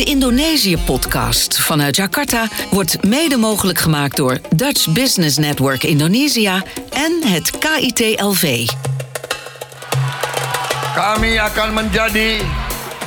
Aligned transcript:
De 0.00 0.06
Indonesië-podcast 0.06 1.58
vanuit 1.58 1.96
Jakarta 1.96 2.48
wordt 2.70 3.04
mede 3.04 3.36
mogelijk 3.36 3.78
gemaakt 3.78 4.16
door 4.16 4.40
Dutch 4.54 4.88
Business 4.88 5.36
Network 5.36 5.82
Indonesia 5.82 6.62
en 6.90 7.20
het 7.26 7.50
KIT-LV. 7.58 8.68
Kami 10.94 11.38
akan 11.38 11.74
menjadi 11.74 12.40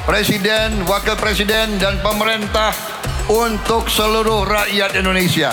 presiden, 0.06 0.86
wakil 0.86 1.16
presiden 1.16 1.80
dan 1.80 2.02
pemerintah 2.02 2.74
untuk 3.28 3.90
seluruh 3.90 4.48
rakyat 4.48 4.94
Indonesia. 4.94 5.52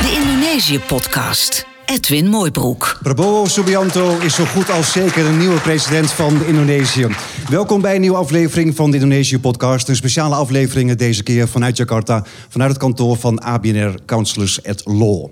De 0.00 0.12
Indonesië-podcast. 0.12 1.75
Edwin 1.86 2.28
Mooibroek. 2.28 2.98
Prabowo 3.02 3.44
Subianto 3.44 4.18
is 4.18 4.34
zo 4.34 4.44
goed 4.44 4.70
als 4.70 4.92
zeker 4.92 5.26
een 5.26 5.38
nieuwe 5.38 5.60
president 5.60 6.10
van 6.10 6.44
Indonesië. 6.44 7.06
Welkom 7.48 7.80
bij 7.80 7.94
een 7.94 8.00
nieuwe 8.00 8.16
aflevering 8.16 8.76
van 8.76 8.90
de 8.90 8.96
Indonesië-podcast. 8.96 9.88
Een 9.88 9.96
speciale 9.96 10.34
aflevering 10.34 10.94
deze 10.94 11.22
keer 11.22 11.48
vanuit 11.48 11.76
Jakarta, 11.76 12.24
vanuit 12.48 12.70
het 12.70 12.80
kantoor 12.80 13.16
van 13.16 13.38
ABNR 13.38 13.94
Counselors 14.06 14.64
at 14.64 14.82
Law. 14.84 15.26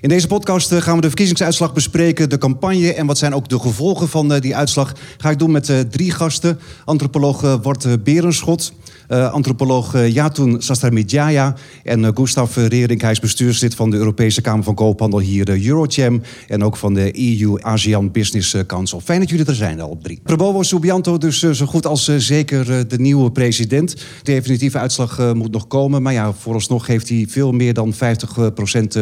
In 0.00 0.08
deze 0.08 0.26
podcast 0.26 0.72
eh, 0.72 0.80
gaan 0.80 0.94
we 0.94 1.00
de 1.00 1.06
verkiezingsuitslag 1.06 1.72
bespreken, 1.72 2.30
de 2.30 2.38
campagne 2.38 2.94
en 2.94 3.06
wat 3.06 3.18
zijn 3.18 3.34
ook 3.34 3.48
de 3.48 3.58
gevolgen 3.58 4.08
van 4.08 4.32
eh, 4.32 4.40
die 4.40 4.56
uitslag. 4.56 4.92
Ga 5.18 5.30
ik 5.30 5.38
doen 5.38 5.50
met 5.50 5.68
eh, 5.68 5.80
drie 5.80 6.10
gasten. 6.10 6.58
Antropoloog 6.84 7.58
Wart 7.62 8.04
Berenschot, 8.04 8.72
uh, 9.08 9.32
antropoloog 9.32 9.94
uh, 9.94 10.12
Yatun 10.12 10.62
Sastramidjaya 10.62 11.54
en 11.82 12.02
uh, 12.02 12.08
Gustav 12.14 12.56
Rering. 12.56 13.00
Hij 13.00 13.10
is 13.10 13.20
bestuurslid 13.20 13.74
van 13.74 13.90
de 13.90 13.96
Europese 13.96 14.40
Kamer 14.40 14.64
van 14.64 14.74
Koophandel 14.74 15.18
hier, 15.18 15.66
Eurocham. 15.66 16.22
En 16.48 16.64
ook 16.64 16.76
van 16.76 16.94
de 16.94 17.38
EU-ASEAN 17.40 18.10
Business 18.10 18.56
Council. 18.66 19.00
Fijn 19.00 19.20
dat 19.20 19.28
jullie 19.28 19.46
er 19.46 19.54
zijn, 19.54 19.80
al 19.80 19.98
drie. 20.02 20.20
Prabowo 20.22 20.62
Subianto 20.62 21.18
dus 21.18 21.38
zo 21.38 21.66
goed 21.66 21.86
als 21.86 22.16
zeker 22.16 22.88
de 22.88 22.98
nieuwe 22.98 23.32
president. 23.32 23.90
De 23.96 24.02
definitieve 24.22 24.78
uitslag 24.78 25.34
moet 25.34 25.52
nog 25.52 25.66
komen. 25.66 26.02
Maar 26.02 26.12
ja, 26.12 26.32
vooralsnog 26.32 26.86
heeft 26.86 27.08
hij 27.08 27.26
veel 27.28 27.52
meer 27.52 27.74
dan 27.74 27.94
50% 27.94 27.96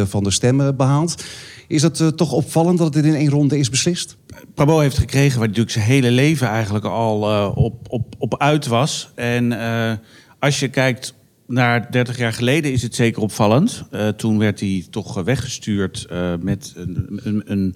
van 0.07 0.23
de 0.23 0.31
stemmen 0.31 0.75
behaald. 0.75 1.23
Is 1.67 1.81
het 1.81 2.17
toch 2.17 2.31
opvallend 2.31 2.77
dat 2.77 2.93
het 2.93 3.05
in 3.05 3.15
één 3.15 3.29
ronde 3.29 3.57
is 3.57 3.69
beslist? 3.69 4.17
Prabowo 4.53 4.79
heeft 4.79 4.97
gekregen 4.97 5.37
waar 5.39 5.47
natuurlijk 5.47 5.73
zijn 5.73 5.85
hele 5.85 6.11
leven 6.11 6.47
eigenlijk 6.47 6.85
al 6.85 7.31
uh, 7.31 7.51
op, 7.55 7.85
op, 7.89 8.15
op 8.17 8.37
uit 8.37 8.67
was. 8.67 9.11
En 9.15 9.51
uh, 9.51 9.91
als 10.39 10.59
je 10.59 10.67
kijkt 10.67 11.13
naar 11.47 11.91
30 11.91 12.17
jaar 12.17 12.33
geleden 12.33 12.71
is 12.71 12.81
het 12.81 12.95
zeker 12.95 13.21
opvallend. 13.21 13.83
Toen 14.15 14.37
werd 14.37 14.59
hij 14.59 14.85
toch 14.89 15.23
weggestuurd 15.23 16.07
met 16.39 16.73
een, 16.75 17.19
een, 17.23 17.43
een, 17.45 17.75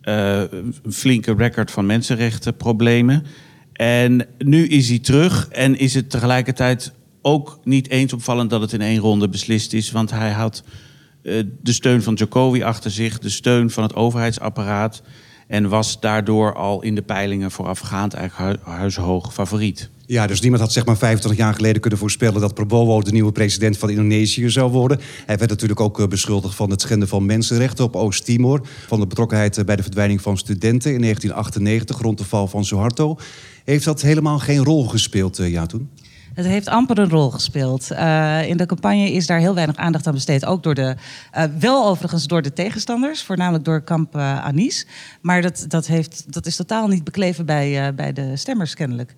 een, 0.00 0.74
flinke 0.92 1.34
record 1.34 1.70
van 1.70 1.86
mensenrechtenproblemen. 1.86 3.24
En 3.72 4.26
nu 4.38 4.66
is 4.66 4.88
hij 4.88 4.98
terug 4.98 5.48
en 5.48 5.78
is 5.78 5.94
het 5.94 6.10
tegelijkertijd 6.10 6.92
ook 7.22 7.60
niet 7.64 7.88
eens 7.88 8.12
opvallend 8.12 8.50
dat 8.50 8.60
het 8.60 8.72
in 8.72 8.80
één 8.80 8.98
ronde 8.98 9.28
beslist 9.28 9.72
is. 9.72 9.90
Want 9.90 10.10
hij 10.10 10.30
had 10.30 10.62
de 11.22 11.72
steun 11.72 12.02
van 12.02 12.14
Jokowi 12.14 12.62
achter 12.62 12.90
zich, 12.90 13.18
de 13.18 13.28
steun 13.28 13.70
van 13.70 13.82
het 13.82 13.94
overheidsapparaat. 13.94 15.02
En 15.46 15.68
was 15.68 16.00
daardoor 16.00 16.54
al 16.54 16.82
in 16.82 16.94
de 16.94 17.02
peilingen 17.02 17.50
voorafgaand 17.50 18.14
eigenlijk 18.14 18.62
huishoog 18.64 19.32
favoriet. 19.32 19.90
Ja, 20.10 20.26
dus 20.26 20.40
niemand 20.40 20.62
had 20.62 20.72
zeg 20.72 20.84
maar 20.84 20.96
25 20.96 21.40
jaar 21.40 21.54
geleden 21.54 21.80
kunnen 21.80 21.98
voorspellen 21.98 22.40
dat 22.40 22.54
Prabowo 22.54 23.00
de 23.00 23.12
nieuwe 23.12 23.32
president 23.32 23.78
van 23.78 23.90
Indonesië 23.90 24.50
zou 24.50 24.70
worden. 24.70 25.00
Hij 25.26 25.38
werd 25.38 25.50
natuurlijk 25.50 25.80
ook 25.80 26.00
eh, 26.00 26.06
beschuldigd 26.06 26.54
van 26.54 26.70
het 26.70 26.80
schenden 26.80 27.08
van 27.08 27.26
mensenrechten 27.26 27.84
op 27.84 27.96
Oost-Timor. 27.96 28.66
Van 28.86 29.00
de 29.00 29.06
betrokkenheid 29.06 29.58
eh, 29.58 29.64
bij 29.64 29.76
de 29.76 29.82
verdwijning 29.82 30.20
van 30.22 30.38
studenten 30.38 30.94
in 30.94 31.00
1998 31.00 31.98
rond 31.98 32.18
de 32.18 32.24
val 32.24 32.46
van 32.46 32.64
Suharto. 32.64 33.18
Heeft 33.64 33.84
dat 33.84 34.00
helemaal 34.00 34.38
geen 34.38 34.64
rol 34.64 34.88
gespeeld, 34.88 35.38
eh, 35.38 35.50
ja, 35.50 35.66
toen? 35.66 35.88
Het 36.34 36.46
heeft 36.46 36.68
amper 36.68 36.98
een 36.98 37.08
rol 37.08 37.30
gespeeld. 37.30 37.88
Uh, 37.92 38.48
in 38.48 38.56
de 38.56 38.66
campagne 38.66 39.12
is 39.12 39.26
daar 39.26 39.38
heel 39.38 39.54
weinig 39.54 39.76
aandacht 39.76 40.06
aan 40.06 40.14
besteed. 40.14 40.46
Ook 40.46 40.62
door 40.62 40.74
de, 40.74 40.96
uh, 41.36 41.44
wel 41.58 41.86
overigens 41.86 42.26
door 42.26 42.42
de 42.42 42.52
tegenstanders, 42.52 43.22
voornamelijk 43.22 43.64
door 43.64 43.80
kamp 43.82 44.16
uh, 44.16 44.44
Anis. 44.44 44.86
Maar 45.20 45.42
dat, 45.42 45.64
dat, 45.68 45.86
heeft, 45.86 46.32
dat 46.32 46.46
is 46.46 46.56
totaal 46.56 46.88
niet 46.88 47.04
bekleven 47.04 47.46
bij, 47.46 47.94
bij 47.94 48.12
de 48.12 48.36
stemmers 48.36 48.74
kennelijk. 48.74 49.14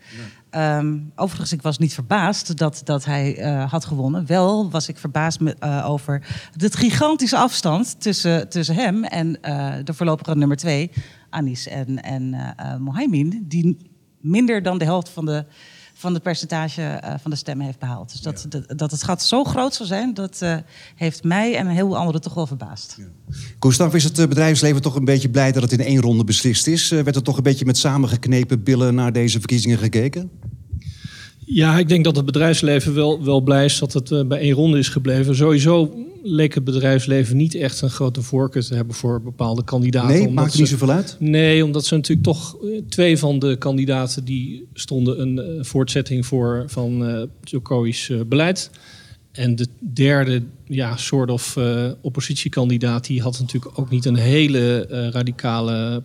Um, 0.50 1.12
overigens, 1.16 1.52
ik 1.52 1.62
was 1.62 1.78
niet 1.78 1.94
verbaasd 1.94 2.56
dat, 2.58 2.80
dat 2.84 3.04
hij 3.04 3.32
had 3.70 3.84
gewonnen. 3.84 4.26
Wel 4.26 4.70
was 4.70 4.88
ik 4.88 4.98
verbaasd 4.98 5.40
met, 5.40 5.62
over 5.84 6.22
de 6.56 6.70
gigantische 6.72 7.36
afstand 7.36 8.00
tussen, 8.00 8.48
tussen 8.48 8.74
hem 8.74 9.04
en 9.04 9.32
de 9.84 9.94
voorlopige 9.94 10.36
nummer 10.36 10.56
twee, 10.56 10.90
Anis 11.30 11.68
en, 11.68 12.02
en 12.02 12.54
Mohaimin. 12.80 13.44
Die 13.48 13.90
minder 14.20 14.62
dan 14.62 14.78
de 14.78 14.84
helft 14.84 15.08
van 15.08 15.24
de 15.24 15.44
van 16.02 16.14
het 16.14 16.22
percentage 16.22 17.00
uh, 17.04 17.14
van 17.22 17.30
de 17.30 17.36
stemmen 17.36 17.66
heeft 17.66 17.78
behaald. 17.78 18.10
Dus 18.10 18.20
dat, 18.20 18.46
ja. 18.50 18.58
dat, 18.58 18.78
dat, 18.78 18.90
het 18.90 19.02
gat 19.02 19.22
zo 19.22 19.44
groot 19.44 19.74
zal 19.74 19.86
zijn, 19.86 20.14
dat 20.14 20.40
uh, 20.42 20.56
heeft 20.94 21.24
mij 21.24 21.56
en 21.56 21.66
een 21.66 21.72
heleboel 21.72 21.96
anderen 21.96 22.20
toch 22.20 22.34
wel 22.34 22.46
verbaasd. 22.46 22.96
Ja. 22.98 23.88
Is 23.92 24.04
het 24.04 24.18
eh, 24.18 24.26
bedrijfsleven 24.26 24.82
toch 24.82 24.94
een 24.94 25.04
beetje 25.04 25.30
blij 25.30 25.52
dat 25.52 25.62
het 25.62 25.72
in 25.72 25.80
één 25.80 26.00
ronde 26.00 26.24
beslist 26.24 26.66
is? 26.66 26.90
Uh, 26.90 27.02
werd 27.02 27.16
er 27.16 27.22
toch 27.22 27.36
een 27.36 27.42
beetje 27.42 27.64
met 27.64 27.76
samengeknepen 27.76 28.62
billen 28.62 28.94
naar 28.94 29.12
deze 29.12 29.38
verkiezingen 29.38 29.78
gekeken? 29.78 30.30
Ja, 31.54 31.78
ik 31.78 31.88
denk 31.88 32.04
dat 32.04 32.16
het 32.16 32.24
bedrijfsleven 32.24 32.94
wel, 32.94 33.24
wel 33.24 33.40
blij 33.40 33.64
is 33.64 33.78
dat 33.78 33.92
het 33.92 34.10
uh, 34.10 34.24
bij 34.24 34.38
één 34.38 34.52
ronde 34.52 34.78
is 34.78 34.88
gebleven. 34.88 35.36
Sowieso 35.36 35.94
leek 36.22 36.54
het 36.54 36.64
bedrijfsleven 36.64 37.36
niet 37.36 37.54
echt 37.54 37.80
een 37.80 37.90
grote 37.90 38.22
voorkeur 38.22 38.62
te 38.62 38.74
hebben 38.74 38.94
voor 38.94 39.22
bepaalde 39.22 39.64
kandidaten. 39.64 40.08
Nee, 40.08 40.30
maakt 40.30 40.58
niet 40.58 40.68
zoveel 40.68 40.90
uit? 40.90 41.16
Nee, 41.18 41.64
omdat 41.64 41.84
ze 41.84 41.94
natuurlijk 41.94 42.26
toch 42.26 42.56
twee 42.88 43.18
van 43.18 43.38
de 43.38 43.56
kandidaten 43.56 44.24
die 44.24 44.68
stonden 44.74 45.20
een 45.20 45.36
uh, 45.36 45.64
voortzetting 45.64 46.26
voor 46.26 46.64
van 46.66 47.08
uh, 47.08 47.22
Jokowi's 47.40 48.10
beleid. 48.26 48.70
En 49.32 49.56
de 49.56 49.66
derde 49.78 50.42
ja, 50.66 50.96
soort 50.96 51.30
of 51.30 51.58
oppositiekandidaat, 52.00 53.06
die 53.06 53.22
had 53.22 53.38
natuurlijk 53.40 53.78
ook 53.78 53.90
niet 53.90 54.04
een 54.04 54.16
hele 54.16 54.86
radicale 55.12 56.02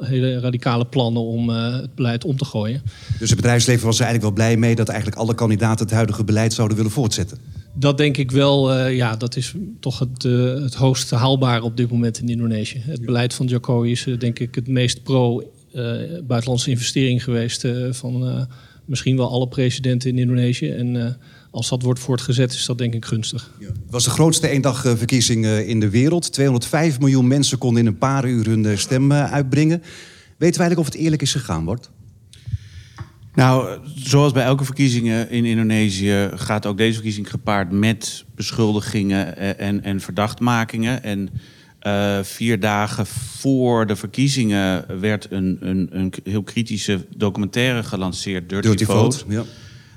hele 0.00 0.40
radicale 0.40 0.84
plannen 0.84 1.22
om 1.22 1.50
uh, 1.50 1.72
het 1.80 1.94
beleid 1.94 2.24
om 2.24 2.36
te 2.36 2.44
gooien. 2.44 2.82
Dus 3.18 3.28
het 3.28 3.38
bedrijfsleven 3.40 3.86
was 3.86 3.98
er 3.98 4.04
eigenlijk 4.04 4.36
wel 4.36 4.46
blij 4.46 4.56
mee 4.56 4.74
dat 4.74 4.88
eigenlijk 4.88 5.20
alle 5.20 5.34
kandidaten 5.34 5.84
het 5.84 5.94
huidige 5.94 6.24
beleid 6.24 6.52
zouden 6.52 6.76
willen 6.76 6.92
voortzetten? 6.92 7.38
Dat 7.74 7.98
denk 7.98 8.16
ik 8.16 8.30
wel, 8.30 8.76
uh, 8.76 8.96
ja, 8.96 9.16
dat 9.16 9.36
is 9.36 9.54
toch 9.80 9.98
het, 9.98 10.24
uh, 10.24 10.54
het 10.54 10.74
hoogst 10.74 11.10
haalbare 11.10 11.62
op 11.62 11.76
dit 11.76 11.90
moment 11.90 12.18
in 12.18 12.28
Indonesië. 12.28 12.82
Het 12.86 13.04
beleid 13.04 13.34
van 13.34 13.46
Jokowi 13.46 13.90
is 13.90 14.06
denk 14.18 14.38
ik 14.38 14.54
het 14.54 14.68
meest 14.68 15.02
pro-buitenlandse 15.02 16.70
investering 16.70 17.24
geweest 17.24 17.66
van 17.90 18.46
misschien 18.84 19.16
wel 19.16 19.30
alle 19.30 19.48
presidenten 19.48 20.10
in 20.10 20.18
Indonesië. 20.18 20.70
En 20.70 21.16
als 21.50 21.68
dat 21.68 21.82
wordt 21.82 22.00
voortgezet, 22.00 22.52
is 22.52 22.66
dat 22.66 22.78
denk 22.78 22.94
ik 22.94 23.04
gunstig. 23.04 23.50
Ja. 23.58 23.66
Het 23.66 23.90
was 23.90 24.04
de 24.04 24.10
grootste 24.10 24.48
eendagverkiezing 24.48 25.46
in 25.46 25.80
de 25.80 25.90
wereld. 25.90 26.32
205 26.32 26.98
miljoen 27.00 27.26
mensen 27.26 27.58
konden 27.58 27.82
in 27.82 27.86
een 27.88 27.98
paar 27.98 28.28
uur 28.28 28.46
hun 28.46 28.78
stem 28.78 29.12
uitbrengen. 29.12 29.78
Weten 29.78 30.60
we 30.60 30.60
eigenlijk 30.60 30.78
of 30.78 30.86
het 30.86 30.94
eerlijk 30.94 31.22
is 31.22 31.32
gegaan 31.32 31.64
wordt? 31.64 31.90
Nou, 33.34 33.78
zoals 33.94 34.32
bij 34.32 34.44
elke 34.44 34.64
verkiezingen 34.64 35.30
in 35.30 35.44
Indonesië 35.44 36.30
gaat 36.34 36.66
ook 36.66 36.76
deze 36.76 36.94
verkiezing 36.94 37.30
gepaard 37.30 37.70
met 37.70 38.24
beschuldigingen 38.34 39.58
en, 39.58 39.82
en 39.82 40.00
verdachtmakingen. 40.00 41.02
En 41.02 41.28
uh, 41.82 42.18
vier 42.22 42.60
dagen 42.60 43.06
voor 43.06 43.86
de 43.86 43.96
verkiezingen 43.96 45.00
werd 45.00 45.26
een, 45.30 45.58
een, 45.60 45.88
een 45.90 46.12
heel 46.24 46.42
kritische 46.42 47.06
documentaire 47.16 47.82
gelanceerd, 47.82 48.48
Dirty, 48.48 48.68
Dirty 48.68 48.84
Vote. 48.84 49.18
Vote 49.18 49.32
ja. 49.32 49.44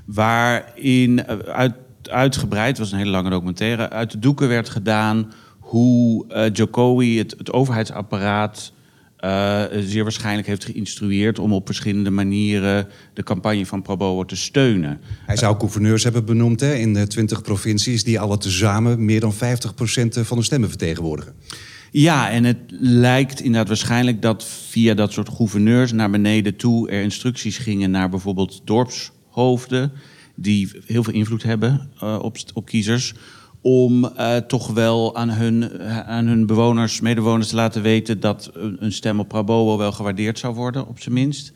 Waarin 0.06 1.26
uit, 1.46 1.74
uitgebreid, 2.10 2.78
was 2.78 2.92
een 2.92 2.98
hele 2.98 3.12
lange 3.12 3.30
documentaire, 3.30 3.90
uit 3.90 4.12
de 4.12 4.20
doeken 4.20 4.48
werd 4.48 4.70
gedaan 4.70 5.32
hoe 5.60 6.26
uh, 6.30 6.46
Jokowi 6.54 7.18
het, 7.18 7.36
het 7.38 7.52
overheidsapparaat 7.52 8.74
uh, 9.24 9.64
zeer 9.80 10.04
waarschijnlijk 10.04 10.48
heeft 10.48 10.66
geïnstrueerd 10.66 11.40
om 11.40 11.54
op 11.54 11.66
verschillende 11.66 12.10
manieren 12.10 12.88
de 13.14 13.24
campagne 13.24 13.66
van 13.66 13.82
Prabowo 13.82 14.26
te 14.26 14.36
steunen. 14.36 15.00
Hij 15.26 15.38
zou 15.38 15.60
gouverneurs 15.60 16.04
hebben 16.04 16.26
benoemd 16.26 16.60
hè, 16.60 16.74
in 16.74 16.94
de 16.94 17.08
20 17.08 17.42
provincies 17.42 18.04
die 18.04 18.20
alle 18.20 18.38
tezamen 18.38 19.06
meer 19.06 19.20
dan 19.20 19.34
50% 19.34 19.36
van 20.10 20.38
de 20.38 20.44
stemmen 20.44 20.70
vertegenwoordigen. 20.70 21.34
Ja, 21.92 22.30
en 22.30 22.44
het 22.44 22.58
lijkt 22.80 23.40
inderdaad 23.40 23.68
waarschijnlijk 23.68 24.22
dat 24.22 24.46
via 24.70 24.94
dat 24.94 25.12
soort 25.12 25.30
gouverneurs 25.30 25.92
naar 25.92 26.10
beneden 26.10 26.56
toe 26.56 26.90
er 26.90 27.02
instructies 27.02 27.58
gingen 27.58 27.92
naar 27.92 28.10
bijvoorbeeld 28.10 28.62
dorpshoofden, 29.34 29.92
die 30.36 30.72
heel 30.86 31.04
veel 31.04 31.14
invloed 31.14 31.44
hebben 31.44 31.90
uh, 32.04 32.20
op, 32.22 32.38
op 32.54 32.66
kiezers 32.66 33.14
om 33.62 34.06
uh, 34.06 34.36
toch 34.36 34.68
wel 34.68 35.16
aan 35.16 35.30
hun, 35.30 35.82
aan 36.06 36.26
hun 36.26 36.46
bewoners, 36.46 37.02
medewoners 37.02 37.48
te 37.48 37.56
laten 37.56 37.82
weten 37.82 38.20
dat 38.20 38.52
een 38.80 38.92
stem 38.92 39.20
op 39.20 39.28
Prabowo 39.28 39.78
wel 39.78 39.92
gewaardeerd 39.92 40.40
zou 40.40 40.56
worden, 40.56 40.88
op 40.88 41.00
zijn 41.00 41.14
minst. 41.14 41.54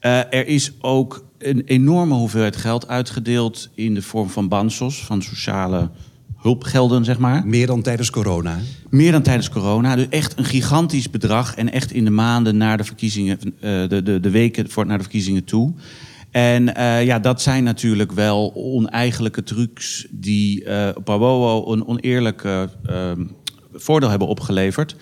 Uh, 0.00 0.18
er 0.18 0.46
is 0.46 0.72
ook 0.80 1.24
een 1.38 1.62
enorme 1.64 2.14
hoeveelheid 2.14 2.56
geld 2.56 2.88
uitgedeeld 2.88 3.68
in 3.74 3.94
de 3.94 4.02
vorm 4.02 4.30
van 4.30 4.48
bansos, 4.48 5.04
van 5.04 5.22
sociale 5.22 5.90
hulpgelden, 6.36 7.04
zeg 7.04 7.18
maar. 7.18 7.46
Meer 7.46 7.66
dan 7.66 7.82
tijdens 7.82 8.10
corona. 8.10 8.58
Meer 8.90 9.12
dan 9.12 9.22
tijdens 9.22 9.48
corona. 9.48 9.96
Dus 9.96 10.08
echt 10.08 10.38
een 10.38 10.44
gigantisch 10.44 11.10
bedrag. 11.10 11.54
En 11.54 11.72
echt 11.72 11.92
in 11.92 12.04
de 12.04 12.10
maanden 12.10 12.56
na 12.56 12.76
de 12.76 12.84
verkiezingen, 12.84 13.38
uh, 13.42 13.50
de, 13.60 14.02
de, 14.02 14.20
de 14.20 14.30
weken 14.30 14.70
voor, 14.70 14.86
naar 14.86 14.96
de 14.96 15.02
verkiezingen 15.02 15.44
toe. 15.44 15.72
En 16.30 16.74
eh, 16.74 17.04
ja, 17.04 17.18
dat 17.18 17.42
zijn 17.42 17.64
natuurlijk 17.64 18.12
wel 18.12 18.52
oneigenlijke 18.54 19.42
trucs 19.42 20.06
die 20.10 20.64
uh, 20.64 20.88
een 21.04 21.86
oneerlijk 21.86 22.44
uh, 22.44 22.62
voordeel 23.72 24.08
hebben 24.08 24.28
opgeleverd. 24.28 24.96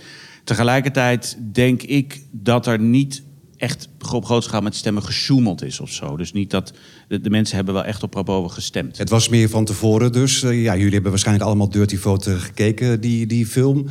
Tegelijkertijd 0.44 1.38
denk 1.52 1.82
ik 1.82 2.22
dat 2.30 2.66
er 2.66 2.78
niet 2.78 3.22
echt 3.56 3.88
op 4.12 4.24
grote 4.24 4.46
schaal 4.46 4.60
met 4.60 4.74
stemmen 4.74 5.02
gesjoemeld 5.02 5.62
is 5.62 5.80
of 5.80 5.90
zo. 5.90 6.16
Dus 6.16 6.32
niet 6.32 6.50
dat 6.50 6.72
de, 7.08 7.30
mensen 7.30 7.56
hebben 7.56 7.74
wel 7.74 7.84
echt 7.84 8.02
op 8.02 8.10
Prabowo 8.10 8.48
gestemd. 8.48 8.98
Het 8.98 9.10
was 9.10 9.28
meer 9.28 9.48
van 9.48 9.64
tevoren 9.64 10.12
dus. 10.12 10.40
ja, 10.40 10.76
jullie 10.76 10.92
hebben 10.92 11.10
waarschijnlijk 11.10 11.46
allemaal 11.46 11.68
Dirty 11.68 11.96
Vote 11.96 12.38
gekeken, 12.38 13.00
die, 13.00 13.26
die 13.26 13.46
film. 13.46 13.86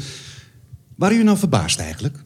Waren 0.95 1.13
jullie 1.15 1.29
nou 1.29 1.37
verbaasd 1.37 1.79
eigenlijk? 1.79 2.24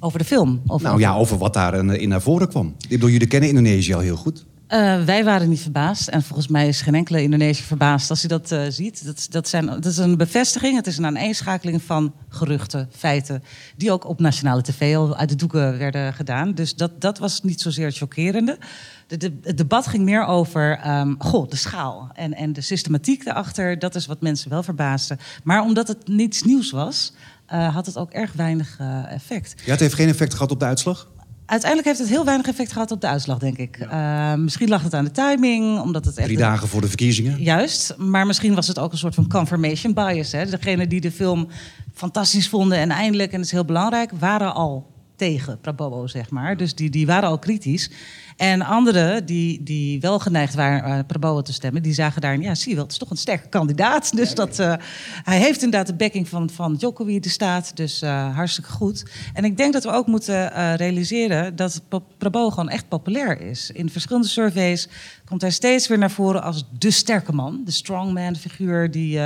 Over 0.00 0.18
de 0.18 0.24
film? 0.24 0.62
Of 0.66 0.82
nou 0.82 1.00
ja, 1.00 1.14
over 1.14 1.38
wat 1.38 1.54
daar 1.54 1.74
in 1.74 2.08
naar 2.08 2.22
voren 2.22 2.48
kwam. 2.48 2.74
Ik 2.78 2.88
bedoel, 2.88 3.08
jullie 3.08 3.26
kennen 3.26 3.48
Indonesië 3.48 3.94
al 3.94 4.00
heel 4.00 4.16
goed. 4.16 4.46
Uh, 4.68 5.04
wij 5.04 5.24
waren 5.24 5.48
niet 5.48 5.60
verbaasd. 5.60 6.08
En 6.08 6.22
volgens 6.22 6.48
mij 6.48 6.68
is 6.68 6.80
geen 6.80 6.94
enkele 6.94 7.22
Indonesiër 7.22 7.66
verbaasd 7.66 8.10
als 8.10 8.20
hij 8.20 8.28
dat 8.28 8.52
uh, 8.52 8.62
ziet. 8.68 9.04
Dat, 9.04 9.26
dat, 9.30 9.48
zijn, 9.48 9.66
dat 9.66 9.84
is 9.84 9.96
een 9.96 10.16
bevestiging. 10.16 10.76
Het 10.76 10.86
is 10.86 10.98
een 10.98 11.06
aaneenschakeling 11.06 11.82
van 11.82 12.12
geruchten, 12.28 12.88
feiten. 12.96 13.42
Die 13.76 13.92
ook 13.92 14.08
op 14.08 14.20
nationale 14.20 14.62
tv 14.62 14.96
al 14.96 15.16
uit 15.16 15.28
de 15.28 15.34
doeken 15.34 15.78
werden 15.78 16.14
gedaan. 16.14 16.54
Dus 16.54 16.74
dat, 16.74 17.00
dat 17.00 17.18
was 17.18 17.42
niet 17.42 17.60
zozeer 17.60 17.86
het 17.86 17.96
chockerende. 17.96 18.58
De, 19.06 19.16
de, 19.16 19.32
het 19.42 19.56
debat 19.56 19.86
ging 19.86 20.04
meer 20.04 20.24
over 20.24 20.80
um, 20.98 21.14
goh, 21.18 21.48
de 21.48 21.56
schaal 21.56 22.10
en, 22.14 22.34
en 22.34 22.52
de 22.52 22.60
systematiek 22.60 23.24
daarachter. 23.24 23.78
Dat 23.78 23.94
is 23.94 24.06
wat 24.06 24.20
mensen 24.20 24.50
wel 24.50 24.62
verbaasden. 24.62 25.18
Maar 25.44 25.62
omdat 25.62 25.88
het 25.88 26.08
niets 26.08 26.42
nieuws 26.42 26.70
was, 26.70 27.12
uh, 27.52 27.74
had 27.74 27.86
het 27.86 27.96
ook 27.96 28.10
erg 28.10 28.32
weinig 28.32 28.78
effect. 29.08 29.54
Ja, 29.64 29.70
het 29.70 29.80
heeft 29.80 29.94
geen 29.94 30.08
effect 30.08 30.34
gehad 30.34 30.50
op 30.50 30.60
de 30.60 30.66
uitslag? 30.66 31.08
Uiteindelijk 31.46 31.88
heeft 31.88 32.00
het 32.00 32.08
heel 32.08 32.24
weinig 32.24 32.46
effect 32.46 32.72
gehad 32.72 32.90
op 32.90 33.00
de 33.00 33.06
uitslag, 33.06 33.38
denk 33.38 33.58
ik. 33.58 33.78
Uh, 33.78 34.34
misschien 34.34 34.68
lag 34.68 34.82
het 34.82 34.94
aan 34.94 35.04
de 35.04 35.10
timing, 35.10 35.80
omdat 35.80 36.04
het 36.04 36.16
echt... 36.16 36.26
Drie 36.26 36.38
dagen 36.38 36.68
voor 36.68 36.80
de 36.80 36.86
verkiezingen. 36.86 37.42
Juist, 37.42 37.94
maar 37.96 38.26
misschien 38.26 38.54
was 38.54 38.68
het 38.68 38.78
ook 38.78 38.92
een 38.92 38.98
soort 38.98 39.14
van 39.14 39.28
confirmation 39.28 39.94
bias. 39.94 40.32
Hè? 40.32 40.46
Degene 40.46 40.86
die 40.86 41.00
de 41.00 41.12
film 41.12 41.48
fantastisch 41.94 42.48
vonden 42.48 42.78
en 42.78 42.90
eindelijk, 42.90 43.30
en 43.30 43.36
dat 43.36 43.46
is 43.46 43.52
heel 43.52 43.64
belangrijk, 43.64 44.10
waren 44.18 44.54
al 44.54 44.86
tegen 45.16 45.60
Prabowo, 45.60 46.06
zeg 46.06 46.30
maar. 46.30 46.56
Dus 46.56 46.74
die, 46.74 46.90
die 46.90 47.06
waren 47.06 47.28
al 47.28 47.38
kritisch. 47.38 47.90
En 48.38 48.62
anderen 48.62 49.26
die, 49.26 49.62
die 49.62 50.00
wel 50.00 50.18
geneigd 50.18 50.54
waren 50.54 50.98
uh, 50.98 51.04
Prabowo 51.06 51.42
te 51.42 51.52
stemmen, 51.52 51.82
die 51.82 51.92
zagen 51.92 52.20
daarin, 52.20 52.42
ja, 52.42 52.54
zie 52.54 52.74
wel, 52.74 52.82
het 52.82 52.92
is 52.92 52.98
toch 52.98 53.10
een 53.10 53.16
sterke 53.16 53.48
kandidaat. 53.48 54.10
Dus 54.16 54.34
dat, 54.34 54.58
uh, 54.58 54.74
hij 55.22 55.38
heeft 55.38 55.62
inderdaad 55.62 55.86
de 55.86 55.94
backing 55.94 56.28
van, 56.28 56.50
van 56.50 56.74
Djokovic 56.74 57.22
de 57.22 57.28
staat, 57.28 57.76
dus 57.76 58.02
uh, 58.02 58.34
hartstikke 58.34 58.70
goed. 58.70 59.04
En 59.34 59.44
ik 59.44 59.56
denk 59.56 59.72
dat 59.72 59.84
we 59.84 59.90
ook 59.90 60.06
moeten 60.06 60.76
realiseren 60.76 61.56
dat 61.56 61.82
Prabowo 62.18 62.50
gewoon 62.50 62.68
echt 62.68 62.88
populair 62.88 63.40
is. 63.40 63.70
In 63.70 63.90
verschillende 63.90 64.28
surveys 64.28 64.88
komt 65.24 65.40
hij 65.40 65.50
steeds 65.50 65.88
weer 65.88 65.98
naar 65.98 66.10
voren 66.10 66.42
als 66.42 66.64
de 66.78 66.90
sterke 66.90 67.32
man, 67.32 67.62
de 67.64 67.70
strongman 67.70 68.36
figuur 68.36 68.90
die 68.90 69.20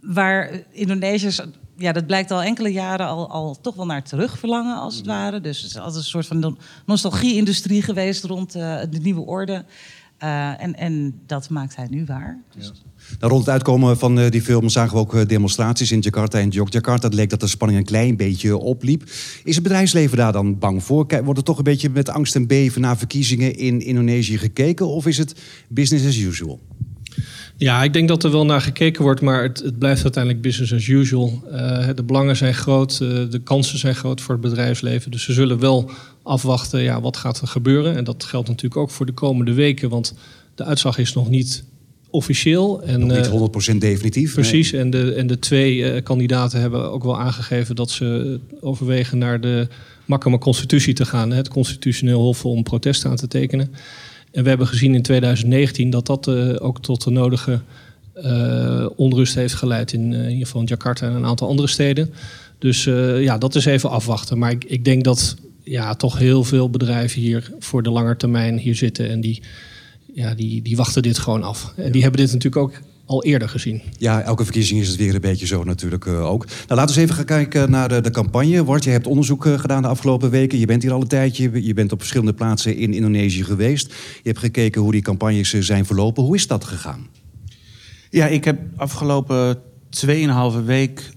waar 0.00 0.50
Indonesiërs 0.70 1.40
ja, 1.80 1.92
dat 1.92 2.06
blijkt 2.06 2.30
al 2.30 2.42
enkele 2.42 2.72
jaren 2.72 3.06
al, 3.06 3.30
al 3.30 3.60
toch 3.60 3.74
wel 3.74 3.86
naar 3.86 4.02
terug 4.02 4.38
verlangen, 4.38 4.76
als 4.76 4.96
het 4.96 5.06
ware. 5.06 5.40
Dus 5.40 5.62
het 5.62 5.70
is 5.70 5.76
altijd 5.76 5.96
een 5.96 6.02
soort 6.02 6.26
van 6.26 6.58
nostalgie-industrie 6.86 7.82
geweest 7.82 8.24
rond 8.24 8.56
uh, 8.56 8.80
de 8.90 8.98
nieuwe 8.98 9.26
orde. 9.26 9.64
Uh, 10.22 10.62
en, 10.62 10.76
en 10.76 11.20
dat 11.26 11.48
maakt 11.48 11.76
hij 11.76 11.86
nu 11.90 12.04
waar. 12.04 12.38
Dus... 12.56 12.66
Ja. 12.66 12.72
Nou, 13.18 13.32
rond 13.32 13.44
het 13.44 13.54
uitkomen 13.54 13.98
van 13.98 14.18
uh, 14.18 14.30
die 14.30 14.42
film 14.42 14.68
zagen 14.68 14.92
we 14.92 14.98
ook 14.98 15.28
demonstraties 15.28 15.92
in 15.92 16.00
Jakarta 16.00 16.38
en 16.38 16.48
Yogyakarta. 16.48 17.06
Het 17.06 17.16
leek 17.16 17.30
dat 17.30 17.40
de 17.40 17.46
spanning 17.46 17.78
een 17.78 17.86
klein 17.86 18.16
beetje 18.16 18.56
opliep. 18.56 19.02
Is 19.44 19.54
het 19.54 19.62
bedrijfsleven 19.62 20.16
daar 20.16 20.32
dan 20.32 20.58
bang 20.58 20.82
voor? 20.82 21.06
Wordt 21.24 21.38
er 21.38 21.44
toch 21.44 21.58
een 21.58 21.64
beetje 21.64 21.90
met 21.90 22.08
angst 22.08 22.34
en 22.34 22.46
beven 22.46 22.80
naar 22.80 22.96
verkiezingen 22.96 23.56
in 23.56 23.80
Indonesië 23.80 24.38
gekeken? 24.38 24.86
Of 24.86 25.06
is 25.06 25.18
het 25.18 25.34
business 25.68 26.06
as 26.06 26.16
usual? 26.16 26.60
Ja, 27.56 27.82
ik 27.82 27.92
denk 27.92 28.08
dat 28.08 28.24
er 28.24 28.30
wel 28.30 28.44
naar 28.44 28.60
gekeken 28.60 29.02
wordt, 29.02 29.20
maar 29.20 29.42
het, 29.42 29.58
het 29.58 29.78
blijft 29.78 30.02
uiteindelijk 30.02 30.42
business 30.42 30.72
as 30.72 30.86
usual. 30.86 31.42
Uh, 31.52 31.88
de 31.94 32.02
belangen 32.02 32.36
zijn 32.36 32.54
groot, 32.54 32.98
uh, 33.02 33.30
de 33.30 33.40
kansen 33.44 33.78
zijn 33.78 33.94
groot 33.94 34.20
voor 34.20 34.34
het 34.34 34.42
bedrijfsleven. 34.42 35.10
Dus 35.10 35.22
ze 35.22 35.32
zullen 35.32 35.58
wel 35.58 35.90
afwachten, 36.22 36.82
ja, 36.82 37.00
wat 37.00 37.16
gaat 37.16 37.40
er 37.40 37.46
gebeuren? 37.46 37.96
En 37.96 38.04
dat 38.04 38.24
geldt 38.24 38.48
natuurlijk 38.48 38.80
ook 38.80 38.90
voor 38.90 39.06
de 39.06 39.12
komende 39.12 39.52
weken, 39.52 39.88
want 39.88 40.14
de 40.54 40.64
uitslag 40.64 40.98
is 40.98 41.12
nog 41.12 41.28
niet 41.28 41.64
officieel. 42.10 42.82
En, 42.82 43.06
nog 43.06 43.50
niet 43.52 43.74
100% 43.74 43.76
definitief. 43.76 44.34
Precies, 44.34 44.72
en, 44.72 44.90
de, 44.90 45.14
en 45.14 45.26
de 45.26 45.38
twee 45.38 45.76
uh, 45.76 46.02
kandidaten 46.02 46.60
hebben 46.60 46.90
ook 46.90 47.04
wel 47.04 47.20
aangegeven 47.20 47.76
dat 47.76 47.90
ze 47.90 48.38
overwegen 48.60 49.18
naar 49.18 49.40
de 49.40 49.68
Makkema 50.04 50.38
Constitutie 50.38 50.94
te 50.94 51.04
gaan, 51.04 51.30
het 51.30 51.48
constitutioneel 51.48 52.20
hof 52.20 52.44
om 52.44 52.62
protest 52.62 53.04
aan 53.04 53.16
te 53.16 53.28
tekenen. 53.28 53.74
En 54.30 54.42
we 54.42 54.48
hebben 54.48 54.66
gezien 54.66 54.94
in 54.94 55.02
2019 55.02 55.90
dat 55.90 56.06
dat 56.06 56.26
uh, 56.28 56.54
ook 56.58 56.80
tot 56.80 57.04
de 57.04 57.10
nodige 57.10 57.60
uh, 58.16 58.86
onrust 58.96 59.34
heeft 59.34 59.54
geleid 59.54 59.92
in, 59.92 60.12
uh, 60.12 60.18
in 60.18 60.30
ieder 60.30 60.46
geval 60.46 60.60
in 60.60 60.66
Jakarta 60.66 61.06
en 61.06 61.14
een 61.14 61.24
aantal 61.24 61.48
andere 61.48 61.68
steden. 61.68 62.12
Dus 62.58 62.84
ja, 63.18 63.38
dat 63.38 63.54
is 63.54 63.64
even 63.64 63.90
afwachten. 63.90 64.38
Maar 64.38 64.50
ik, 64.50 64.64
ik 64.64 64.84
denk 64.84 65.04
dat 65.04 65.36
ja, 65.62 65.94
toch 65.94 66.18
heel 66.18 66.44
veel 66.44 66.70
bedrijven 66.70 67.20
hier 67.20 67.52
voor 67.58 67.82
de 67.82 67.90
lange 67.90 68.16
termijn 68.16 68.58
hier 68.58 68.74
zitten 68.74 69.08
en 69.10 69.20
die, 69.20 69.42
ja, 70.14 70.34
die, 70.34 70.62
die 70.62 70.76
wachten 70.76 71.02
dit 71.02 71.18
gewoon 71.18 71.42
af. 71.42 71.72
En 71.76 71.92
die 71.92 72.02
hebben 72.02 72.20
dit 72.20 72.32
natuurlijk 72.32 72.62
ook 72.62 72.80
al 73.10 73.24
eerder 73.24 73.48
gezien. 73.48 73.82
Ja, 73.96 74.22
elke 74.22 74.44
verkiezing 74.44 74.80
is 74.80 74.88
het 74.88 74.96
weer 74.96 75.14
een 75.14 75.20
beetje 75.20 75.46
zo 75.46 75.64
natuurlijk 75.64 76.04
uh, 76.04 76.30
ook. 76.30 76.46
Nou, 76.46 76.56
laten 76.66 76.76
we 76.76 76.80
eens 76.86 76.96
even 76.96 77.14
gaan 77.14 77.24
kijken 77.24 77.70
naar 77.70 77.88
de, 77.88 78.00
de 78.00 78.10
campagne. 78.10 78.64
Wart, 78.64 78.84
je 78.84 78.90
hebt 78.90 79.06
onderzoek 79.06 79.44
uh, 79.44 79.58
gedaan 79.58 79.82
de 79.82 79.88
afgelopen 79.88 80.30
weken. 80.30 80.58
Je 80.58 80.66
bent 80.66 80.82
hier 80.82 80.92
al 80.92 81.00
een 81.00 81.06
tijdje. 81.06 81.64
Je 81.66 81.74
bent 81.74 81.92
op 81.92 81.98
verschillende 81.98 82.32
plaatsen 82.32 82.76
in 82.76 82.92
Indonesië 82.92 83.44
geweest. 83.44 83.86
Je 84.22 84.28
hebt 84.28 84.38
gekeken 84.38 84.80
hoe 84.80 84.92
die 84.92 85.02
campagnes 85.02 85.52
uh, 85.52 85.62
zijn 85.62 85.86
verlopen. 85.86 86.22
Hoe 86.22 86.34
is 86.34 86.46
dat 86.46 86.64
gegaan? 86.64 87.06
Ja, 88.10 88.26
ik 88.26 88.44
heb 88.44 88.58
afgelopen 88.76 89.58
2,5 90.06 90.64
week 90.64 91.10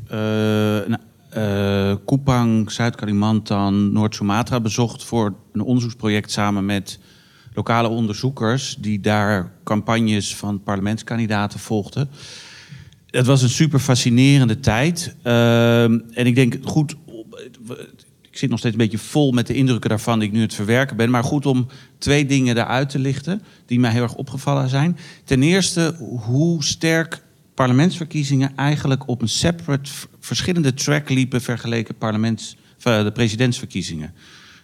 Kupang, 2.05 2.71
Zuid-Kalimantan, 2.71 3.93
Noord-Sumatra 3.93 4.59
bezocht... 4.61 5.03
voor 5.03 5.33
een 5.53 5.61
onderzoeksproject 5.61 6.31
samen 6.31 6.65
met 6.65 6.99
lokale 7.53 7.87
onderzoekers 7.87 8.75
die 8.79 8.99
daar 8.99 9.51
campagnes 9.63 10.35
van 10.35 10.63
parlementskandidaten 10.63 11.59
volgden. 11.59 12.09
Het 13.09 13.25
was 13.25 13.41
een 13.41 13.49
super 13.49 13.79
fascinerende 13.79 14.59
tijd. 14.59 15.15
Uh, 15.23 15.83
en 15.83 16.11
ik 16.13 16.35
denk, 16.35 16.57
goed, 16.63 16.95
ik 18.21 18.37
zit 18.37 18.49
nog 18.49 18.59
steeds 18.59 18.73
een 18.73 18.81
beetje 18.81 18.97
vol 18.97 19.31
met 19.31 19.47
de 19.47 19.53
indrukken 19.53 19.89
daarvan 19.89 20.19
die 20.19 20.27
ik 20.27 20.33
nu 20.33 20.41
het 20.41 20.53
verwerken 20.53 20.97
ben. 20.97 21.09
Maar 21.09 21.23
goed 21.23 21.45
om 21.45 21.67
twee 21.97 22.25
dingen 22.25 22.57
eruit 22.57 22.89
te 22.89 22.99
lichten 22.99 23.41
die 23.65 23.79
mij 23.79 23.91
heel 23.91 24.03
erg 24.03 24.15
opgevallen 24.15 24.69
zijn. 24.69 24.97
Ten 25.23 25.43
eerste 25.43 25.95
hoe 25.99 26.63
sterk 26.63 27.23
parlementsverkiezingen 27.53 28.55
eigenlijk 28.55 29.07
op 29.07 29.21
een 29.21 29.29
separate, 29.29 29.91
verschillende 30.19 30.73
track 30.73 31.09
liepen 31.09 31.41
vergeleken 31.41 31.95
parlements, 31.95 32.57
de 32.77 33.11
presidentsverkiezingen. 33.13 34.13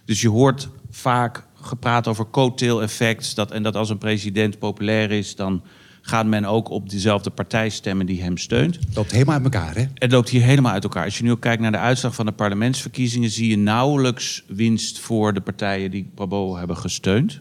Dus 0.04 0.20
je 0.20 0.28
hoort 0.28 0.68
vaak 0.90 1.46
gepraat 1.60 2.08
over 2.08 2.30
coattail 2.30 2.82
effect. 2.82 3.36
Dat, 3.36 3.50
en 3.50 3.62
dat 3.62 3.76
als 3.76 3.90
een 3.90 3.98
president 3.98 4.58
populair 4.58 5.10
is, 5.10 5.36
dan 5.36 5.62
gaat 6.02 6.26
men 6.26 6.44
ook 6.44 6.68
op 6.68 6.90
dezelfde 6.90 7.30
partij 7.30 7.68
stemmen 7.68 8.06
die 8.06 8.22
hem 8.22 8.36
steunt. 8.36 8.74
Het 8.74 8.94
loopt 8.94 9.10
helemaal 9.10 9.34
uit 9.34 9.44
elkaar, 9.44 9.74
hè? 9.74 9.84
Het 9.94 10.12
loopt 10.12 10.28
hier 10.28 10.42
helemaal 10.42 10.72
uit 10.72 10.84
elkaar. 10.84 11.04
Als 11.04 11.18
je 11.18 11.24
nu 11.24 11.30
ook 11.30 11.40
kijkt 11.40 11.62
naar 11.62 11.72
de 11.72 11.78
uitslag 11.78 12.14
van 12.14 12.26
de 12.26 12.32
parlementsverkiezingen... 12.32 13.30
zie 13.30 13.50
je 13.50 13.58
nauwelijks 13.58 14.44
winst 14.46 14.98
voor 14.98 15.32
de 15.32 15.40
partijen 15.40 15.90
die 15.90 16.10
Prabowo 16.14 16.56
hebben 16.56 16.76
gesteund. 16.76 17.40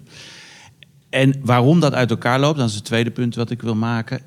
En 1.10 1.40
waarom 1.42 1.80
dat 1.80 1.94
uit 1.94 2.10
elkaar 2.10 2.40
loopt, 2.40 2.58
dat 2.58 2.70
is 2.70 2.76
het 2.76 2.86
tweede 2.86 3.12
punt 3.12 3.36
wat 3.36 3.52
ik 3.52 3.62
wil 3.62 3.76
maken. 3.76 4.22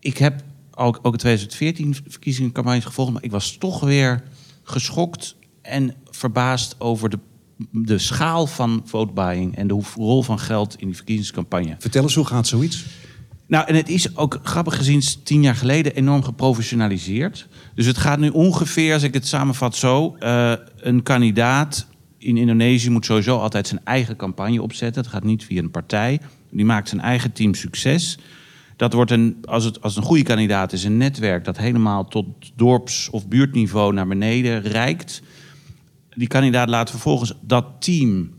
Ik 0.00 0.18
heb 0.18 0.42
ook, 0.74 0.98
ook 1.02 1.12
in 1.12 1.18
2014 1.18 1.94
verkiezingencampagnes 2.08 2.84
gevolgd... 2.84 3.12
maar 3.12 3.24
ik 3.24 3.30
was 3.30 3.56
toch 3.56 3.80
weer 3.80 4.22
geschokt 4.62 5.36
en 5.62 5.94
verbaasd 6.10 6.74
over 6.78 7.08
de 7.08 7.18
de 7.70 7.98
schaal 7.98 8.46
van 8.46 8.82
votebuying 8.84 9.56
en 9.56 9.66
de 9.66 9.82
rol 9.94 10.22
van 10.22 10.38
geld 10.38 10.80
in 10.80 10.86
die 10.86 10.96
verkiezingscampagne. 10.96 11.76
Vertel 11.78 12.02
eens, 12.02 12.14
hoe 12.14 12.26
gaat 12.26 12.46
zoiets? 12.46 12.84
Nou, 13.46 13.66
en 13.66 13.74
het 13.74 13.88
is 13.88 14.16
ook 14.16 14.40
grappig 14.42 14.76
gezien 14.76 15.02
tien 15.24 15.42
jaar 15.42 15.54
geleden 15.54 15.94
enorm 15.94 16.22
geprofessionaliseerd. 16.22 17.48
Dus 17.74 17.86
het 17.86 17.98
gaat 17.98 18.18
nu 18.18 18.28
ongeveer, 18.28 18.92
als 18.92 19.02
ik 19.02 19.14
het 19.14 19.26
samenvat 19.26 19.76
zo... 19.76 20.16
Uh, 20.20 20.52
een 20.76 21.02
kandidaat 21.02 21.86
in 22.18 22.36
Indonesië 22.36 22.90
moet 22.90 23.04
sowieso 23.04 23.38
altijd 23.38 23.66
zijn 23.66 23.80
eigen 23.84 24.16
campagne 24.16 24.62
opzetten. 24.62 25.02
Het 25.02 25.10
gaat 25.10 25.24
niet 25.24 25.44
via 25.44 25.62
een 25.62 25.70
partij. 25.70 26.20
Die 26.50 26.64
maakt 26.64 26.88
zijn 26.88 27.00
eigen 27.00 27.32
team 27.32 27.54
succes. 27.54 28.18
Dat 28.76 28.92
wordt 28.92 29.10
een, 29.10 29.36
als 29.44 29.64
het 29.64 29.82
als 29.82 29.96
een 29.96 30.02
goede 30.02 30.22
kandidaat 30.22 30.72
is, 30.72 30.84
een 30.84 30.96
netwerk 30.96 31.44
dat 31.44 31.58
helemaal 31.58 32.04
tot 32.04 32.26
dorps- 32.54 33.10
of 33.10 33.28
buurtniveau 33.28 33.92
naar 33.92 34.06
beneden 34.06 34.62
reikt 34.62 35.22
die 36.18 36.28
kandidaat 36.28 36.68
laat 36.68 36.90
vervolgens 36.90 37.32
dat 37.40 37.64
team 37.78 38.30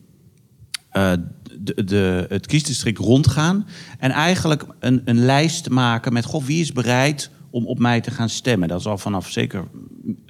uh, 0.94 1.12
de, 1.60 1.84
de, 1.84 2.26
het 2.30 2.46
kiesdistrict 2.48 2.98
rondgaan. 2.98 3.68
En 4.00 4.12
eigenlijk 4.12 4.66
een, 4.80 5.02
een 5.06 5.20
lijst 5.20 5.70
maken 5.70 6.14
met: 6.14 6.26
goh, 6.26 6.44
wie 6.44 6.62
is 6.62 6.72
bereid 6.72 7.30
om 7.50 7.66
op 7.66 7.80
mij 7.80 8.02
te 8.02 8.12
gaan 8.12 8.30
stemmen? 8.30 8.68
Dat 8.68 8.80
is 8.80 8.86
al 8.86 8.98
vanaf 8.98 9.30
zeker 9.30 9.68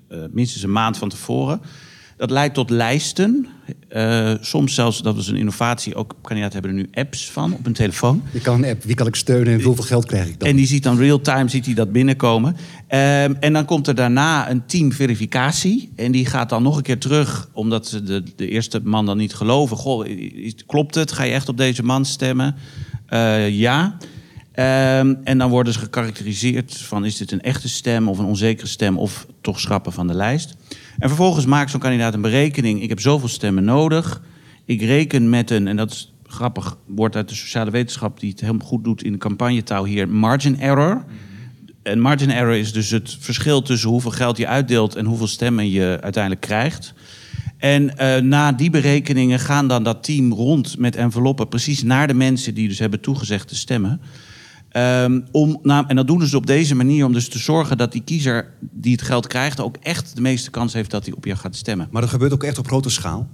uh, 0.10 0.24
minstens 0.32 0.64
een 0.64 0.72
maand 0.72 0.98
van 0.98 1.10
tevoren. 1.10 1.62
Dat 2.20 2.32
leidt 2.32 2.54
tot 2.54 2.70
lijsten. 2.70 3.48
Uh, 3.90 4.34
soms 4.42 4.74
zelfs, 4.74 5.02
dat 5.02 5.16
was 5.16 5.28
een 5.28 5.36
innovatie, 5.36 5.96
ook 5.96 6.16
kandidaten 6.22 6.60
hebben 6.60 6.72
er 6.72 6.84
nu 6.84 7.02
apps 7.04 7.32
van 7.32 7.54
op 7.54 7.64
hun 7.64 7.74
telefoon. 7.74 8.24
Je 8.32 8.40
kan 8.40 8.64
een 8.64 8.70
app, 8.70 8.84
wie 8.84 8.96
kan 8.96 9.08
ik 9.08 9.16
steunen 9.16 9.54
en 9.54 9.62
hoeveel 9.62 9.84
geld 9.84 10.06
krijg 10.06 10.28
ik 10.28 10.40
dan? 10.40 10.50
En 10.50 10.56
die 10.56 10.68
ziet 10.68 10.84
dan 10.84 10.98
real-time 10.98 11.50
ziet 11.50 11.66
hij 11.66 11.74
dat 11.74 11.92
binnenkomen. 11.92 12.54
Um, 12.54 12.58
en 13.40 13.54
dan 13.54 13.66
komt 13.66 13.88
er 13.88 13.96
daarna 13.96 14.50
een 14.50 14.66
team 14.66 14.92
verificatie. 14.92 15.92
En 15.96 16.12
die 16.12 16.26
gaat 16.26 16.50
dan 16.50 16.64
nog 16.64 16.78
een 16.78 16.84
keer 16.84 17.00
terug, 17.00 17.50
omdat 17.54 17.88
ze 17.88 18.04
de, 18.04 18.24
de 18.36 18.48
eerste 18.48 18.82
man 18.84 19.06
dan 19.06 19.18
niet 19.18 19.34
geloven. 19.34 19.78
Goh, 19.78 20.08
klopt 20.66 20.96
het? 20.96 21.12
Ga 21.12 21.24
je 21.24 21.34
echt 21.34 21.50
op 21.50 21.58
deze 21.58 21.84
man 21.84 22.06
stemmen? 22.06 22.56
Uh, 23.10 23.50
ja. 23.50 23.98
Um, 25.00 25.18
en 25.24 25.38
dan 25.38 25.50
worden 25.50 25.74
ze 25.74 25.80
gekarakteriseerd 25.80 26.78
van 26.78 27.06
is 27.06 27.18
dit 27.18 27.32
een 27.32 27.42
echte 27.42 27.70
stem 27.70 28.08
of 28.08 28.18
een 28.18 28.26
onzekere 28.26 28.68
stem 28.68 28.98
of 28.98 29.26
toch 29.42 29.60
schrappen 29.60 29.94
van 29.94 30.08
de 30.08 30.14
lijst. 30.14 30.56
En 31.00 31.08
vervolgens 31.08 31.46
maakt 31.46 31.72
zo'n 31.72 31.80
kandidaat 31.80 32.14
een 32.14 32.22
berekening. 32.22 32.82
Ik 32.82 32.90
heb 32.90 33.00
zoveel 33.00 33.28
stemmen 33.28 33.64
nodig. 33.64 34.22
Ik 34.66 34.82
reken 34.82 35.30
met 35.30 35.52
een, 35.52 35.68
en 35.68 35.76
dat 35.76 35.92
is 35.92 36.14
grappig, 36.28 36.78
woord 36.86 37.16
uit 37.16 37.30
de 37.30 37.36
sociale 37.36 37.72
wetenschap 37.72 38.20
die 38.20 38.30
het 38.30 38.40
helemaal 38.40 38.68
goed 38.68 38.84
doet 38.84 39.04
in 39.04 39.20
de 39.20 39.84
hier, 39.86 40.10
margin 40.10 40.60
error. 40.60 41.06
En 41.84 42.00
margin 42.00 42.32
error 42.32 42.56
is 42.56 42.74
dus 42.74 42.90
het 42.90 43.18
verschil 43.20 43.62
tussen 43.62 43.90
hoeveel 43.90 44.12
geld 44.12 44.38
je 44.38 44.48
uitdeelt 44.48 44.96
en 44.96 45.06
hoeveel 45.06 45.28
stemmen 45.28 45.70
je 45.70 45.98
uiteindelijk 46.02 46.42
krijgt. 46.42 46.94
En 47.58 47.84
uh, 47.84 48.18
na 48.18 48.52
die 48.52 48.70
berekeningen 48.70 49.40
gaan 49.40 49.68
dan 49.68 49.84
dat 49.84 50.04
team 50.04 50.34
rond 50.34 50.78
met 50.78 50.96
enveloppen 50.96 51.48
precies 51.48 51.84
naar 51.84 52.08
de 52.08 52.14
mensen 52.14 52.54
die 52.54 52.68
dus 52.68 52.80
hebben 52.80 53.02
toegezegd 53.02 53.48
te 53.48 53.56
stemmen. 53.56 54.02
Um, 54.78 55.26
om, 55.32 55.60
nou, 55.64 55.86
en 55.88 55.96
dat 55.96 56.08
doen 56.08 56.28
ze 56.28 56.38
op 56.38 56.48
deze 56.48 56.76
manier 56.76 57.06
om 57.06 57.14
dus 57.14 57.30
te 57.30 57.40
zorgen 57.40 57.78
dat 57.78 57.92
die 57.92 58.04
kiezer 58.04 58.54
die 58.60 58.92
het 58.92 59.02
geld 59.02 59.28
krijgt 59.28 59.60
ook 59.60 59.78
echt 59.82 60.16
de 60.16 60.22
meeste 60.22 60.50
kans 60.50 60.74
heeft 60.74 60.92
dat 60.92 61.06
hij 61.06 61.14
op 61.14 61.26
je 61.26 61.36
gaat 61.36 61.56
stemmen. 61.56 61.88
Maar 61.92 62.02
dat 62.02 62.10
gebeurt 62.10 62.34
ook 62.34 62.44
echt 62.44 62.58
op 62.58 62.68
grote 62.68 62.90
schaal? 62.90 63.30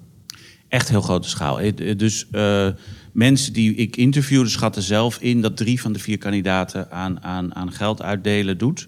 Echt 0.67 0.89
heel 0.89 1.01
grote 1.01 1.29
schaal. 1.29 1.59
Dus 1.97 2.27
uh, 2.31 2.67
mensen 3.13 3.53
die 3.53 3.75
ik 3.75 3.95
interviewde 3.95 4.49
schatten 4.49 4.81
zelf 4.81 5.17
in 5.17 5.41
dat 5.41 5.57
drie 5.57 5.81
van 5.81 5.93
de 5.93 5.99
vier 5.99 6.17
kandidaten 6.17 6.91
aan, 6.91 7.23
aan, 7.23 7.55
aan 7.55 7.71
geld 7.71 8.01
uitdelen 8.01 8.57
doet. 8.57 8.87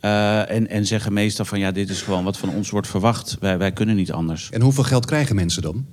Uh, 0.00 0.50
en, 0.50 0.68
en 0.68 0.86
zeggen 0.86 1.12
meestal 1.12 1.44
van 1.44 1.58
ja, 1.58 1.70
dit 1.70 1.90
is 1.90 2.02
gewoon 2.02 2.24
wat 2.24 2.38
van 2.38 2.48
ons 2.48 2.70
wordt 2.70 2.88
verwacht. 2.88 3.36
Wij, 3.40 3.58
wij 3.58 3.72
kunnen 3.72 3.96
niet 3.96 4.12
anders. 4.12 4.50
En 4.50 4.60
hoeveel 4.60 4.84
geld 4.84 5.06
krijgen 5.06 5.34
mensen 5.34 5.62
dan? 5.62 5.86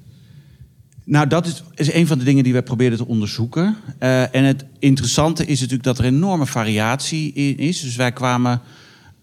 Nou, 1.10 1.28
dat 1.28 1.46
is, 1.46 1.64
is 1.76 1.94
een 1.94 2.08
van 2.08 2.18
de 2.18 2.24
dingen 2.24 2.44
die 2.44 2.54
wij 2.54 2.64
probeerden 2.64 2.98
te 2.98 3.08
onderzoeken. 3.08 3.78
Uh, 4.00 4.36
en 4.36 4.44
het 4.44 4.66
interessante 4.80 5.46
is 5.46 5.60
natuurlijk 5.60 5.84
dat 5.84 6.00
er 6.00 6.06
enorme 6.06 6.46
variatie 6.46 7.34
in 7.34 7.58
is. 7.58 7.82
Dus 7.82 7.96
wij 7.96 8.12
kwamen 8.12 8.62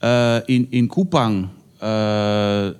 uh, 0.00 0.36
in, 0.44 0.66
in 0.70 0.88
Kupang 0.88 1.48
uh, 1.82 2.68
40.000, 2.68 2.72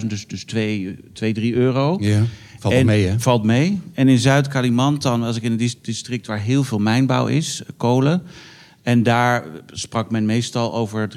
50.000, 0.00 0.06
dus, 0.06 0.26
dus 0.26 0.44
2, 0.44 0.98
2, 1.12 1.32
3 1.32 1.54
euro. 1.54 1.96
Ja, 2.00 2.22
valt 2.58 2.74
en, 2.74 2.86
mee 2.86 3.06
hè? 3.06 3.20
Valt 3.20 3.42
mee. 3.42 3.80
En 3.94 4.08
in 4.08 4.18
Zuid-Kalimantan, 4.18 5.22
als 5.22 5.36
ik 5.36 5.42
in 5.42 5.52
een 5.52 5.70
district 5.82 6.26
waar 6.26 6.40
heel 6.40 6.64
veel 6.64 6.78
mijnbouw 6.78 7.26
is, 7.26 7.62
kolen... 7.76 8.22
En 8.82 9.02
daar 9.02 9.44
sprak 9.66 10.10
men 10.10 10.26
meestal 10.26 10.74
over 10.74 11.08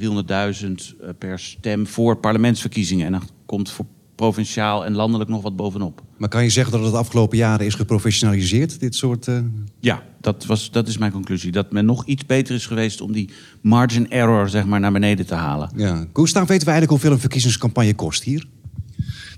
300.000 0.62 0.72
per 1.18 1.40
stem 1.40 1.88
voor 1.88 2.18
parlementsverkiezingen. 2.18 3.06
En 3.06 3.12
dan 3.12 3.24
komt 3.50 3.72
voor 3.72 3.86
provinciaal 4.16 4.86
en 4.86 4.94
landelijk 4.94 5.30
nog 5.30 5.42
wat 5.42 5.56
bovenop. 5.56 6.02
Maar 6.18 6.30
kan 6.30 6.44
je 6.44 6.50
zeggen 6.50 6.74
dat 6.74 6.82
het 6.82 6.92
de 6.92 6.98
afgelopen 6.98 7.38
jaren 7.38 7.66
is 7.66 7.74
geprofessionaliseerd, 7.74 8.80
dit 8.80 8.96
soort... 8.96 9.28
Uh... 9.28 9.40
Ja, 9.80 10.04
dat, 10.22 10.46
was, 10.46 10.72
dat 10.72 10.88
is 10.88 10.98
mijn 10.98 11.12
conclusie. 11.12 11.52
Dat 11.52 11.72
men 11.72 11.86
nog 11.86 12.06
iets 12.06 12.26
beter 12.26 12.56
is 12.56 12.66
geweest 12.66 13.02
om 13.02 13.12
die 13.12 13.30
margin 13.62 14.12
error 14.12 14.50
zeg 14.50 14.66
maar, 14.66 14.80
naar 14.80 14.92
beneden 14.92 15.26
te 15.26 15.34
halen. 15.34 15.70
Ja. 15.76 16.06
Gustav, 16.14 16.48
weten 16.48 16.66
we 16.66 16.72
eigenlijk 16.72 16.90
hoeveel 16.90 17.12
een 17.12 17.20
verkiezingscampagne 17.20 17.96
kost 17.96 18.24
hier? 18.24 18.46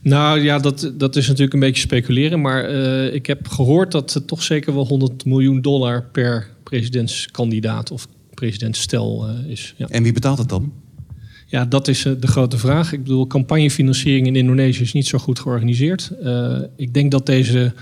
Nou 0.01 0.39
ja, 0.39 0.59
dat, 0.59 0.91
dat 0.97 1.15
is 1.15 1.27
natuurlijk 1.27 1.53
een 1.53 1.59
beetje 1.59 1.81
speculeren. 1.81 2.41
Maar 2.41 2.71
uh, 2.71 3.13
ik 3.13 3.25
heb 3.25 3.47
gehoord 3.47 3.91
dat 3.91 4.13
het 4.13 4.27
toch 4.27 4.43
zeker 4.43 4.73
wel 4.73 4.87
100 4.87 5.25
miljoen 5.25 5.61
dollar 5.61 6.03
per 6.11 6.49
presidentskandidaat 6.63 7.91
of 7.91 8.07
presidentstel 8.33 9.29
uh, 9.29 9.51
is. 9.51 9.73
Ja. 9.77 9.87
En 9.87 10.03
wie 10.03 10.13
betaalt 10.13 10.37
het 10.37 10.49
dan? 10.49 10.73
Ja, 11.51 11.65
dat 11.65 11.87
is 11.87 12.01
de 12.01 12.27
grote 12.27 12.57
vraag. 12.57 12.93
Ik 12.93 13.03
bedoel, 13.03 13.27
campagnefinanciering 13.27 14.27
in 14.27 14.35
Indonesië 14.35 14.81
is 14.81 14.93
niet 14.93 15.07
zo 15.07 15.17
goed 15.17 15.39
georganiseerd. 15.39 16.11
Uh, 16.23 16.57
ik 16.75 16.93
denk 16.93 17.11
dat 17.11 17.25
deze 17.25 17.73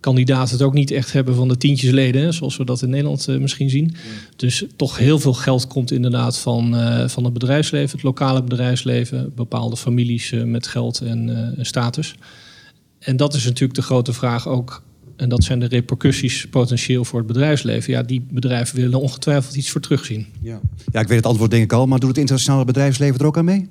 kandidaten 0.00 0.52
het 0.52 0.62
ook 0.62 0.74
niet 0.74 0.90
echt 0.90 1.12
hebben 1.12 1.34
van 1.34 1.48
de 1.48 1.56
tientjes 1.56 1.90
leden, 1.90 2.34
zoals 2.34 2.56
we 2.56 2.64
dat 2.64 2.82
in 2.82 2.90
Nederland 2.90 3.28
uh, 3.28 3.38
misschien 3.38 3.70
zien. 3.70 3.94
Dus 4.36 4.64
toch 4.76 4.98
heel 4.98 5.18
veel 5.18 5.32
geld 5.32 5.66
komt 5.66 5.90
inderdaad 5.90 6.38
van, 6.38 6.74
uh, 6.74 7.08
van 7.08 7.24
het 7.24 7.32
bedrijfsleven, 7.32 7.90
het 7.90 8.02
lokale 8.02 8.42
bedrijfsleven, 8.42 9.32
bepaalde 9.34 9.76
families 9.76 10.32
met 10.44 10.66
geld 10.66 11.00
en 11.00 11.54
status. 11.60 12.14
En 12.98 13.16
dat 13.16 13.34
is 13.34 13.44
natuurlijk 13.44 13.74
de 13.74 13.82
grote 13.82 14.12
vraag 14.12 14.48
ook 14.48 14.82
en 15.20 15.28
dat 15.28 15.44
zijn 15.44 15.60
de 15.60 15.66
repercussies 15.66 16.46
potentieel 16.50 17.04
voor 17.04 17.18
het 17.18 17.28
bedrijfsleven. 17.28 17.92
Ja, 17.92 18.02
die 18.02 18.26
bedrijven 18.30 18.76
willen 18.76 19.00
ongetwijfeld 19.00 19.56
iets 19.56 19.70
voor 19.70 19.80
terugzien. 19.80 20.26
Ja, 20.42 20.60
ja 20.92 21.00
ik 21.00 21.08
weet 21.08 21.16
het 21.16 21.26
antwoord 21.26 21.50
denk 21.50 21.62
ik 21.62 21.72
al, 21.72 21.86
maar 21.86 21.98
doet 21.98 22.08
het 22.08 22.18
internationale 22.18 22.64
bedrijfsleven 22.64 23.20
er 23.20 23.26
ook 23.26 23.38
aan 23.38 23.44
mee? 23.44 23.68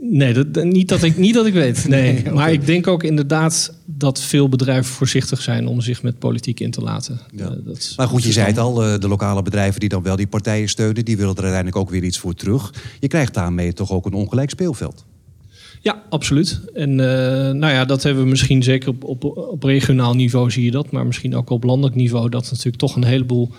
Nee, 0.00 0.32
dat, 0.32 0.64
niet, 0.64 0.88
dat 0.88 1.02
ik, 1.02 1.16
niet 1.16 1.34
dat 1.34 1.46
ik 1.46 1.52
weet. 1.52 1.84
Nee. 1.88 2.22
nee 2.22 2.32
Maar 2.32 2.52
ik 2.52 2.66
denk 2.66 2.86
ook 2.86 3.02
inderdaad 3.02 3.74
dat 3.84 4.20
veel 4.20 4.48
bedrijven 4.48 4.94
voorzichtig 4.94 5.42
zijn 5.42 5.66
om 5.66 5.80
zich 5.80 6.02
met 6.02 6.18
politiek 6.18 6.60
in 6.60 6.70
te 6.70 6.80
laten. 6.80 7.20
Ja. 7.30 7.44
Uh, 7.44 7.50
dat 7.64 7.92
maar 7.96 8.08
goed, 8.08 8.22
je 8.22 8.32
zei 8.32 8.46
het 8.46 8.58
al, 8.58 8.86
uh, 8.86 8.98
de 8.98 9.08
lokale 9.08 9.42
bedrijven 9.42 9.80
die 9.80 9.88
dan 9.88 10.02
wel 10.02 10.16
die 10.16 10.26
partijen 10.26 10.68
steunen, 10.68 11.04
die 11.04 11.16
willen 11.16 11.34
er 11.34 11.42
uiteindelijk 11.42 11.76
ook 11.76 11.90
weer 11.90 12.04
iets 12.04 12.18
voor 12.18 12.34
terug. 12.34 12.74
Je 13.00 13.08
krijgt 13.08 13.34
daarmee 13.34 13.72
toch 13.72 13.92
ook 13.92 14.06
een 14.06 14.12
ongelijk 14.12 14.50
speelveld. 14.50 15.04
Ja, 15.86 16.02
absoluut. 16.08 16.60
En 16.74 16.90
uh, 16.90 16.96
nou 17.50 17.72
ja, 17.72 17.84
dat 17.84 18.02
hebben 18.02 18.22
we 18.22 18.28
misschien 18.28 18.62
zeker 18.62 18.88
op, 18.88 19.04
op, 19.04 19.24
op 19.24 19.62
regionaal 19.62 20.14
niveau 20.14 20.50
zie 20.50 20.64
je 20.64 20.70
dat, 20.70 20.90
maar 20.90 21.06
misschien 21.06 21.36
ook 21.36 21.50
op 21.50 21.64
landelijk 21.64 21.96
niveau, 21.96 22.28
dat 22.28 22.50
natuurlijk 22.50 22.76
toch 22.76 22.96
een 22.96 23.04
heleboel 23.04 23.50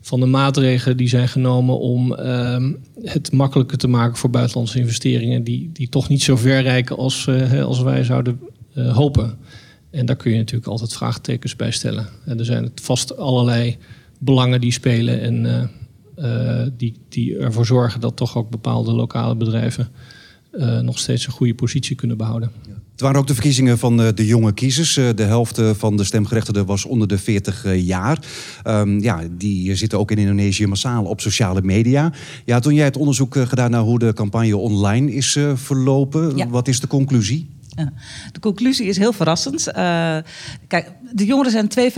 van 0.00 0.20
de 0.20 0.26
maatregelen 0.26 0.96
die 0.96 1.08
zijn 1.08 1.28
genomen 1.28 1.78
om 1.78 2.12
uh, 2.12 2.70
het 3.02 3.32
makkelijker 3.32 3.78
te 3.78 3.88
maken 3.88 4.16
voor 4.16 4.30
buitenlandse 4.30 4.78
investeringen, 4.78 5.44
die, 5.44 5.70
die 5.72 5.88
toch 5.88 6.08
niet 6.08 6.22
zo 6.22 6.36
ver 6.36 6.62
reiken 6.62 6.96
als, 6.96 7.26
uh, 7.26 7.64
als 7.64 7.82
wij 7.82 8.04
zouden 8.04 8.40
uh, 8.74 8.96
hopen. 8.96 9.38
En 9.90 10.06
daar 10.06 10.16
kun 10.16 10.30
je 10.30 10.38
natuurlijk 10.38 10.70
altijd 10.70 10.94
vraagtekens 10.94 11.56
bij 11.56 11.70
stellen. 11.70 12.08
En 12.24 12.38
er 12.38 12.44
zijn 12.44 12.70
vast 12.74 13.16
allerlei 13.16 13.76
belangen 14.18 14.60
die 14.60 14.72
spelen 14.72 15.20
en 15.20 15.70
die, 16.76 16.94
die 17.08 17.38
ervoor 17.38 17.66
zorgen 17.66 18.00
dat 18.00 18.16
toch 18.16 18.36
ook 18.36 18.50
bepaalde 18.50 18.92
lokale 18.92 19.36
bedrijven 19.36 19.88
uh, 20.56 20.80
nog 20.80 20.98
steeds 20.98 21.26
een 21.26 21.32
goede 21.32 21.54
positie 21.54 21.96
kunnen 21.96 22.16
behouden. 22.16 22.50
Ja. 22.66 22.74
Het 22.92 23.00
waren 23.00 23.20
ook 23.20 23.26
de 23.26 23.34
verkiezingen 23.34 23.78
van 23.78 24.00
uh, 24.00 24.08
de 24.14 24.26
jonge 24.26 24.52
kiezers. 24.52 24.96
Uh, 24.96 25.08
de 25.14 25.22
helft 25.22 25.60
van 25.72 25.96
de 25.96 26.04
stemgerechtigden 26.04 26.66
was 26.66 26.84
onder 26.84 27.08
de 27.08 27.18
40 27.18 27.76
jaar. 27.76 28.18
Um, 28.66 29.00
ja, 29.00 29.20
die 29.30 29.74
zitten 29.74 29.98
ook 29.98 30.10
in 30.10 30.18
Indonesië 30.18 30.66
massaal 30.66 31.04
op 31.04 31.20
sociale 31.20 31.62
media. 31.62 32.12
Ja, 32.44 32.58
toen 32.58 32.74
jij 32.74 32.84
het 32.84 32.96
onderzoek 32.96 33.36
gedaan 33.36 33.70
naar 33.70 33.80
hoe 33.80 33.98
de 33.98 34.12
campagne 34.12 34.56
online 34.56 35.12
is 35.12 35.38
verlopen, 35.54 36.36
ja. 36.36 36.48
wat 36.48 36.68
is 36.68 36.80
de 36.80 36.86
conclusie? 36.86 37.48
De 38.32 38.40
conclusie 38.40 38.86
is 38.86 38.96
heel 38.96 39.12
verrassend. 39.12 39.68
Uh, 39.68 39.74
kijk, 40.66 40.92
de 41.12 41.24
jongeren 41.24 41.52
zijn 41.52 41.92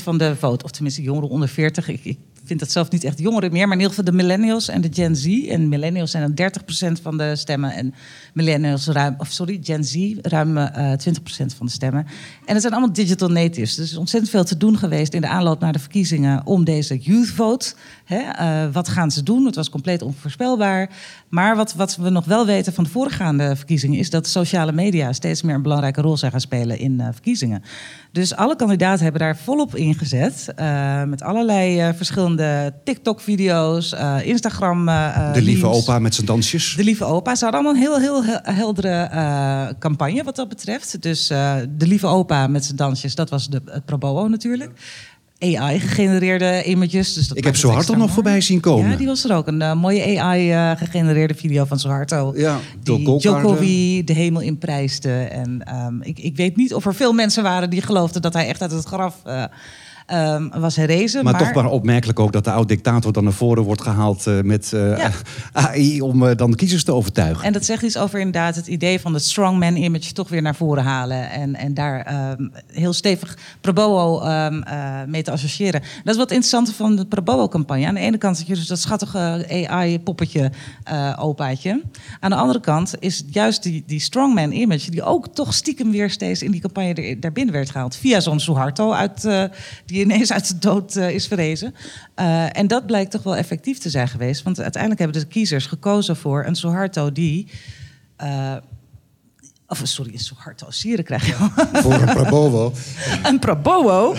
52% 0.00 0.02
van 0.02 0.18
de 0.18 0.36
vote, 0.36 0.64
of 0.64 0.70
tenminste 0.70 1.02
jongeren 1.02 1.28
onder 1.28 1.48
40. 1.48 1.88
Ik, 1.88 2.04
ik 2.04 2.18
vind 2.44 2.60
dat 2.60 2.70
zelf 2.70 2.90
niet 2.90 3.04
echt 3.04 3.18
jongeren 3.18 3.52
meer, 3.52 3.68
maar 3.68 3.76
in 3.76 3.82
ieder 3.82 3.96
geval 3.96 4.10
de 4.10 4.16
millennials 4.16 4.68
en 4.68 4.80
de 4.80 4.88
Gen 4.92 5.16
Z. 5.16 5.46
En 5.48 5.68
millennials 5.68 6.10
zijn 6.10 6.34
dan 6.34 6.50
30% 6.98 7.02
van 7.02 7.18
de 7.18 7.36
stemmen 7.36 7.72
en 7.72 7.94
millennials 8.34 8.86
ruim, 8.86 9.14
of 9.18 9.28
sorry, 9.28 9.58
Gen 9.62 9.84
Z 9.84 10.14
ruim 10.22 10.56
uh, 10.56 10.92
eh, 10.92 10.98
20% 10.98 11.56
van 11.56 11.66
de 11.66 11.72
stemmen. 11.72 12.06
En 12.44 12.52
het 12.52 12.60
zijn 12.60 12.72
allemaal 12.72 12.92
digital 12.92 13.28
natives. 13.28 13.74
Dus 13.74 13.76
er 13.76 13.92
is 13.92 13.96
ontzettend 13.96 14.32
veel 14.32 14.44
te 14.44 14.56
doen 14.56 14.78
geweest 14.78 15.14
in 15.14 15.20
de 15.20 15.28
aanloop 15.28 15.60
naar 15.60 15.72
de 15.72 15.78
verkiezingen 15.78 16.46
om 16.46 16.64
deze 16.64 16.98
youth 16.98 17.28
vote. 17.28 17.74
Hè, 18.04 18.18
uh, 18.18 18.72
wat 18.72 18.88
gaan 18.88 19.10
ze 19.10 19.22
doen? 19.22 19.44
Het 19.44 19.54
was 19.54 19.70
compleet 19.70 20.02
onvoorspelbaar. 20.02 20.90
Maar 21.28 21.56
wat, 21.56 21.74
wat 21.74 21.96
we 21.96 22.10
nog 22.10 22.24
wel 22.24 22.46
weten 22.46 22.72
van 22.72 22.84
de 22.84 22.90
voorgaande 22.90 23.56
verkiezingen 23.56 23.98
is 23.98 24.10
dat 24.10 24.26
sociale 24.26 24.72
media 24.72 25.12
steeds 25.12 25.42
meer 25.42 25.54
een 25.54 25.62
belangrijke 25.62 26.00
rol 26.00 26.16
zijn 26.16 26.30
gaan 26.30 26.40
spelen 26.40 26.78
in 26.78 26.92
uh, 26.92 27.06
verkiezingen. 27.12 27.62
Dus 28.12 28.34
alle 28.34 28.56
kandidaten 28.56 29.02
hebben 29.02 29.20
daar 29.20 29.36
volop 29.36 29.76
ingezet. 29.76 30.48
Uh, 30.58 31.02
met 31.04 31.22
allerlei 31.22 31.88
uh, 31.88 31.94
verschillende 31.94 32.74
TikTok-video's, 32.84 33.92
uh, 33.92 34.26
Instagram. 34.26 34.86
de 34.86 35.42
lieve 35.42 35.66
memes. 35.66 35.78
opa 35.78 35.98
met 35.98 36.14
zijn 36.14 36.26
dansjes. 36.26 36.74
De 36.76 36.84
lieve 36.84 37.04
opa. 37.04 37.34
Ze 37.34 37.44
hadden 37.44 37.64
allemaal 37.64 37.82
een 37.82 38.00
heel, 38.00 38.22
heel 38.22 38.40
heldere 38.56 39.74
campagne 39.78 40.22
wat 40.22 40.36
dat 40.36 40.48
betreft. 40.48 41.02
Dus 41.02 41.26
de 41.26 41.86
lieve 41.86 42.06
opa 42.06 42.46
met 42.46 42.64
zijn 42.64 42.76
dansjes, 42.76 43.14
dat 43.14 43.30
was 43.30 43.48
de, 43.48 43.62
het 43.64 43.84
pro 43.84 43.98
bono 43.98 44.28
natuurlijk. 44.28 44.70
AI-gegenereerde 45.42 46.62
images. 46.64 47.14
Dus 47.14 47.28
dat 47.28 47.36
ik 47.36 47.44
heb 47.44 47.56
Soeharto 47.56 47.94
nog 47.94 48.10
voorbij 48.10 48.40
zien 48.40 48.60
komen. 48.60 48.90
Ja, 48.90 48.96
die 48.96 49.06
was 49.06 49.24
er 49.24 49.36
ook. 49.36 49.46
Een 49.46 49.60
uh, 49.60 49.74
mooie 49.74 50.20
AI-gegenereerde 50.20 51.34
uh, 51.34 51.40
video 51.40 51.64
van 51.64 51.78
Soeharto. 51.78 52.32
Ja, 52.36 52.58
die 52.82 53.18
Jokowi 53.18 54.04
de 54.04 54.12
hemel 54.12 54.40
inprijsde. 54.40 55.12
En 55.12 55.74
um, 55.74 56.02
ik, 56.02 56.18
ik 56.18 56.36
weet 56.36 56.56
niet 56.56 56.74
of 56.74 56.86
er 56.86 56.94
veel 56.94 57.12
mensen 57.12 57.42
waren 57.42 57.70
die 57.70 57.82
geloofden 57.82 58.22
dat 58.22 58.32
hij 58.32 58.46
echt 58.46 58.62
uit 58.62 58.70
het 58.70 58.84
graf... 58.84 59.16
Ehm, 60.12 60.48
was 60.60 60.76
herrezen. 60.76 61.24
Maar, 61.24 61.38
toch 61.38 61.54
maar 61.54 61.66
opmerkelijk 61.66 62.18
ook 62.18 62.32
dat 62.32 62.44
de 62.44 62.50
oud-dictator 62.50 63.12
dan 63.12 63.24
naar 63.24 63.32
voren 63.32 63.62
wordt 63.62 63.82
gehaald 63.82 64.26
uh, 64.26 64.40
met 64.40 64.70
uh, 64.74 64.98
ja. 64.98 65.10
AI 65.52 66.00
om 66.00 66.22
uh, 66.22 66.36
dan 66.36 66.54
kiezers 66.54 66.84
te 66.84 66.92
overtuigen. 66.92 67.44
En 67.44 67.52
dat 67.52 67.64
zegt 67.64 67.82
iets 67.82 67.96
over 67.96 68.18
inderdaad 68.18 68.56
het 68.56 68.66
idee 68.66 69.00
van 69.00 69.14
het 69.14 69.22
strongman 69.22 69.76
image 69.76 70.12
toch 70.12 70.28
weer 70.28 70.42
naar 70.42 70.54
voren 70.54 70.84
halen. 70.84 71.30
En, 71.30 71.54
en 71.54 71.74
daar 71.74 72.30
um, 72.38 72.52
heel 72.66 72.92
stevig 72.92 73.38
Probowo 73.60 74.26
um, 74.28 74.62
mee 75.06 75.22
te 75.22 75.30
associëren. 75.30 75.80
Dat 75.80 76.14
is 76.14 76.16
wat 76.16 76.30
interessante 76.30 76.74
van 76.74 76.96
de 76.96 77.06
Probowo-campagne. 77.06 77.86
Aan 77.86 77.94
de 77.94 78.00
ene 78.00 78.18
kant 78.18 78.36
zit 78.36 78.46
je 78.46 78.54
dus 78.54 78.66
dat 78.66 78.78
schattige 78.78 79.46
AI-poppetje, 79.68 80.50
opaatje. 81.18 81.82
Aan 82.20 82.30
de 82.30 82.36
andere 82.36 82.60
kant 82.60 82.94
is 82.98 83.24
juist 83.30 83.62
die, 83.62 83.82
die 83.86 84.00
strongman 84.00 84.52
image... 84.52 84.90
die 84.90 85.02
ook 85.02 85.28
toch 85.34 85.54
stiekem 85.54 85.90
weer 85.90 86.10
steeds 86.10 86.42
in 86.42 86.50
die 86.50 86.60
campagne 86.60 86.94
er, 86.94 87.20
daar 87.20 87.32
binnen 87.32 87.54
werd 87.54 87.70
gehaald. 87.70 87.96
Via 87.96 88.20
zo'n 88.20 88.40
Suharto 88.40 88.92
uit, 88.92 89.28
die 89.86 90.01
ineens 90.02 90.32
uit 90.32 90.48
de 90.48 90.58
dood 90.58 90.96
is 90.96 91.26
verrezen. 91.26 91.74
Uh, 92.16 92.58
en 92.58 92.66
dat 92.66 92.86
blijkt 92.86 93.10
toch 93.10 93.22
wel 93.22 93.36
effectief 93.36 93.78
te 93.78 93.90
zijn 93.90 94.08
geweest. 94.08 94.42
Want 94.42 94.60
uiteindelijk 94.60 95.02
hebben 95.02 95.20
de 95.20 95.28
kiezers 95.28 95.66
gekozen 95.66 96.16
voor 96.16 96.44
een 96.44 96.56
Suharto 96.56 97.12
die. 97.12 97.48
Of 99.72 99.80
sorry, 99.84 100.12
een 100.12 100.18
Suharto 100.18 100.70
Sieren 100.70 101.04
krijg 101.04 101.26
je 101.26 101.32
Voor 101.72 101.92
een 101.92 102.14
Prabowo. 102.14 102.72
een 103.28 103.38
Prabowo. 103.38 104.14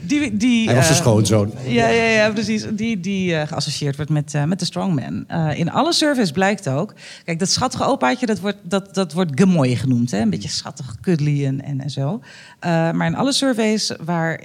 Die, 0.00 0.36
die, 0.36 0.66
Hij 0.66 0.74
was 0.74 0.86
de 0.86 0.92
uh, 0.92 0.98
schoonzoon. 0.98 1.52
Ja, 1.66 1.88
ja, 1.88 2.02
ja, 2.02 2.30
precies. 2.30 2.66
Die, 2.72 3.00
die 3.00 3.30
uh, 3.30 3.42
geassocieerd 3.46 3.96
wordt 3.96 4.10
met, 4.10 4.34
uh, 4.34 4.44
met 4.44 4.58
de 4.58 4.64
strongman. 4.64 5.26
in 5.54 5.70
alle 5.70 5.92
surveys 5.92 6.30
blijkt 6.30 6.68
ook... 6.68 6.94
Kijk, 7.24 7.38
dat 7.38 7.48
schattige 7.48 7.84
opaatje, 7.84 8.26
dat 8.26 8.40
wordt, 8.40 8.58
dat, 8.62 8.94
dat 8.94 9.12
wordt 9.12 9.30
gemooi 9.34 9.76
genoemd. 9.76 10.10
Hè? 10.10 10.18
Een 10.20 10.30
beetje 10.30 10.48
schattig, 10.48 11.00
cuddly 11.00 11.44
en, 11.44 11.64
en, 11.64 11.80
en 11.80 11.90
zo. 11.90 12.20
maar 12.60 13.06
in 13.06 13.16
alle 13.16 13.32
surveys 13.32 13.92
waar, 14.04 14.40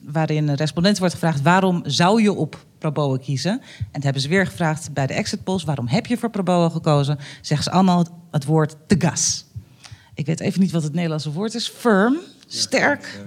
waarin 0.00 0.54
respondenten 0.54 1.00
wordt 1.00 1.14
gevraagd... 1.14 1.42
waarom 1.42 1.82
zou 1.84 2.22
je 2.22 2.32
op 2.32 2.64
Prabowo 2.78 3.16
kiezen? 3.16 3.52
En 3.78 3.88
dat 3.92 4.02
hebben 4.02 4.22
ze 4.22 4.28
weer 4.28 4.46
gevraagd 4.46 4.92
bij 4.92 5.06
de 5.06 5.14
exit 5.14 5.44
polls. 5.44 5.64
Waarom 5.64 5.86
heb 5.86 6.06
je 6.06 6.16
voor 6.16 6.30
Prabowo 6.30 6.70
gekozen? 6.70 7.18
Zeggen 7.40 7.64
ze 7.64 7.70
allemaal 7.70 7.98
het, 7.98 8.10
het 8.30 8.44
woord 8.44 8.76
te 8.86 8.94
gas. 8.98 9.45
Ik 10.16 10.26
weet 10.26 10.40
even 10.40 10.60
niet 10.60 10.70
wat 10.70 10.82
het 10.82 10.92
Nederlandse 10.92 11.32
woord 11.32 11.54
is. 11.54 11.68
Firm, 11.68 12.16
sterk. 12.46 13.20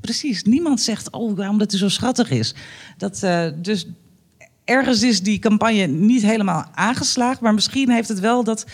Precies. 0.00 0.42
Niemand 0.42 0.80
zegt, 0.80 1.10
oh, 1.10 1.36
waarom 1.36 1.58
dat 1.58 1.70
hij 1.70 1.80
zo 1.80 1.88
schattig 1.88 2.30
is. 2.30 2.54
Dat, 2.96 3.20
uh, 3.24 3.46
dus 3.56 3.86
ergens 4.64 5.02
is 5.02 5.22
die 5.22 5.38
campagne 5.38 5.86
niet 5.86 6.22
helemaal 6.22 6.66
aangeslagen. 6.74 7.44
Maar 7.44 7.54
misschien 7.54 7.90
heeft 7.90 8.08
het 8.08 8.20
wel 8.20 8.44
dat 8.44 8.66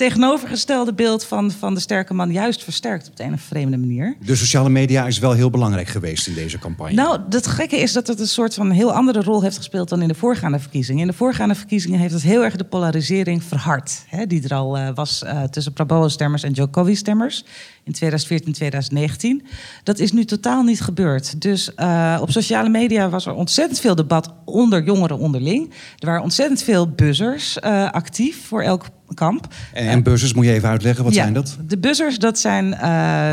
tegenovergestelde 0.00 0.94
beeld 0.94 1.24
van, 1.24 1.50
van 1.50 1.74
de 1.74 1.80
sterke 1.80 2.14
man 2.14 2.32
juist 2.32 2.64
versterkt 2.64 3.08
op 3.08 3.16
de 3.16 3.22
een 3.22 3.32
of 3.32 3.40
vreemde 3.40 3.76
manier. 3.76 4.16
De 4.24 4.36
sociale 4.36 4.68
media 4.68 5.06
is 5.06 5.18
wel 5.18 5.32
heel 5.32 5.50
belangrijk 5.50 5.88
geweest 5.88 6.26
in 6.26 6.34
deze 6.34 6.58
campagne. 6.58 6.94
Nou, 6.94 7.20
het 7.30 7.46
gekke 7.46 7.76
is 7.76 7.92
dat 7.92 8.06
het 8.06 8.20
een 8.20 8.28
soort 8.28 8.54
van 8.54 8.70
heel 8.70 8.92
andere 8.92 9.22
rol 9.22 9.42
heeft 9.42 9.56
gespeeld 9.56 9.88
dan 9.88 10.02
in 10.02 10.08
de 10.08 10.14
voorgaande 10.14 10.58
verkiezingen. 10.58 11.00
In 11.00 11.06
de 11.06 11.12
voorgaande 11.12 11.54
verkiezingen 11.54 11.98
heeft 11.98 12.12
het 12.12 12.22
heel 12.22 12.44
erg 12.44 12.56
de 12.56 12.64
polarisering 12.64 13.42
verhard, 13.42 14.04
hè, 14.06 14.26
die 14.26 14.42
er 14.42 14.54
al 14.54 14.78
uh, 14.78 14.88
was 14.94 15.22
uh, 15.24 15.42
tussen 15.42 15.72
Prabowo-stemmers 15.72 16.42
en 16.42 16.52
Jokowi-stemmers 16.52 17.44
in 17.84 17.92
2014, 17.92 18.52
2019. 18.52 19.42
Dat 19.82 19.98
is 19.98 20.12
nu 20.12 20.24
totaal 20.24 20.62
niet 20.62 20.80
gebeurd. 20.80 21.40
Dus 21.40 21.70
uh, 21.76 22.18
op 22.20 22.30
sociale 22.30 22.68
media 22.68 23.08
was 23.08 23.26
er 23.26 23.34
ontzettend 23.34 23.80
veel 23.80 23.94
debat 23.94 24.32
onder 24.44 24.84
jongeren 24.84 25.18
onderling. 25.18 25.70
Er 25.98 26.06
waren 26.06 26.22
ontzettend 26.22 26.62
veel 26.62 26.88
buzzers 26.90 27.60
actief 27.90 28.46
voor 28.46 28.62
elk 28.62 28.86
kamp. 29.14 29.46
En, 29.72 29.88
en 29.88 30.02
buzzers, 30.02 30.34
moet 30.34 30.44
je 30.44 30.52
even 30.52 30.68
uitleggen, 30.68 31.04
wat 31.04 31.14
ja, 31.14 31.22
zijn 31.22 31.34
dat? 31.34 31.58
De 31.66 31.78
buzzers, 31.78 32.18
dat 32.18 32.38
zijn 32.38 32.66
uh, 32.66 33.30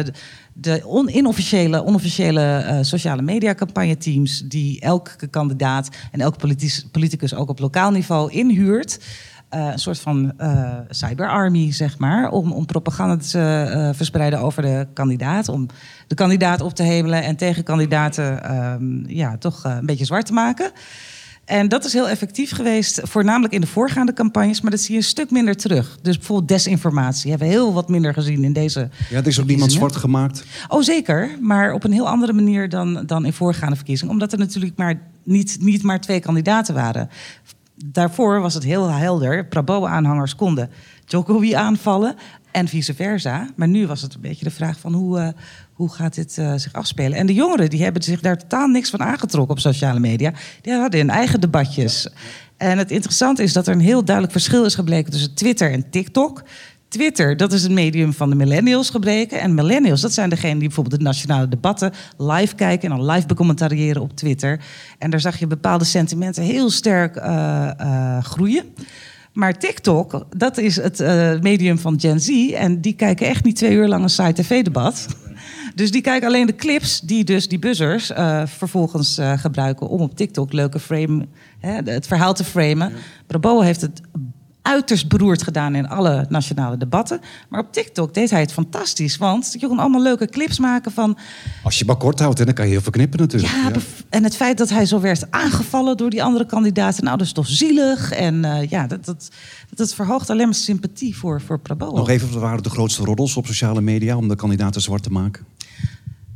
de 0.53 0.81
on 0.86 1.10
inofficiële, 1.10 1.86
onofficiële 1.86 2.65
uh, 2.65 2.77
sociale 2.81 3.22
media 3.22 3.53
campagneteams... 3.53 4.43
die 4.46 4.81
elke 4.81 5.27
kandidaat 5.27 5.89
en 6.12 6.22
elke 6.22 6.57
politicus 6.91 7.34
ook 7.36 7.50
op 7.50 7.60
lokaal 7.60 7.91
niveau 7.91 8.31
inhuurt... 8.31 9.00
Uh, 9.53 9.67
een 9.72 9.79
soort 9.79 10.00
van 10.00 10.34
uh, 10.41 10.74
cyberarmy, 10.89 11.72
zeg 11.72 11.98
maar, 11.98 12.29
om, 12.31 12.51
om 12.51 12.65
propaganda 12.65 13.17
te 13.17 13.91
verspreiden 13.96 14.39
over 14.39 14.62
de 14.62 14.88
kandidaat. 14.93 15.50
Om 15.50 15.67
de 16.07 16.15
kandidaat 16.15 16.62
op 16.62 16.74
te 16.74 16.84
hemelen 16.84 17.24
en 17.24 17.36
tegenkandidaten 17.36 18.55
um, 18.55 19.03
ja, 19.07 19.38
toch 19.38 19.63
een 19.63 19.86
beetje 19.86 20.05
zwart 20.05 20.25
te 20.25 20.34
maken. 20.34 20.72
En 21.48 21.68
dat 21.68 21.86
is 21.86 21.94
heel 21.94 22.10
effectief 22.10 22.51
geweest, 22.51 23.01
voornamelijk 23.03 23.53
in 23.53 23.62
de 23.62 23.68
voorgaande 23.68 24.14
campagnes, 24.14 24.62
maar 24.62 24.72
dat 24.72 24.79
zie 24.79 24.92
je 24.92 24.98
een 24.98 25.03
stuk 25.05 25.31
minder 25.31 25.55
terug. 25.55 25.98
Dus 26.01 26.18
bijvoorbeeld 26.18 26.48
desinformatie 26.48 27.29
hebben 27.29 27.48
we 27.48 27.53
heel 27.53 27.74
wat 27.74 27.90
minder 27.90 28.14
gezien 28.14 28.44
in 28.44 28.53
deze. 28.53 28.90
Ja, 29.10 29.18
er 29.18 29.27
is 29.27 29.40
ook 29.40 29.48
niemand 29.48 29.72
zwart 29.72 29.96
gemaakt. 29.96 30.44
Oh, 30.68 30.81
zeker, 30.81 31.38
maar 31.42 31.74
op 31.74 31.83
een 31.83 31.92
heel 31.92 32.07
andere 32.07 32.33
manier 32.33 32.70
dan, 32.70 33.03
dan 33.05 33.25
in 33.25 33.33
voorgaande 33.33 33.75
verkiezingen, 33.75 34.14
omdat 34.14 34.31
er 34.31 34.40
natuurlijk 34.40 34.77
maar 34.77 35.01
niet, 35.24 35.57
niet 35.60 35.83
maar 35.83 36.01
twee 36.01 36.20
kandidaten 36.20 36.74
waren 36.74 37.10
daarvoor 37.86 38.42
was 38.42 38.53
het 38.53 38.64
heel 38.64 38.90
helder. 38.90 39.46
Prabowo-aanhangers 39.46 40.36
konden 40.36 40.70
Jokowi 41.05 41.53
aanvallen 41.53 42.16
en 42.51 42.68
vice 42.68 42.94
versa. 42.94 43.50
Maar 43.55 43.68
nu 43.68 43.88
was 43.88 44.01
het 44.01 44.14
een 44.14 44.22
beetje 44.22 44.46
de 44.46 44.51
vraag 44.51 44.79
van 44.79 44.94
hoe, 44.94 45.20
uh, 45.20 45.27
hoe 45.77 45.94
gaat 45.94 46.16
dit 46.16 46.37
uh, 46.37 46.53
zich 46.55 46.74
afspelen? 46.74 47.18
En 47.18 47.25
de 47.25 47.33
jongeren 47.33 47.70
die 47.70 47.83
hebben 47.83 48.03
zich 48.03 48.20
daar 48.20 48.37
totaal 48.37 48.68
niks 48.68 48.90
van 48.90 49.01
aangetrokken 49.01 49.55
op 49.55 49.61
sociale 49.61 50.00
media. 50.00 50.33
Die 50.61 50.74
hadden 50.74 51.00
hun 51.00 51.09
eigen 51.09 51.42
debatjes. 51.42 52.09
En 52.57 52.77
het 52.77 52.92
interessante 52.92 53.44
is 53.44 53.53
dat 53.53 53.68
er 53.68 53.74
een 53.74 53.79
heel 53.79 54.03
duidelijk 54.03 54.35
verschil 54.35 54.66
is 54.66 54.75
gebleken 54.75 55.11
tussen 55.11 55.33
Twitter 55.33 55.72
en 55.72 55.90
TikTok. 55.90 56.44
Twitter, 56.87 57.37
dat 57.37 57.53
is 57.53 57.63
een 57.63 57.74
medium 57.74 58.13
van 58.13 58.29
de 58.29 58.35
millennials 58.35 58.90
gebleken. 58.90 59.40
En 59.40 59.53
millennials, 59.53 60.01
dat 60.01 60.13
zijn 60.13 60.29
degenen 60.29 60.57
die 60.57 60.68
bijvoorbeeld 60.68 60.98
de 60.98 61.05
nationale 61.05 61.48
debatten 61.48 61.94
live 62.18 62.55
kijken 62.55 62.92
en 62.92 62.98
dan 62.98 63.05
live 63.05 63.27
becommentariëren 63.27 64.01
op 64.01 64.16
Twitter. 64.16 64.61
En 64.98 65.09
daar 65.09 65.20
zag 65.20 65.40
je 65.40 65.48
bepaalde 65.48 65.85
sentimenten 65.85 66.44
heel 66.44 66.70
sterk 66.70 67.16
uh, 67.16 67.70
uh, 67.81 68.24
groeien. 68.24 68.63
Maar 69.33 69.59
TikTok, 69.59 70.25
dat 70.37 70.57
is 70.57 70.75
het 70.75 71.00
medium 71.42 71.77
van 71.77 72.00
Gen 72.00 72.20
Z. 72.20 72.51
En 72.51 72.81
die 72.81 72.94
kijken 72.94 73.27
echt 73.27 73.44
niet 73.44 73.55
twee 73.55 73.72
uur 73.72 73.87
lang 73.87 74.03
een 74.03 74.09
site 74.09 74.42
tv-debat. 74.42 75.07
Dus 75.77 75.92
die 75.92 76.01
kijken 76.01 76.27
alleen 76.27 76.46
de 76.46 76.55
clips 76.55 77.00
die 77.00 77.24
dus 77.24 77.48
die 77.48 77.59
buzzers 77.59 78.11
uh, 78.11 78.42
vervolgens 78.46 79.20
uh, 79.20 79.37
gebruiken 79.37 79.87
om 79.87 80.01
op 80.01 80.16
TikTok 80.16 80.53
leuke 80.53 80.79
frame, 80.79 81.27
hè, 81.59 81.92
het 81.92 82.07
verhaal 82.07 82.33
te 82.33 82.44
framen. 82.44 82.90
Ja. 82.90 82.96
Prabowo 83.27 83.61
heeft 83.61 83.81
het 83.81 84.01
uiterst 84.68 85.08
beroerd 85.08 85.44
gedaan 85.44 85.75
in 85.75 85.88
alle 85.88 86.25
nationale 86.30 86.77
debatten. 86.77 87.20
Maar 87.50 87.60
op 87.60 87.74
TikTok 87.74 88.14
deed 88.14 88.30
hij 88.30 88.40
het 88.40 88.51
fantastisch. 88.51 89.18
Want 89.18 89.56
je 89.60 89.68
kon 89.68 89.80
allemaal 89.80 90.01
leuke 90.01 90.27
clips 90.27 90.60
maken 90.60 90.92
van... 90.92 91.18
Als 91.64 91.80
je 91.80 91.86
maar 91.86 91.96
kort 91.96 92.20
houdt, 92.20 92.46
dan 92.46 92.53
kan 92.53 92.66
je 92.66 92.72
heel 92.72 92.82
veel 92.82 92.92
knippen 92.92 93.20
natuurlijk. 93.20 93.53
Ja, 93.53 93.70
ja. 93.70 93.80
en 94.10 94.24
het 94.24 94.36
feit 94.36 94.58
dat 94.58 94.70
hij 94.70 94.86
zo 94.86 95.00
werd 95.00 95.32
aangevallen 95.32 95.98
door 95.98 96.10
die 96.10 96.24
andere 96.24 96.46
kandidaten... 96.46 97.03
nou, 97.03 97.18
dat 97.18 97.27
is 97.27 97.34
toch 97.34 97.48
zielig. 97.48 98.12
En 98.12 98.44
uh, 98.44 98.70
ja, 98.70 98.88
dat, 98.88 99.06
dat, 99.06 99.30
dat 99.75 99.94
verhoogt 99.94 100.30
alleen 100.30 100.46
maar 100.46 100.56
sympathie 100.56 101.18
voor, 101.18 101.42
voor 101.42 101.60
Prabowo. 101.60 101.98
Nog 101.98 102.10
even, 102.10 102.32
wat 102.32 102.42
waren 102.42 102.64
de 102.64 102.70
grootste 102.70 103.03
roddels 103.03 103.38
op 103.38 103.46
sociale 103.46 103.82
media... 103.82 104.18
om 104.18 104.27
de 104.27 104.36
kandidaten 104.36 104.82
zwart 104.82 105.03
te 105.03 105.12
maken? 105.12 105.46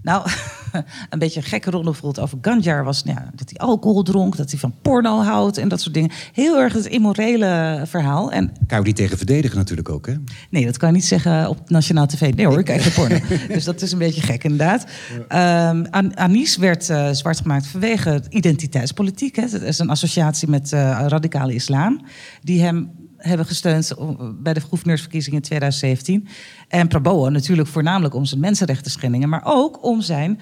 Nou, 0.04 0.28
een 1.10 1.20
beetje 1.20 1.40
een 1.40 1.46
gekke 1.46 1.70
rol 1.70 1.84
bijvoorbeeld 1.84 2.20
over 2.20 2.38
Ganjar 2.42 2.84
was 2.84 3.04
nou, 3.04 3.20
dat 3.36 3.50
hij 3.50 3.68
alcohol 3.68 4.04
dronk, 4.04 4.38
dat 4.38 4.50
hij 4.50 4.60
van 4.60 4.74
porno 4.82 5.22
houdt 5.22 5.58
en 5.58 5.68
dat 5.68 5.82
soort 5.82 5.94
dingen. 5.94 6.12
Heel 6.34 6.60
erg 6.60 6.74
het 6.74 6.86
immorele 6.86 7.84
verhaal. 7.88 8.32
En, 8.32 8.52
kan 8.68 8.78
je 8.78 8.84
die 8.84 8.94
tegen 8.94 9.18
verdedigen 9.18 9.58
natuurlijk 9.58 9.90
ook, 9.90 10.08
hè? 10.08 10.14
Nee, 10.50 10.66
dat 10.66 10.78
kan 10.78 10.90
je 10.90 10.96
niet 10.96 11.06
zeggen 11.06 11.50
op 11.50 11.70
nationaal 11.70 12.06
tv. 12.06 12.34
Nee 12.34 12.46
hoor, 12.46 12.60
ik 12.60 12.66
kijk 12.66 12.82
geen 12.82 12.94
porno. 12.94 13.18
dus 13.54 13.64
dat 13.64 13.82
is 13.82 13.92
een 13.92 13.98
beetje 13.98 14.22
gek 14.22 14.44
inderdaad. 14.44 14.86
Ja. 15.30 15.70
Um, 15.70 15.86
An 15.90 16.18
Anis 16.18 16.58
werd 16.58 16.90
uh, 16.90 17.10
zwart 17.12 17.42
gemaakt 17.42 17.68
vanwege 17.68 18.24
identiteitspolitiek. 18.30 19.36
Hè. 19.36 19.50
Dat 19.50 19.62
is 19.62 19.80
een 19.80 19.90
associatie 19.90 20.48
met 20.48 20.72
uh, 20.72 21.06
radicale 21.08 21.54
islam. 21.54 22.06
Die 22.42 22.62
hem 22.62 23.01
hebben 23.22 23.46
gesteund 23.46 23.94
bij 24.42 24.54
de 24.54 24.62
gouverneursverkiezingen 24.62 25.38
in 25.38 25.46
2017. 25.46 26.28
En 26.68 26.88
Prabowo 26.88 27.30
natuurlijk 27.30 27.68
voornamelijk 27.68 28.14
om 28.14 28.26
zijn 28.26 28.40
mensenrechten 28.40 28.92
schendingen, 28.92 29.30
maar 29.30 29.42
ook 29.44 29.84
om 29.84 30.02
zijn 30.02 30.40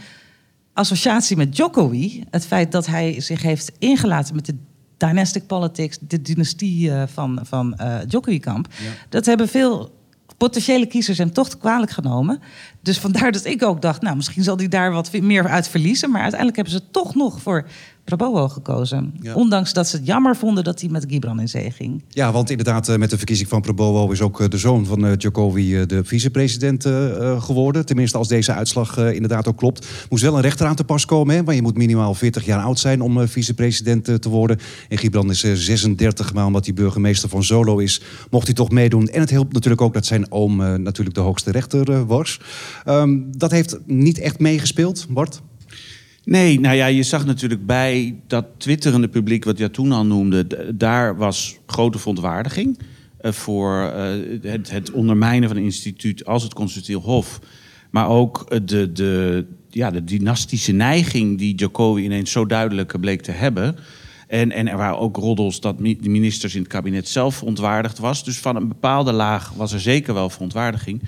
associatie 0.74 1.38
met 1.38 1.58
Jokowi. 1.58 2.24
Het 2.30 2.46
feit 2.46 2.72
dat 2.72 2.86
hij 2.86 3.22
zich 3.22 3.42
heeft 3.42 3.72
ingelaten 3.80 4.36
met 4.36 4.46
de 4.46 4.56
dynastic 4.98 5.48
politics, 5.48 5.98
de 6.02 6.22
dynastie 6.22 6.92
van, 7.06 7.40
van 7.44 7.78
uh, 7.82 7.98
Jokowi-kamp. 8.08 8.68
Ja. 8.70 8.92
Dat 9.10 9.26
hebben 9.26 9.48
veel 9.48 9.98
potentiële 10.40 10.86
kiezers 10.86 11.18
hem 11.18 11.34
toch 11.34 11.58
kwalijk 11.58 11.92
genomen. 11.92 12.40
Dus 12.82 13.00
vandaar 13.00 13.32
dat 13.32 13.46
ik 13.46 13.64
ook 13.64 13.82
dacht, 13.82 14.02
nou, 14.02 14.16
misschien 14.16 14.44
zal 14.44 14.58
hij 14.58 14.68
daar 14.68 14.92
wat 14.92 15.12
meer 15.12 15.48
uit 15.48 15.68
verliezen. 15.68 16.12
Maar 16.12 16.22
uiteindelijk 16.22 16.56
hebben 16.62 16.76
ze 16.76 16.92
toch 16.92 17.16
nog 17.16 17.42
voor 17.42 17.68
Prabowo 18.16 18.48
gekozen. 18.48 19.14
Ja. 19.22 19.34
Ondanks 19.34 19.74
dat 19.74 19.88
ze 19.88 19.96
het 19.96 20.06
jammer 20.06 20.36
vonden 20.36 20.64
dat 20.64 20.82
hij 20.82 20.90
met 20.90 21.06
Gibran 21.08 21.40
in 21.40 21.50
zee 21.50 21.72
ging. 21.72 22.04
Ja, 22.10 22.32
want 22.32 22.50
inderdaad, 22.50 22.98
met 22.98 23.10
de 23.10 23.18
verkiezing 23.18 23.50
van 23.50 23.62
Prabowo 23.62 24.12
is 24.12 24.22
ook 24.22 24.52
de 24.52 24.58
zoon 24.58 24.86
van 24.86 25.06
uh, 25.06 25.12
Jokowi 25.18 25.86
de 25.86 26.04
vicepresident 26.04 26.84
geworden. 27.40 27.86
Tenminste, 27.86 28.18
als 28.18 28.28
deze 28.28 28.54
uitslag 28.54 28.98
inderdaad 28.98 29.48
ook 29.48 29.58
klopt. 29.58 29.88
Moest 30.10 30.24
wel 30.24 30.36
een 30.36 30.42
rechter 30.42 30.68
aan 30.68 30.76
te 30.76 30.84
pas 30.84 31.06
komen, 31.06 31.36
hè, 31.36 31.44
want 31.44 31.56
je 31.56 31.64
moet 31.64 31.78
minimaal 31.78 32.14
40 32.14 32.46
jaar 32.46 32.64
oud 32.64 32.80
zijn 32.80 33.02
om 33.02 33.28
vicepresident 33.28 34.22
te 34.22 34.30
worden. 34.30 34.60
En 34.90 34.98
Gibran 34.98 35.30
is 35.30 35.40
36, 35.40 36.34
maar 36.34 36.46
omdat 36.46 36.66
hij 36.66 36.74
burgemeester 36.74 37.30
van 37.30 37.44
Solo 37.44 37.78
is, 37.78 38.02
mocht 38.30 38.46
hij 38.46 38.56
toch 38.56 38.72
meedoen. 38.72 39.08
En 39.08 39.20
het 39.20 39.30
helpt 39.30 39.54
natuurlijk 39.54 39.82
ook 39.82 39.94
dat 39.94 40.06
zijn 40.06 40.32
oom 40.32 40.56
natuurlijk 40.82 41.16
de 41.16 41.22
hoogste 41.22 41.52
rechter 41.52 42.06
was. 42.06 42.40
Um, 42.86 43.38
dat 43.38 43.52
heeft 43.52 43.80
niet 43.86 44.20
echt 44.20 44.40
meegespeeld, 44.40 45.06
Bart? 45.10 45.42
Nee, 46.30 46.60
nou 46.60 46.76
ja, 46.76 46.86
je 46.86 47.04
zag 47.04 47.26
natuurlijk 47.26 47.66
bij 47.66 48.16
dat 48.28 48.46
twitterende 48.58 49.08
publiek, 49.08 49.44
wat 49.44 49.58
je 49.58 49.72
toen 49.72 49.92
al 49.92 50.06
noemde, 50.06 50.48
daar 50.76 51.18
was 51.18 51.58
grote 51.66 52.00
verontwaardiging 52.00 52.80
eh, 53.18 53.32
voor 53.32 53.82
eh, 53.82 54.52
het, 54.68 54.92
ondermijnen 54.92 55.50
van 55.50 55.58
een 55.58 55.64
instituut 55.64 56.26
als 56.26 56.44
het 56.44 56.54
Constitutioneel 56.54 57.10
Hof. 57.10 57.40
Maar 57.90 58.08
ook 58.08 58.46
eh, 58.50 58.60
de, 58.66 58.92
de, 58.92 59.46
ja, 59.70 59.92
de 59.92 60.04
dynastische 60.04 60.72
neiging 60.72 61.38
die 61.38 61.56
Jokowi 61.56 62.04
ineens 62.04 62.32
zo 62.32 62.46
duidelijk 62.46 63.00
bleek 63.00 63.22
te 63.22 63.32
hebben. 63.32 63.76
En, 64.28 64.52
en 64.52 64.68
er 64.68 64.78
waren 64.78 65.00
ook 65.00 65.18
roddels 65.18 65.60
dat 65.60 65.78
de 65.78 66.10
ministers 66.10 66.56
in 66.56 66.62
het 66.62 66.72
kabinet 66.72 67.08
zelf 67.08 67.36
verontwaardigd 67.36 67.98
was. 67.98 68.24
Dus 68.24 68.38
van 68.38 68.56
een 68.56 68.68
bepaalde 68.68 69.12
laag 69.12 69.54
was 69.54 69.74
er 69.74 69.82
zeker 69.82 70.14
wel 70.14 70.30
verontwaardiging. 70.30 71.02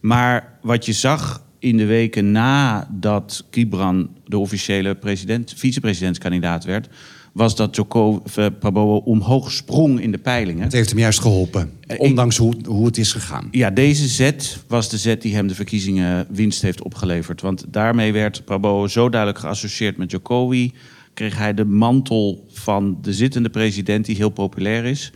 Maar 0.00 0.58
wat 0.62 0.86
je 0.86 0.92
zag 0.92 1.46
in 1.58 1.76
de 1.76 1.84
weken 1.86 2.32
nadat 2.32 3.44
Gibran 3.50 4.08
de 4.26 4.38
officiële 4.38 4.94
president, 4.94 5.54
vicepresidentskandidaat 5.56 6.64
werd, 6.64 6.88
was 7.32 7.56
dat 7.56 7.76
Joko 7.76 8.22
eh, 8.36 8.46
Prabowo 8.60 8.96
omhoog 8.96 9.52
sprong 9.52 10.00
in 10.00 10.10
de 10.12 10.18
peilingen. 10.18 10.62
Het 10.62 10.72
heeft 10.72 10.88
hem 10.90 10.98
juist 10.98 11.20
geholpen, 11.20 11.70
ik- 11.86 12.00
ondanks 12.00 12.36
hoe, 12.36 12.54
hoe 12.66 12.86
het 12.86 12.98
is 12.98 13.12
gegaan. 13.12 13.48
Ja, 13.50 13.70
deze 13.70 14.08
zet 14.08 14.58
was 14.66 14.88
de 14.90 14.98
zet 14.98 15.22
die 15.22 15.34
hem 15.34 15.46
de 15.46 15.54
verkiezingen 15.54 16.26
winst 16.30 16.62
heeft 16.62 16.82
opgeleverd. 16.82 17.40
Want 17.40 17.64
daarmee 17.68 18.12
werd 18.12 18.44
Prabowo 18.44 18.86
zo 18.86 19.08
duidelijk 19.08 19.40
geassocieerd 19.40 19.96
met 19.96 20.10
Jokowi. 20.10 20.72
Kreeg 21.14 21.36
hij 21.38 21.54
de 21.54 21.64
mantel 21.64 22.44
van 22.52 22.98
de 23.02 23.12
zittende 23.12 23.48
president, 23.50 24.04
die 24.04 24.16
heel 24.16 24.28
populair 24.30 24.84
is. 24.84 25.12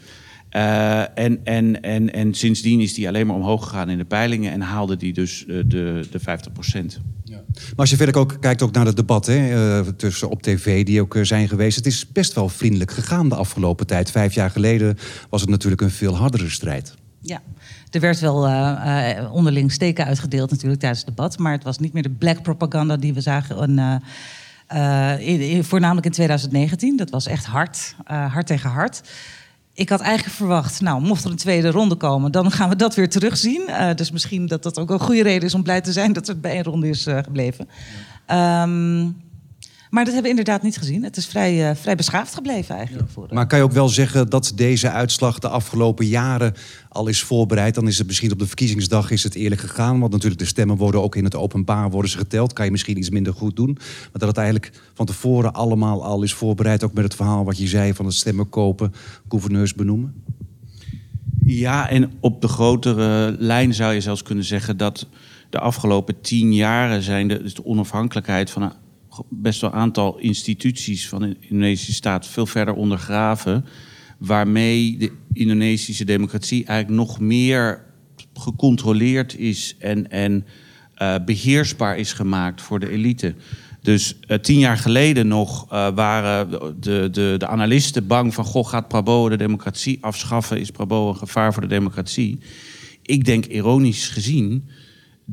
Eh, 0.52 1.00
en, 1.18 1.40
en, 1.44 1.82
en, 1.82 2.12
en 2.12 2.34
sindsdien 2.34 2.80
is 2.80 2.96
hij 2.96 3.08
alleen 3.08 3.26
maar 3.26 3.36
omhoog 3.36 3.64
gegaan 3.64 3.90
in 3.90 3.98
de 3.98 4.04
peilingen 4.04 4.52
en 4.52 4.60
haalde 4.60 4.96
die 4.96 5.12
dus 5.12 5.46
eh, 5.46 5.56
de, 5.66 6.06
de 6.10 6.18
50 6.18 6.52
procent. 6.52 7.00
Maar 7.52 7.76
als 7.76 7.90
je 7.90 7.96
verder 7.96 8.16
ook 8.16 8.36
kijkt 8.40 8.62
ook 8.62 8.72
naar 8.72 8.84
de 8.84 8.94
debatten 8.94 9.42
hè, 9.42 9.78
eh, 9.80 9.86
tussen 9.88 10.30
op 10.30 10.42
tv 10.42 10.84
die 10.84 11.00
ook 11.00 11.16
zijn 11.22 11.48
geweest. 11.48 11.76
Het 11.76 11.86
is 11.86 12.12
best 12.12 12.32
wel 12.32 12.48
vriendelijk 12.48 12.90
gegaan 12.90 13.28
de 13.28 13.34
afgelopen 13.34 13.86
tijd. 13.86 14.10
Vijf 14.10 14.34
jaar 14.34 14.50
geleden 14.50 14.98
was 15.30 15.40
het 15.40 15.50
natuurlijk 15.50 15.82
een 15.82 15.90
veel 15.90 16.16
hardere 16.16 16.50
strijd. 16.50 16.94
Ja, 17.20 17.42
er 17.90 18.00
werd 18.00 18.20
wel 18.20 18.46
eh, 18.46 19.10
eh, 19.18 19.32
onderling 19.32 19.72
steken 19.72 20.04
uitgedeeld 20.06 20.50
natuurlijk 20.50 20.80
tijdens 20.80 21.04
het 21.04 21.16
debat. 21.16 21.38
Maar 21.38 21.52
het 21.52 21.64
was 21.64 21.78
niet 21.78 21.92
meer 21.92 22.02
de 22.02 22.10
black 22.10 22.42
propaganda 22.42 22.96
die 22.96 23.14
we 23.14 23.20
zagen 23.20 23.58
in, 23.58 23.78
eh, 23.78 23.94
eh, 25.14 25.28
in- 25.28 25.40
in- 25.40 25.64
voornamelijk 25.64 26.06
in 26.06 26.12
2019. 26.12 26.96
Dat 26.96 27.10
was 27.10 27.26
echt 27.26 27.44
hard, 27.44 27.94
eh, 28.04 28.32
hard 28.32 28.46
tegen 28.46 28.70
hard. 28.70 29.02
Ik 29.74 29.88
had 29.88 30.00
eigenlijk 30.00 30.36
verwacht, 30.36 30.80
nou, 30.80 31.02
mocht 31.02 31.24
er 31.24 31.30
een 31.30 31.36
tweede 31.36 31.70
ronde 31.70 31.94
komen, 31.94 32.32
dan 32.32 32.50
gaan 32.50 32.68
we 32.68 32.76
dat 32.76 32.94
weer 32.94 33.08
terugzien. 33.10 33.66
Eh, 33.66 33.94
dus 33.94 34.10
misschien 34.10 34.46
dat 34.46 34.62
dat 34.62 34.78
ook 34.78 34.90
een 34.90 35.00
goede 35.00 35.22
reden 35.22 35.42
is 35.42 35.54
om 35.54 35.62
blij 35.62 35.80
te 35.80 35.92
zijn 35.92 36.12
dat 36.12 36.26
het 36.26 36.40
bij 36.40 36.52
één 36.52 36.62
ronde 36.62 36.88
is 36.88 37.06
eh, 37.06 37.18
gebleven. 37.22 37.68
Ehm, 38.26 39.08
maar 39.92 40.04
dat 40.04 40.12
hebben 40.12 40.32
we 40.32 40.38
inderdaad 40.38 40.62
niet 40.62 40.76
gezien. 40.76 41.02
Het 41.02 41.16
is 41.16 41.26
vrij, 41.26 41.70
eh, 41.70 41.76
vrij 41.76 41.94
beschaafd 41.94 42.34
gebleven 42.34 42.76
eigenlijk. 42.76 43.10
Voor, 43.10 43.26
Maar 43.30 43.46
kan 43.46 43.58
je 43.58 43.64
ook 43.64 43.72
wel 43.72 43.88
zeggen 43.88 44.30
dat 44.30 44.52
deze 44.54 44.90
uitslag 44.90 45.38
de 45.38 45.48
afgelopen 45.48 46.06
jaren 46.06 46.54
al 46.88 47.06
is 47.06 47.22
voorbereid? 47.22 47.74
Dan 47.74 47.88
is 47.88 47.98
het 47.98 48.06
misschien 48.06 48.32
op 48.32 48.38
de 48.38 48.46
verkiezingsdag 48.46 49.10
is 49.10 49.22
het 49.22 49.34
eerlijk 49.34 49.60
gegaan. 49.60 50.00
Want 50.00 50.12
natuurlijk 50.12 50.40
de 50.40 50.46
stemmen 50.46 50.76
worden 50.76 51.02
ook 51.02 51.16
in 51.16 51.24
het 51.24 51.34
openbaar 51.34 51.90
worden 51.90 52.10
ze 52.10 52.18
geteld. 52.18 52.52
Kan 52.52 52.64
je 52.64 52.70
misschien 52.70 52.98
iets 52.98 53.10
minder 53.10 53.32
goed 53.32 53.56
doen. 53.56 53.72
Maar 53.72 54.10
dat 54.12 54.28
het 54.28 54.36
eigenlijk 54.36 54.72
van 54.94 55.06
tevoren 55.06 55.52
allemaal 55.52 56.04
al 56.04 56.22
is 56.22 56.34
voorbereid. 56.34 56.84
Ook 56.84 56.94
met 56.94 57.04
het 57.04 57.14
verhaal 57.14 57.44
wat 57.44 57.58
je 57.58 57.66
zei 57.68 57.94
van 57.94 58.04
het 58.04 58.14
stemmen 58.14 58.48
kopen, 58.48 58.94
gouverneurs 59.28 59.74
benoemen. 59.74 60.14
Ja, 61.44 61.88
en 61.88 62.12
op 62.20 62.40
de 62.40 62.48
grotere 62.48 63.36
lijn 63.38 63.74
zou 63.74 63.94
je 63.94 64.00
zelfs 64.00 64.22
kunnen 64.22 64.44
zeggen 64.44 64.76
dat 64.76 65.06
de 65.50 65.58
afgelopen 65.58 66.20
tien 66.20 66.54
jaren 66.54 67.02
zijn 67.02 67.28
de, 67.28 67.42
dus 67.42 67.54
de 67.54 67.64
onafhankelijkheid 67.64 68.50
van 68.50 68.62
een 68.62 68.72
best 69.28 69.60
wel 69.60 69.72
aantal 69.72 70.18
instituties 70.18 71.08
van 71.08 71.20
de 71.20 71.36
Indonesische 71.40 71.92
staat 71.92 72.26
veel 72.26 72.46
verder 72.46 72.74
ondergraven. 72.74 73.64
Waarmee 74.18 74.96
de 74.96 75.12
Indonesische 75.32 76.04
democratie 76.04 76.64
eigenlijk 76.64 77.06
nog 77.08 77.20
meer 77.20 77.84
gecontroleerd 78.34 79.38
is 79.38 79.76
en, 79.78 80.10
en 80.10 80.46
eh, 80.94 81.14
beheersbaar 81.24 81.98
is 81.98 82.12
gemaakt 82.12 82.60
voor 82.62 82.80
de 82.80 82.88
elite. 82.88 83.34
Dus 83.80 84.18
eh, 84.20 84.38
tien 84.38 84.58
jaar 84.58 84.78
geleden 84.78 85.28
nog 85.28 85.66
eh, 85.70 85.88
waren 85.94 86.50
de, 86.80 87.08
de, 87.10 87.34
de 87.38 87.46
analisten 87.46 88.06
bang 88.06 88.34
van... 88.34 88.44
goh, 88.44 88.66
gaat 88.66 88.88
Prabowo 88.88 89.28
de 89.28 89.36
democratie 89.36 89.98
afschaffen? 90.00 90.60
Is 90.60 90.70
Prabowo 90.70 91.08
een 91.08 91.16
gevaar 91.16 91.52
voor 91.52 91.62
de 91.62 91.68
democratie? 91.68 92.38
Ik 93.02 93.24
denk 93.24 93.46
ironisch 93.46 94.08
gezien 94.08 94.68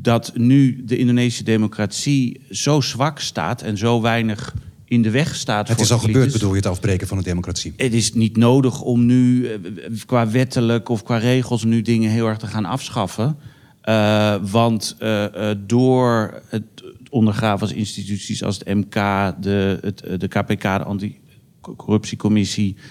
dat 0.02 0.32
nu 0.34 0.84
de 0.84 0.96
Indonesische 0.96 1.44
democratie 1.44 2.40
zo 2.50 2.80
zwak 2.80 3.18
staat... 3.18 3.62
en 3.62 3.76
zo 3.76 4.00
weinig 4.00 4.54
in 4.84 5.02
de 5.02 5.10
weg 5.10 5.34
staat 5.34 5.68
Het 5.68 5.76
voor 5.76 5.84
is 5.86 5.92
al 5.92 5.98
gebeurd, 5.98 6.32
bedoel 6.32 6.50
je, 6.50 6.56
het 6.56 6.66
afbreken 6.66 7.06
van 7.06 7.16
de 7.16 7.24
democratie. 7.24 7.72
Het 7.76 7.92
is 7.92 8.12
niet 8.12 8.36
nodig 8.36 8.80
om 8.80 9.06
nu 9.06 9.46
eh, 9.46 9.58
qua 10.06 10.30
wettelijk 10.30 10.88
of 10.88 11.02
qua 11.02 11.16
regels 11.16 11.64
nu 11.64 11.82
dingen 11.82 12.10
heel 12.10 12.26
erg 12.26 12.38
te 12.38 12.46
gaan 12.46 12.64
afschaffen. 12.64 13.36
Eh, 13.80 14.36
want 14.50 14.96
eh, 14.98 15.50
eh, 15.50 15.58
door 15.66 16.42
het 16.48 16.64
ondergraven 17.10 17.68
van 17.68 17.76
instituties 17.76 18.42
als 18.44 18.58
het 18.58 18.74
MK, 18.74 18.94
de, 19.42 19.78
het, 19.80 20.00
eh, 20.00 20.18
de 20.18 20.28
KPK, 20.28 20.62
de 20.62 20.84
Anticorruptiecommissie, 20.84 22.76
eh, 22.76 22.82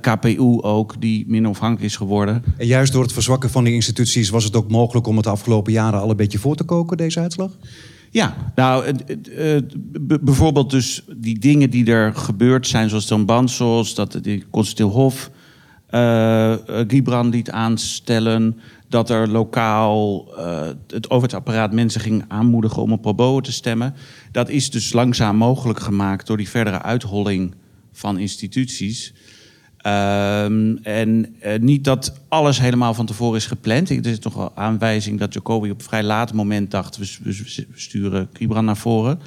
KPU 0.00 0.62
ook, 0.62 1.00
die 1.00 1.24
minder 1.26 1.48
onafhankelijk 1.50 1.84
is 1.90 1.96
geworden. 1.96 2.44
En 2.56 2.66
juist 2.66 2.92
door 2.92 3.02
het 3.02 3.12
verzwakken 3.12 3.50
van 3.50 3.64
die 3.64 3.74
instituties 3.74 4.28
was 4.28 4.44
het 4.44 4.56
ook 4.56 4.70
mogelijk 4.70 5.06
om 5.06 5.14
het 5.14 5.24
de 5.24 5.30
afgelopen 5.30 5.72
jaren 5.72 6.00
al 6.00 6.10
een 6.10 6.16
beetje 6.16 6.38
voor 6.38 6.56
te 6.56 6.64
koken, 6.64 6.96
deze 6.96 7.20
uitslag? 7.20 7.50
Ja, 8.10 8.52
nou, 8.54 8.94
bijvoorbeeld 10.20 10.70
dus 10.70 11.04
die 11.16 11.38
dingen 11.38 11.70
die 11.70 11.86
er 11.86 12.14
gebeurd 12.14 12.66
zijn, 12.66 12.88
zoals 12.88 13.06
dan 13.06 13.24
Bansos, 13.24 13.94
dat 13.94 14.12
de 14.12 14.42
Constitutioneel 14.50 15.02
Hof 15.02 15.30
eh, 15.86 16.54
Gibran 16.86 17.28
liet 17.28 17.50
aanstellen, 17.50 18.60
dat 18.88 19.10
er 19.10 19.28
lokaal 19.28 20.26
eh, 20.36 20.66
het 20.86 21.10
overheidsapparaat 21.10 21.72
mensen 21.72 22.00
ging 22.00 22.24
aanmoedigen 22.28 22.82
om 22.82 22.92
op 22.92 23.02
Prabowo 23.02 23.40
te 23.40 23.52
stemmen. 23.52 23.94
Dat 24.32 24.48
is 24.48 24.70
dus 24.70 24.92
langzaam 24.92 25.36
mogelijk 25.36 25.80
gemaakt 25.80 26.26
door 26.26 26.36
die 26.36 26.48
verdere 26.48 26.82
uitholling 26.82 27.54
van 27.92 28.18
instituties. 28.18 29.14
Ehm, 29.86 30.76
en 30.82 31.36
eh, 31.40 31.58
niet 31.58 31.84
dat 31.84 32.20
alles 32.28 32.60
helemaal 32.60 32.94
van 32.94 33.06
tevoren 33.06 33.36
is 33.36 33.46
gepland. 33.46 33.90
Er 33.90 34.06
is 34.06 34.18
toch 34.18 34.34
wel 34.34 34.52
aanwijzing 34.54 35.18
dat 35.18 35.34
Jokowi 35.34 35.70
op 35.70 35.78
een 35.78 35.84
vrij 35.84 36.02
laat 36.02 36.32
moment 36.32 36.70
dacht... 36.70 36.96
we, 37.22 37.64
sturen 37.74 38.28
Gibran 38.32 38.64
naar 38.64 38.76
voren. 38.76 39.20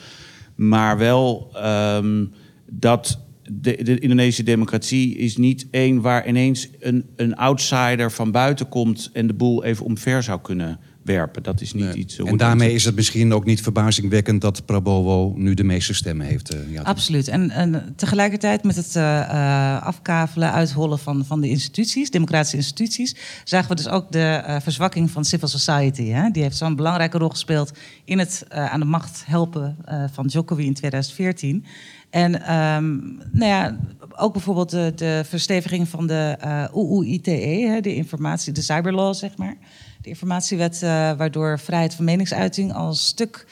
Maar 0.55 0.97
wel 0.97 1.49
ehm, 1.53 2.25
dat 2.65 3.19
de, 3.43 3.83
de 3.83 3.99
Indonesische 3.99 4.43
democratie 4.43 5.15
is 5.15 5.37
niet 5.37 5.67
één... 5.71 6.01
waar 6.01 6.27
ineens 6.27 6.69
een, 6.79 7.05
een 7.15 7.35
outsider 7.35 8.11
van 8.11 8.31
buiten 8.31 8.69
komt... 8.69 9.09
en 9.13 9.27
de 9.27 9.33
boel 9.33 9.63
even 9.63 9.85
omver 9.85 10.23
zou 10.23 10.39
kunnen 10.41 10.79
werpen. 11.03 11.43
Dat 11.43 11.61
is 11.61 11.73
niet 11.73 11.93
iets... 11.93 12.17
hoe 12.17 12.25
En 12.25 12.31
het- 12.31 12.39
daarmee 12.41 12.73
is 12.73 12.85
het 12.85 12.95
misschien 12.95 13.33
ook 13.33 13.45
niet 13.45 13.61
verbazingwekkend 13.61 14.41
dat 14.41 14.65
Prabowo 14.65 15.33
nu 15.35 15.53
de 15.53 15.63
meeste 15.63 15.93
stemmen 15.93 16.25
heeft. 16.25 16.49
eh, 16.53 16.59
ja, 16.71 16.81
Absoluut. 16.81 17.27
En, 17.27 17.49
en 17.49 17.93
tegelijkertijd 17.95 18.63
met 18.63 18.75
het 18.75 18.95
eh, 18.95 19.19
eh, 19.21 19.81
afkavelen, 19.83 20.51
uithollen 20.51 20.99
van, 20.99 21.25
van 21.25 21.41
de 21.41 21.49
instituties, 21.49 22.09
democratische 22.11 22.57
instituties, 22.57 23.15
zagen 23.43 23.69
we 23.69 23.75
dus 23.75 23.87
ook 23.87 24.11
de 24.11 24.19
eh, 24.21 24.55
verzwakking 24.61 25.11
van 25.11 25.25
civil 25.25 25.47
society. 25.47 26.05
Hè? 26.05 26.29
Die 26.29 26.43
heeft 26.43 26.57
zo'n 26.57 26.75
belangrijke 26.75 27.17
rol 27.17 27.29
gespeeld 27.29 27.71
in 28.05 28.19
het 28.19 28.45
eh, 28.49 28.65
aan 28.73 28.79
de 28.79 28.85
macht 28.85 29.23
helpen 29.25 29.77
eh, 29.85 30.03
van 30.11 30.25
Jokowi 30.25 30.65
in 30.65 30.73
2014. 30.73 31.65
En 32.09 32.41
ehm, 32.41 32.97
nou 33.31 33.45
ja, 33.51 33.77
ook 34.15 34.33
bijvoorbeeld 34.33 34.69
de, 34.69 34.91
de 34.95 35.23
versteviging 35.27 35.87
van 35.87 36.07
de 36.07 36.35
eh 36.39 36.63
UUITE, 36.75 37.31
hè, 37.31 37.81
de 37.81 37.95
informatie, 37.95 38.53
de 38.53 38.61
cyberlaw, 38.61 39.13
zeg 39.13 39.37
maar. 39.37 39.57
De 40.01 40.09
informatiewet, 40.09 40.81
eh, 40.83 40.89
waardoor 41.11 41.59
vrijheid 41.59 41.93
van 41.93 42.05
meningsuiting 42.05 42.73
al 42.73 42.87
een 42.87 42.95
stuk 42.95 43.47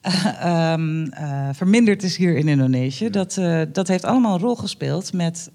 eh, 0.00 0.26
ehm, 0.72 1.06
eh, 1.06 1.48
verminderd 1.52 2.02
is 2.02 2.16
hier 2.16 2.36
in 2.36 2.48
Indonesië. 2.48 3.10
Dat, 3.10 3.40
dat 3.72 3.88
heeft 3.88 4.04
allemaal 4.04 4.34
een 4.34 4.40
rol 4.40 4.56
gespeeld 4.56 5.12
met 5.12 5.50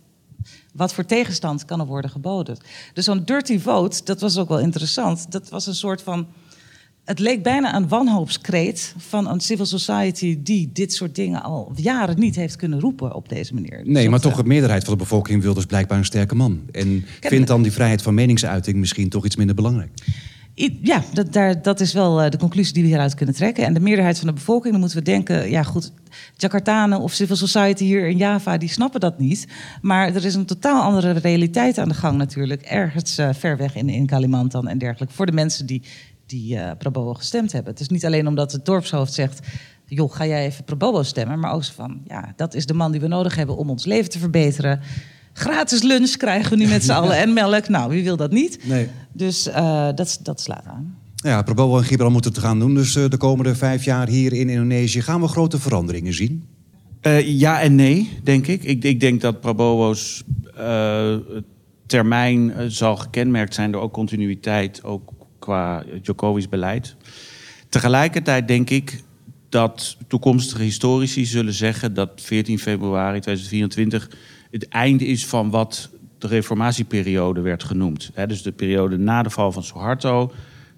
wat 0.74 0.94
voor 0.94 1.06
tegenstand 1.06 1.66
kan 1.66 1.80
er 1.80 1.86
worden 1.86 2.12
geboden. 2.12 2.58
Dus 2.94 3.06
zo'n 3.06 3.24
dirty 3.26 3.60
vote, 3.60 4.04
dat 4.04 4.22
was 4.22 4.38
ook 4.38 4.50
wel 4.50 4.60
interessant. 4.60 5.32
Dat 5.32 5.50
was 5.50 5.68
een 5.68 5.76
soort 5.76 6.02
van. 6.02 6.28
Het 7.10 7.20
leek 7.20 7.44
bijna 7.44 7.76
een 7.76 7.88
wanhoopskreet 7.88 8.94
van 8.98 9.30
een 9.30 9.40
civil 9.40 9.66
society 9.66 10.40
die 10.44 10.70
dit 10.74 10.94
soort 10.94 11.16
dingen 11.16 11.44
al 11.44 11.72
jaren 11.76 12.20
niet 12.20 12.36
heeft 12.36 12.56
kunnen 12.56 12.80
roepen 12.80 13.16
op 13.16 13.30
deze 13.30 13.54
manier. 13.54 13.78
Dus 13.84 13.94
Nee, 13.94 14.10
maar 14.10 14.20
toch 14.20 14.36
de 14.36 14.44
meerderheid 14.44 14.84
van 14.84 14.94
de 14.94 15.00
bevolking 15.00 15.42
wil 15.42 15.54
dus 15.54 15.66
blijkbaar 15.66 15.98
een 15.98 16.06
sterke 16.06 16.36
man. 16.36 16.62
En 16.72 17.06
vindt 17.20 17.48
dan 17.48 17.62
die 17.62 17.72
vrijheid 17.72 18.02
van 18.02 18.14
meningsuiting 18.14 18.78
misschien 18.78 19.10
toch 19.10 19.26
iets 19.26 19.36
minder 19.36 19.56
belangrijk? 19.56 19.92
Ja, 20.82 21.04
dat, 21.14 21.34
daar, 21.34 21.62
dat 21.62 21.80
is 21.80 21.94
wel 21.94 22.22
eh, 22.22 22.30
de 22.30 22.38
conclusie 22.38 22.74
die 22.74 22.84
we 22.84 22.90
hieruit 22.90 23.14
kunnen 23.14 23.36
trekken. 23.36 23.66
En 23.66 23.74
de 23.74 23.80
meerderheid 23.80 24.18
van 24.18 24.28
de 24.28 24.34
bevolking, 24.34 24.72
dan 24.72 24.80
moeten 24.80 24.98
we 24.98 25.04
denken... 25.04 25.50
ja 25.50 25.64
goed, 25.64 25.92
Jakartanen 26.36 27.00
of 27.00 27.14
civil 27.14 27.36
society 27.36 27.84
hier 27.84 28.08
in 28.08 28.18
Java, 28.18 28.58
die 28.58 28.70
snappen 28.70 29.00
dat 29.00 29.20
niet. 29.20 29.48
Maar 29.82 30.16
er 30.16 30.26
is 30.26 30.36
een 30.36 30.46
totaal 30.46 30.82
andere 30.82 31.12
realiteit 31.12 31.78
aan 31.78 31.88
de 31.88 31.94
gang 31.94 32.18
natuurlijk. 32.18 32.62
Ergens 32.62 33.18
eh, 33.18 33.30
ver 33.34 33.58
weg 33.58 33.76
in, 33.76 33.90
in 33.90 34.06
Kalimantan 34.06 34.68
en 34.68 34.78
dergelijke. 34.78 35.16
Voor 35.16 35.26
de 35.26 35.32
mensen 35.32 35.66
die, 35.66 35.82
die 36.30 36.58
eh 36.58 36.72
Prabowo 36.78 37.14
gestemd 37.14 37.52
hebben. 37.52 37.72
Het 37.72 37.82
is 37.82 37.90
niet 37.90 38.06
alleen 38.06 38.28
omdat 38.28 38.52
het 38.52 38.66
dorpshoofd 38.66 39.14
zegt... 39.14 39.48
joh, 39.86 40.12
ga 40.12 40.26
jij 40.26 40.46
even 40.46 40.64
Prabowo 40.64 41.04
stemmen? 41.04 41.40
Maar 41.40 41.54
ook 41.54 41.64
zo 41.64 41.74
van, 41.76 42.02
ja, 42.08 42.34
dat 42.36 42.54
is 42.54 42.66
de 42.66 42.74
man 42.74 42.92
die 42.92 43.02
we 43.02 43.08
nodig 43.08 43.36
hebben 43.36 43.58
om 43.58 43.70
ons 43.70 43.86
leven 43.86 44.10
te 44.10 44.20
verbeteren. 44.20 44.80
Gratis 45.34 45.82
lunch 45.82 46.12
krijgen 46.12 46.50
we 46.50 46.58
nu 46.64 46.68
met 46.68 46.84
z'n 46.84 46.92
allen 47.00 47.18
en 47.18 47.34
melk. 47.34 47.68
Nou, 47.68 47.90
wie 47.90 48.04
wil 48.04 48.18
dat 48.18 48.32
niet? 48.32 48.68
Nee. 48.68 48.88
Dus 49.12 49.48
eh, 49.48 49.90
dat, 49.96 50.20
dat 50.24 50.42
slaat 50.42 50.66
aan. 50.66 50.98
Ja, 51.16 51.42
Prabowo 51.42 51.78
en 51.78 51.84
Gibran 51.84 52.12
moeten 52.12 52.32
het 52.32 52.40
gaan 52.40 52.60
doen. 52.60 52.74
Dus 52.74 52.96
eh, 52.96 53.10
de 53.10 53.18
komende 53.18 53.56
vijf 53.56 53.84
jaar 53.84 54.08
hier 54.08 54.34
in 54.34 54.50
Indonesië 54.50 55.02
gaan 55.02 55.22
we 55.22 55.28
grote 55.28 55.60
veranderingen 55.60 56.14
zien. 56.14 56.44
Eh, 57.02 57.40
ja 57.40 57.62
en 57.62 57.76
nee, 57.76 58.10
denk 58.24 58.48
ik. 58.48 58.64
Ik, 58.64 58.84
ik 58.84 59.00
denk 59.00 59.22
dat 59.22 59.42
Prabowo's 59.42 60.24
eh, 60.56 61.16
termijn 61.86 62.54
zal 62.72 62.96
gekenmerkt 62.96 63.54
zijn 63.54 63.72
door 63.72 63.82
ook 63.82 63.94
continuïteit, 63.94 64.84
ook 64.84 65.19
qua 65.40 65.84
Djokovic 66.02 66.50
beleid. 66.50 66.96
Tegelijkertijd 67.70 68.48
denk 68.48 68.70
ik 68.70 69.04
dat 69.50 69.98
toekomstige 70.08 70.62
historici 70.62 71.26
zullen 71.26 71.54
zeggen 71.54 71.94
dat 71.94 72.10
14 72.16 72.60
februari 72.60 73.20
2024 73.20 74.10
het 74.52 74.68
einde 74.68 75.06
is 75.06 75.26
van 75.26 75.50
wat 75.50 75.90
de 76.18 76.28
reformatieperiode 76.28 77.42
werd 77.42 77.64
genoemd. 77.64 78.12
Dus 78.28 78.42
de 78.42 78.52
periode 78.52 78.98
na 78.98 79.24
de 79.24 79.30
val 79.30 79.52
van 79.52 79.64
Suharto. 79.64 80.32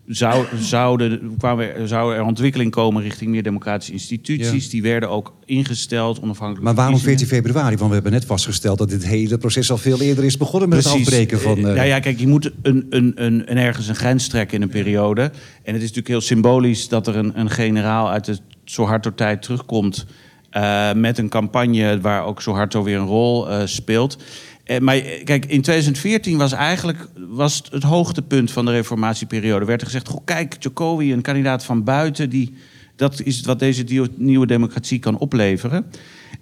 Zou, 0.08 0.46
zouden, 0.60 1.36
kwamen 1.38 1.76
er, 1.76 1.88
zou 1.88 2.16
er 2.16 2.24
ontwikkeling 2.24 2.72
komen 2.72 3.04
richting 3.04 3.32
meer 3.32 3.44
democratische 3.44 3.92
instituties. 3.94 4.64
Ja. 4.66 4.70
Die 4.70 4.82
werden 4.82 5.10
ook 5.10 5.34
ingesteld, 5.46 6.20
onafhankelijk 6.22 6.64
Maar 6.66 6.76
waarom 6.76 6.98
verkiezingen. 7.00 7.30
14 7.36 7.52
februari? 7.52 7.76
Want 7.78 7.88
we 7.88 7.94
hebben 7.94 8.12
net 8.12 8.26
vastgesteld 8.26 8.78
dat 8.78 8.90
dit 8.90 9.06
hele 9.06 9.38
proces 9.38 9.72
al 9.72 9.78
veel 9.78 10.02
eerder 10.02 10.24
is 10.24 10.38
begonnen 10.38 10.70
met 10.70 10.84
het 10.84 10.94
afbreken 10.94 11.40
van... 11.40 11.58
eh, 11.68 11.76
Ja, 11.76 11.84
ja, 11.84 12.00
kijk, 12.00 12.20
je 12.20 12.28
moet 12.28 12.52
een, 12.62 12.86
een, 12.90 13.12
een, 13.16 13.52
een 13.52 13.58
ergens 13.58 13.88
een 13.88 13.96
grens 13.96 14.28
trekken 14.28 14.56
in 14.58 14.62
een 14.64 14.70
periode. 14.70 15.22
En 15.22 15.74
het 15.74 15.76
is 15.76 15.80
natuurlijk 15.82 16.08
heel 16.08 16.22
symbolisch 16.22 16.88
dat 16.88 17.08
er 17.08 17.16
een, 17.16 17.40
een 17.40 17.50
generaal 17.50 18.10
uit 18.10 18.26
de 18.26 18.38
Suharto-tijd 18.66 19.42
terugkomt... 19.42 20.06
eh, 20.50 20.94
met 20.94 21.18
een 21.18 21.30
campagne 21.30 22.00
waar 22.02 22.26
ook 22.26 22.42
Suharto 22.42 22.84
weer 22.84 22.98
een 22.98 23.06
rol 23.06 23.50
eh, 23.50 23.62
speelt. 23.66 24.18
Eh, 24.64 24.80
maar 24.80 24.96
eh, 24.96 25.24
kijk, 25.24 25.46
in 25.46 25.62
2014 25.62 26.38
was 26.38 26.52
eigenlijk 26.52 27.08
was 27.30 27.64
het, 27.72 27.84
hoogtepunt 27.84 28.52
van 28.52 28.66
de 28.66 28.72
reformatieperiode. 28.72 29.66
werd 29.66 29.82
er 29.82 29.88
gezegd, 29.88 30.08
goh, 30.08 30.26
kijk, 30.26 30.56
Jokowi, 30.60 31.14
een 31.14 31.22
kandidaat 31.22 31.66
van 31.66 31.84
buiten... 31.84 32.30
die 32.30 32.54
dat 32.96 33.22
is 33.22 33.42
wat 33.42 33.60
deze 33.60 34.10
nieuwe 34.16 34.48
democratie 34.48 35.00
kan 35.00 35.18
opleveren. 35.18 35.86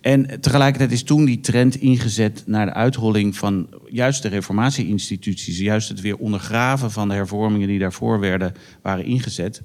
En 0.01 0.41
tegelijkertijd 0.41 0.91
is 0.91 1.03
toen 1.03 1.25
die 1.25 1.39
trend 1.39 1.75
ingezet 1.75 2.43
naar 2.45 2.65
de 2.65 2.73
uitholling 2.73 3.37
van 3.37 3.67
juist 3.89 4.21
de 4.21 4.27
reformatie-instituties. 4.27 5.59
Juist 5.59 5.89
het 5.89 6.01
weer 6.01 6.17
ondergraven 6.17 6.91
van 6.91 7.07
de 7.07 7.13
hervormingen 7.13 7.67
die 7.67 7.79
daarvoor 7.79 8.19
werden, 8.19 8.53
waren 8.81 9.05
ingezet. 9.05 9.61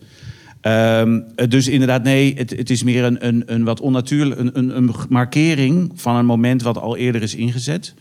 Ehm, 0.61 1.21
dus 1.49 1.69
inderdaad, 1.69 2.03
nee, 2.03 2.35
het, 2.37 2.51
het 2.51 2.71
is 2.71 2.83
meer 2.83 3.05
een, 3.05 3.27
een, 3.27 3.43
een 3.47 3.65
wat 3.65 3.81
onnatuurlijk, 3.81 4.41
een, 4.41 4.77
een 4.77 4.95
markering 5.09 5.93
van 5.95 6.17
een 6.17 6.27
moment 6.27 6.63
wat 6.63 6.79
al 6.79 6.97
eerder 6.97 7.23
is 7.23 7.35
ingezet. 7.35 7.95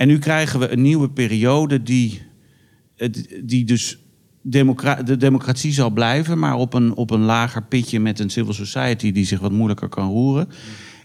En 0.00 0.08
nu 0.08 0.18
krijgen 0.18 0.60
we 0.60 0.72
een 0.72 0.82
nieuwe 0.82 1.10
periode 1.10 1.82
die, 1.82 2.22
die 3.44 3.64
dus 3.64 3.98
de 4.42 5.16
democratie 5.18 5.72
zal 5.72 5.90
blijven, 5.90 6.38
maar 6.38 6.54
op 6.54 6.74
een, 6.74 6.94
op 6.94 7.10
een 7.10 7.20
lager 7.20 7.62
pitje 7.62 8.00
met 8.00 8.18
een 8.18 8.30
civil 8.30 8.52
society 8.52 9.12
die 9.12 9.24
zich 9.24 9.40
wat 9.40 9.52
moeilijker 9.52 9.88
kan 9.88 10.08
roeren. 10.08 10.48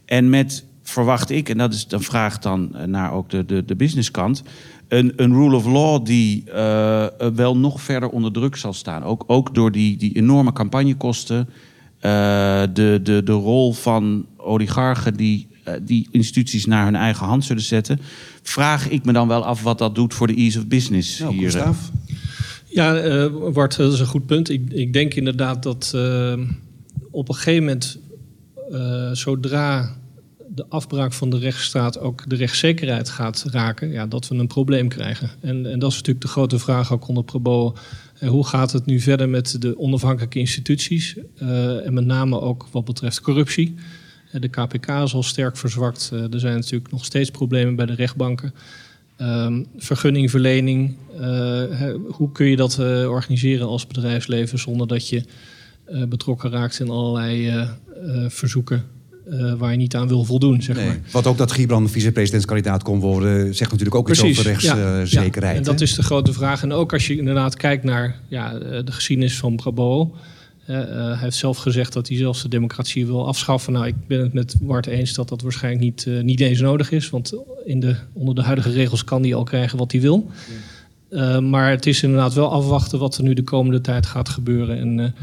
En 0.05 0.29
met, 0.29 0.65
verwacht 0.84 1.29
ik, 1.29 1.49
en 1.49 1.58
dat 1.58 1.73
is 1.73 1.88
de 1.88 1.99
vraag 1.99 2.39
dan 2.39 2.75
eh, 2.75 2.86
naar 2.86 3.12
ook 3.12 3.29
de, 3.29 3.45
de, 3.45 3.65
de 3.65 3.75
businesskant, 3.75 4.43
een, 4.88 5.13
een 5.15 5.34
rule 5.34 5.55
of 5.55 5.65
law 5.65 6.05
die 6.05 6.51
eh, 6.51 7.03
eh, 7.03 7.12
wel 7.34 7.58
nog 7.58 7.81
verder 7.81 8.10
onder 8.10 8.31
druk 8.31 8.55
zal 8.55 8.73
staan. 8.73 9.03
Ook, 9.03 9.23
ook 9.27 9.55
door 9.55 9.71
die, 9.71 9.97
die 9.97 10.15
enorme 10.15 10.53
campagnekosten, 10.53 11.49
de, 11.99 12.99
de, 13.03 13.21
de 13.23 13.31
rol 13.31 13.73
van 13.73 14.25
oligarchen 14.38 15.13
die 15.13 15.47
die 15.82 16.08
instituties 16.12 16.65
naar 16.65 16.86
hun 16.86 16.95
eigen 16.95 17.25
hand 17.25 17.45
zullen 17.45 17.63
zetten. 17.63 17.99
Vraag 18.41 18.89
ik 18.89 19.06
me 19.06 19.13
dan 19.13 19.28
wel 19.28 19.45
af 19.45 19.63
wat 19.63 19.78
dat 19.78 19.95
doet 19.95 20.13
voor 20.13 20.28
de 20.28 20.36
ease 20.36 20.58
of 20.58 20.67
business 20.67 21.19
nou, 21.19 21.34
hier. 21.34 21.51
Gustav? 21.51 21.78
Ja, 22.65 22.95
eh 22.95 23.51
Bart, 23.54 23.78
dat 23.78 23.93
is 23.93 23.99
een 23.99 24.06
goed 24.06 24.25
punt. 24.25 24.49
Ik, 24.49 24.73
ik 24.73 24.93
denk 24.93 25.13
inderdaad 25.13 25.63
dat 25.63 25.91
eh, 25.95 26.34
op 27.12 27.30
een 27.30 27.36
gegeven 27.36 27.63
moment, 27.63 27.99
eh, 28.71 29.12
zodra 29.12 29.95
de 30.56 30.65
afbraak 30.69 31.13
van 31.13 31.30
de 31.30 31.38
rechtsstaat 31.38 31.99
ook 31.99 32.30
de 32.30 32.36
rechtszekerheid 32.36 33.10
gaat 33.10 33.45
raken, 33.51 33.91
ja, 33.91 34.08
dat 34.08 34.28
we 34.28 34.36
een 34.36 34.47
probleem 34.47 34.88
krijgen. 34.88 35.30
En, 35.41 35.71
en 35.71 35.80
dat 35.80 35.91
is 35.91 35.97
natuurlijk 35.97 36.25
de 36.25 36.32
grote 36.32 36.60
vraag 36.60 36.91
ook 36.91 37.08
onder 37.08 37.23
Probo. 37.23 37.75
Eh, 38.19 38.30
hoe 38.30 38.47
gaat 38.47 38.71
het 38.71 38.86
nu 38.86 38.99
verder 38.99 39.30
met 39.30 39.62
de 39.62 39.80
onafhankelijke 39.80 40.39
instituties? 40.39 41.15
Eh, 41.36 41.86
en 41.86 41.93
met 41.93 42.06
name 42.06 42.41
ook 42.41 42.67
wat 42.71 42.86
betreft 42.86 43.21
corruptie. 43.21 43.75
Eh, 44.36 44.41
De 44.41 44.48
KPK 44.48 44.88
is 44.89 45.13
al 45.13 45.24
sterk 45.24 45.58
verzwakt. 45.58 46.10
Eh, 46.13 46.34
Er 46.34 46.39
zijn 46.39 46.56
natuurlijk 46.56 46.91
nog 46.91 47.06
steeds 47.06 47.30
problemen 47.32 47.76
bij 47.76 47.86
de 47.86 47.93
rechtbanken. 47.95 48.54
Ehm, 49.17 49.63
vergunningverlening. 49.78 50.95
eh, 51.19 51.62
hoe 52.08 52.32
kun 52.32 52.45
je 52.45 52.56
dat 52.56 52.80
organiseren 53.08 53.67
als 53.67 53.88
bedrijfsleven 53.88 54.60
zonder 54.60 54.88
dat 54.88 55.10
je 55.10 55.24
betrokken 56.10 56.50
raakt 56.52 56.80
in 56.80 56.89
allerlei 56.89 57.54
verzoeken 58.28 58.84
waar 59.58 59.71
je 59.71 59.78
niet 59.78 59.95
aan 59.95 60.08
wil 60.08 60.24
voldoen, 60.24 60.62
zeg 60.62 60.76
Nee. 60.76 60.86
maar. 60.88 61.00
Wat 61.12 61.28
ook 61.28 61.38
dat 61.38 61.52
Gibran 61.52 61.89
vicepresidentskandidaat 61.89 62.84
kon 62.84 63.00
worden, 63.00 63.56
zegt 63.56 63.71
natuurlijk 63.71 63.98
ook 63.98 64.10
iets 64.10 64.24
over 64.24 64.43
rechtszekerheid. 64.43 65.41
ja. 65.54 65.54
En 65.54 65.63
dat 65.63 65.82
is 65.82 65.95
de 65.95 66.04
grote 66.04 66.34
vraag. 66.34 66.62
En 66.63 66.71
ook 66.71 66.93
als 66.93 67.08
je 67.08 67.17
inderdaad 67.17 67.56
kijkt 67.56 67.84
naar 67.84 68.19
ja, 68.28 68.58
de 68.60 68.91
geschiedenis 68.91 69.38
van 69.38 69.56
Prabowo. 69.56 70.15
Eh, 70.65 70.75
hij 70.88 71.17
heeft 71.17 71.36
zelf 71.36 71.58
gezegd 71.58 71.93
dat 71.93 72.08
hij 72.08 72.17
zelfs 72.17 72.41
de 72.41 72.47
democratie 72.47 73.06
wil 73.06 73.28
afschaffen. 73.28 73.73
Nou, 73.73 73.88
ik 73.88 74.08
ben 74.08 74.19
het 74.19 74.34
met 74.34 74.56
Bart 74.62 74.86
eens 74.86 75.13
dat 75.13 75.30
dat 75.30 75.41
waarschijnlijk 75.41 75.84
niet, 75.84 76.06
eh, 76.08 76.21
niet 76.21 76.39
eens 76.39 76.60
nodig 76.60 76.91
is. 76.91 77.10
Want 77.10 77.34
in 77.65 77.80
de, 77.80 77.95
onder 78.13 78.36
de 78.36 78.41
huidige 78.41 78.71
regels 78.71 79.04
kan 79.04 79.23
hij 79.23 79.36
al 79.36 79.43
krijgen 79.43 79.78
wat 79.78 79.91
hij 79.91 80.01
wil. 80.01 80.32
Eh, 81.10 81.39
maar 81.39 81.69
het 81.69 81.86
is 81.86 82.04
inderdaad 82.04 82.34
wel 82.34 82.51
afwachten 82.51 82.99
wat 82.99 83.17
er 83.17 83.23
nu 83.23 83.34
de 83.34 83.43
komende 83.43 83.82
tijd 83.82 84.06
gaat 84.06 84.30
gebeuren. 84.30 84.78
En 84.80 85.15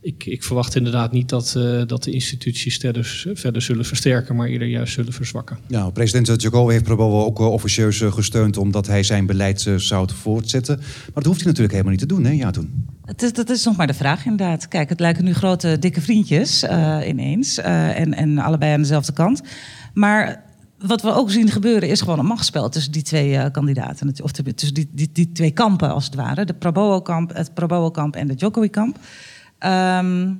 ik, 0.00 0.24
ik 0.26 0.44
verwacht 0.44 0.76
inderdaad 0.76 1.12
niet 1.12 1.28
dat, 1.28 1.58
dat 1.86 2.02
de 2.02 2.10
instituties 2.10 2.76
verder, 2.76 3.30
verder 3.34 3.62
zullen 3.62 3.84
versterken, 3.84 4.36
maar 4.36 4.48
eerder 4.48 4.68
juist 4.68 4.92
zullen 4.92 5.12
verzwakken. 5.12 5.58
Nou, 5.68 5.92
president 5.92 6.42
Jokowi 6.42 6.72
heeft 6.72 6.84
Prabowo 6.84 7.24
ook 7.24 7.38
officieus 7.38 8.00
gesteund 8.00 8.56
omdat 8.56 8.86
hij 8.86 9.02
zijn 9.02 9.26
beleid 9.26 9.70
zou 9.76 10.08
voortzetten. 10.14 10.76
Maar 10.76 11.10
dat 11.14 11.24
hoeft 11.24 11.40
hij 11.40 11.46
natuurlijk 11.46 11.72
helemaal 11.72 11.92
niet 11.92 12.08
te 12.08 12.14
doen, 12.14 12.24
hè? 12.24 12.30
Ja, 12.30 12.50
toen. 12.50 12.86
Is, 13.16 13.32
dat 13.32 13.50
is 13.50 13.64
nog 13.64 13.76
maar 13.76 13.86
de 13.86 13.94
vraag 13.94 14.24
inderdaad. 14.24 14.68
Kijk, 14.68 14.88
het 14.88 15.00
lijken 15.00 15.24
nu 15.24 15.34
grote, 15.34 15.78
dikke 15.78 16.00
vriendjes 16.00 16.62
eh, 16.62 16.98
ineens. 17.06 17.58
eh, 17.58 17.98
en, 17.98 18.14
en 18.14 18.38
allebei 18.38 18.72
aan 18.72 18.80
dezelfde 18.80 19.12
kant. 19.12 19.42
Maar 19.94 20.42
wat 20.78 21.02
we 21.02 21.12
ook 21.12 21.30
zien 21.30 21.50
gebeuren 21.50 21.88
is 21.88 22.00
gewoon 22.00 22.18
een 22.18 22.26
machtsspel 22.26 22.68
tussen 22.68 22.92
die 22.92 23.02
twee 23.02 23.36
eh, 23.36 23.50
kandidaten. 23.50 24.14
Of 24.22 24.30
tussen 24.30 24.74
die, 24.74 24.90
die, 24.92 25.10
die 25.12 25.32
twee 25.32 25.50
kampen 25.50 25.92
als 25.92 26.04
het 26.04 26.14
ware. 26.14 26.44
De 26.44 26.54
Prabowo-kamp, 26.54 27.34
het 27.34 27.54
Prabowo-kamp 27.54 28.16
en 28.16 28.26
de 28.26 28.34
Jokowi-kamp. 28.34 28.98
Ehm, 29.58 30.32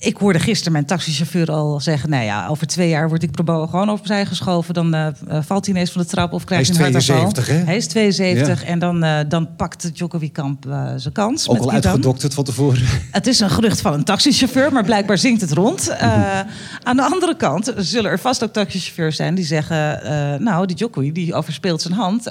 ik 0.00 0.16
hoorde 0.16 0.38
gisteren 0.38 0.72
mijn 0.72 0.84
taxichauffeur 0.84 1.50
al 1.50 1.80
zeggen... 1.80 2.10
nou 2.10 2.24
ja, 2.24 2.46
over 2.46 2.66
twee 2.66 2.88
jaar 2.88 3.08
word 3.08 3.22
ik 3.22 3.30
gewoon 3.44 3.90
opzij 3.90 4.26
geschoven. 4.26 4.74
Dan 4.74 4.94
eh, 4.94 5.06
eh, 5.06 5.42
valt 5.42 5.66
hij 5.66 5.74
ineens 5.74 5.90
van 5.90 6.02
de 6.02 6.08
trap 6.08 6.32
of 6.32 6.44
krijgt 6.44 6.68
Hij 6.68 6.76
hij 6.76 6.88
is 6.88 7.08
een 7.08 7.14
hartaanval. 7.14 7.32
72, 7.32 7.46
hè? 7.46 7.64
Hij 7.64 7.76
is 7.76 7.86
72 7.86 8.64
en 8.64 8.78
dan, 8.78 9.02
eh, 9.02 9.18
dan 9.28 9.56
pakt 9.56 9.82
het 9.82 9.98
Jokowi-kamp 9.98 10.66
eh, 10.66 10.92
zijn 10.96 11.14
kans. 11.14 11.48
Ook 11.48 11.54
met 11.54 11.64
al 11.64 11.70
uitgedokterd 11.70 12.34
van 12.34 12.44
tevoren. 12.44 12.82
Het 13.10 13.26
is 13.26 13.40
een 13.40 13.50
gerucht 13.50 13.80
van 13.80 13.92
een 13.92 14.04
taxichauffeur, 14.04 14.72
maar 14.72 14.84
blijkbaar 14.84 15.18
zingt 15.18 15.40
het 15.40 15.52
rond. 15.52 15.88
Eh, 15.88 16.40
aan 16.82 16.96
de 16.96 17.02
andere 17.02 17.36
kant 17.36 17.72
zullen 17.76 18.10
er 18.10 18.18
vast 18.18 18.44
ook 18.44 18.52
taxichauffeurs 18.52 19.16
zijn 19.16 19.34
die 19.34 19.44
zeggen... 19.44 20.00
nou, 20.42 20.66
die 20.66 20.76
Jokowi 20.76 21.12
die 21.12 21.34
overspeelt 21.34 21.82
zijn 21.82 21.94
hand. 21.94 22.24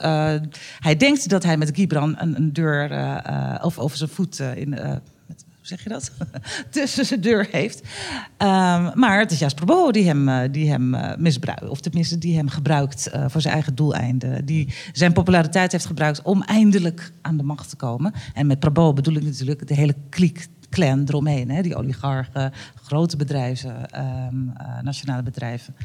Hij 0.79 0.95
denkt 0.97 1.29
dat 1.29 1.43
hij 1.43 1.57
met 1.57 1.71
Gibran 1.73 2.15
een, 2.17 2.35
een 2.35 2.53
deur 2.53 2.91
of 3.61 3.79
over 3.79 3.97
zijn 3.97 4.09
voet 4.09 4.39
in... 4.55 4.79
zeg 5.69 5.83
je 5.83 5.89
dat? 5.89 6.11
Tussen 6.69 7.05
zijn 7.05 7.21
deur 7.21 7.47
heeft. 7.51 7.81
Ehm, 8.37 8.99
maar 8.99 9.19
het 9.19 9.31
is 9.31 9.39
juist 9.39 9.55
Prabowo 9.55 9.91
die 9.91 10.05
hem, 10.05 10.29
eh, 10.29 10.51
die 10.51 10.69
hem 10.69 10.93
eh, 10.93 11.17
misbruikt. 11.17 11.69
Of 11.69 11.79
tenminste, 11.79 12.17
die 12.17 12.35
hem 12.35 12.49
gebruikt 12.49 13.07
eh, 13.07 13.25
voor 13.27 13.41
zijn 13.41 13.53
eigen 13.53 13.75
doeleinden. 13.75 14.45
Die 14.45 14.73
zijn 14.93 15.13
populariteit 15.13 15.71
heeft 15.71 15.85
gebruikt 15.85 16.21
om 16.21 16.43
eindelijk 16.43 17.11
aan 17.21 17.37
de 17.37 17.43
macht 17.43 17.69
te 17.69 17.75
komen. 17.75 18.13
En 18.33 18.47
met 18.47 18.59
Prabowo 18.59 18.93
bedoel 18.93 19.15
ik 19.15 19.23
natuurlijk 19.23 19.67
de 19.67 19.73
hele 19.73 19.95
kliek 20.09 20.47
clan 20.69 21.03
eromheen. 21.07 21.49
Hè? 21.49 21.61
Die 21.61 21.75
oligarchen, 21.75 22.53
grote 22.83 23.17
bedrijven, 23.17 23.89
ehm, 23.89 24.49
eh, 24.57 24.81
nationale 24.81 25.23
bedrijven. 25.23 25.75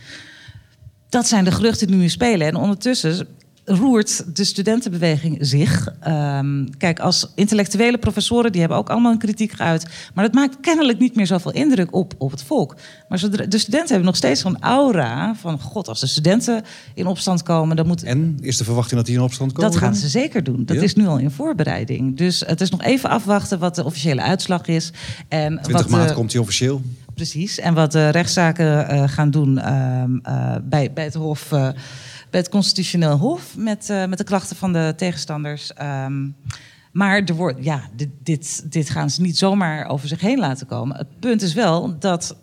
Dat 1.08 1.26
zijn 1.26 1.44
de 1.44 1.52
geruchten 1.52 1.86
die 1.86 1.96
nu 1.96 2.08
spelen. 2.08 2.46
En 2.46 2.54
ondertussen 2.54 3.26
roert 3.64 4.36
de 4.36 4.44
studentenbeweging 4.44 5.36
zich. 5.40 5.88
Ehm, 6.00 6.66
kijk, 6.78 7.00
als 7.00 7.32
intellectuele 7.34 7.98
professoren, 7.98 8.52
die 8.52 8.60
hebben 8.60 8.78
ook 8.78 8.90
allemaal 8.90 9.12
een 9.12 9.18
kritiek 9.18 9.52
geuit. 9.52 9.86
Maar 10.14 10.24
dat 10.24 10.34
maakt 10.34 10.56
kennelijk 10.60 10.98
niet 10.98 11.16
meer 11.16 11.26
zoveel 11.26 11.52
indruk 11.52 11.94
op, 11.94 12.14
op 12.18 12.30
het 12.30 12.42
volk. 12.42 12.76
Maar 13.08 13.18
zodra, 13.18 13.46
de 13.46 13.58
studenten 13.58 13.88
hebben 13.88 14.06
nog 14.06 14.16
steeds 14.16 14.40
zo'n 14.40 14.62
aura 14.62 15.34
van... 15.34 15.60
god, 15.60 15.88
als 15.88 16.00
de 16.00 16.06
studenten 16.06 16.62
in 16.94 17.06
opstand 17.06 17.42
komen, 17.42 17.76
dan 17.76 17.86
moet... 17.86 18.02
En 18.02 18.38
is 18.40 18.56
de 18.56 18.64
verwachting 18.64 18.96
dat 18.96 19.06
hij 19.06 19.16
in 19.16 19.22
opstand 19.22 19.52
komen? 19.52 19.70
Dat 19.70 19.80
gaan 19.80 19.94
ze 19.94 20.08
zeker 20.08 20.44
doen. 20.44 20.64
Dat 20.64 20.76
Ja? 20.76 20.82
is 20.82 20.94
nu 20.94 21.06
al 21.06 21.18
in 21.18 21.30
voorbereiding. 21.30 22.16
Dus 22.16 22.42
het 22.46 22.60
is 22.60 22.70
nog 22.70 22.82
even 22.82 23.10
afwachten 23.10 23.58
wat 23.58 23.74
de 23.74 23.84
officiële 23.84 24.22
uitslag 24.22 24.66
is. 24.66 24.92
En 25.28 25.58
20 25.62 25.72
wat, 25.72 25.88
maart 25.88 26.10
eh, 26.10 26.16
komt 26.16 26.32
hij 26.32 26.40
officieel. 26.40 26.82
Precies. 27.14 27.58
En 27.58 27.74
wat 27.74 27.92
de 27.92 28.08
rechtszaken 28.08 28.94
uh, 28.94 29.08
gaan 29.08 29.30
doen 29.30 29.58
ehm, 29.58 30.14
uh, 30.14 30.54
bij, 30.62 30.92
bij 30.92 31.04
het 31.04 31.14
Hof, 31.14 31.52
uh, 31.52 31.68
bij 32.34 32.42
het 32.42 32.52
Constitutioneel 32.52 33.16
Hof 33.16 33.56
met, 33.56 33.88
met 34.08 34.18
de 34.18 34.24
klachten 34.24 34.56
van 34.56 34.72
de 34.72 34.92
tegenstanders. 34.96 35.70
Um, 35.82 36.36
maar 36.92 37.22
er 37.22 37.34
wordt, 37.34 37.64
ja, 37.64 37.88
dit, 37.96 38.08
dit, 38.22 38.72
dit 38.72 38.90
gaan 38.90 39.10
ze 39.10 39.22
niet 39.22 39.38
zomaar 39.38 39.88
over 39.88 40.08
zich 40.08 40.20
heen 40.20 40.38
laten 40.38 40.66
komen. 40.66 40.96
Het 40.96 41.20
punt 41.20 41.42
is 41.42 41.54
wel 41.54 41.98
dat 41.98 42.36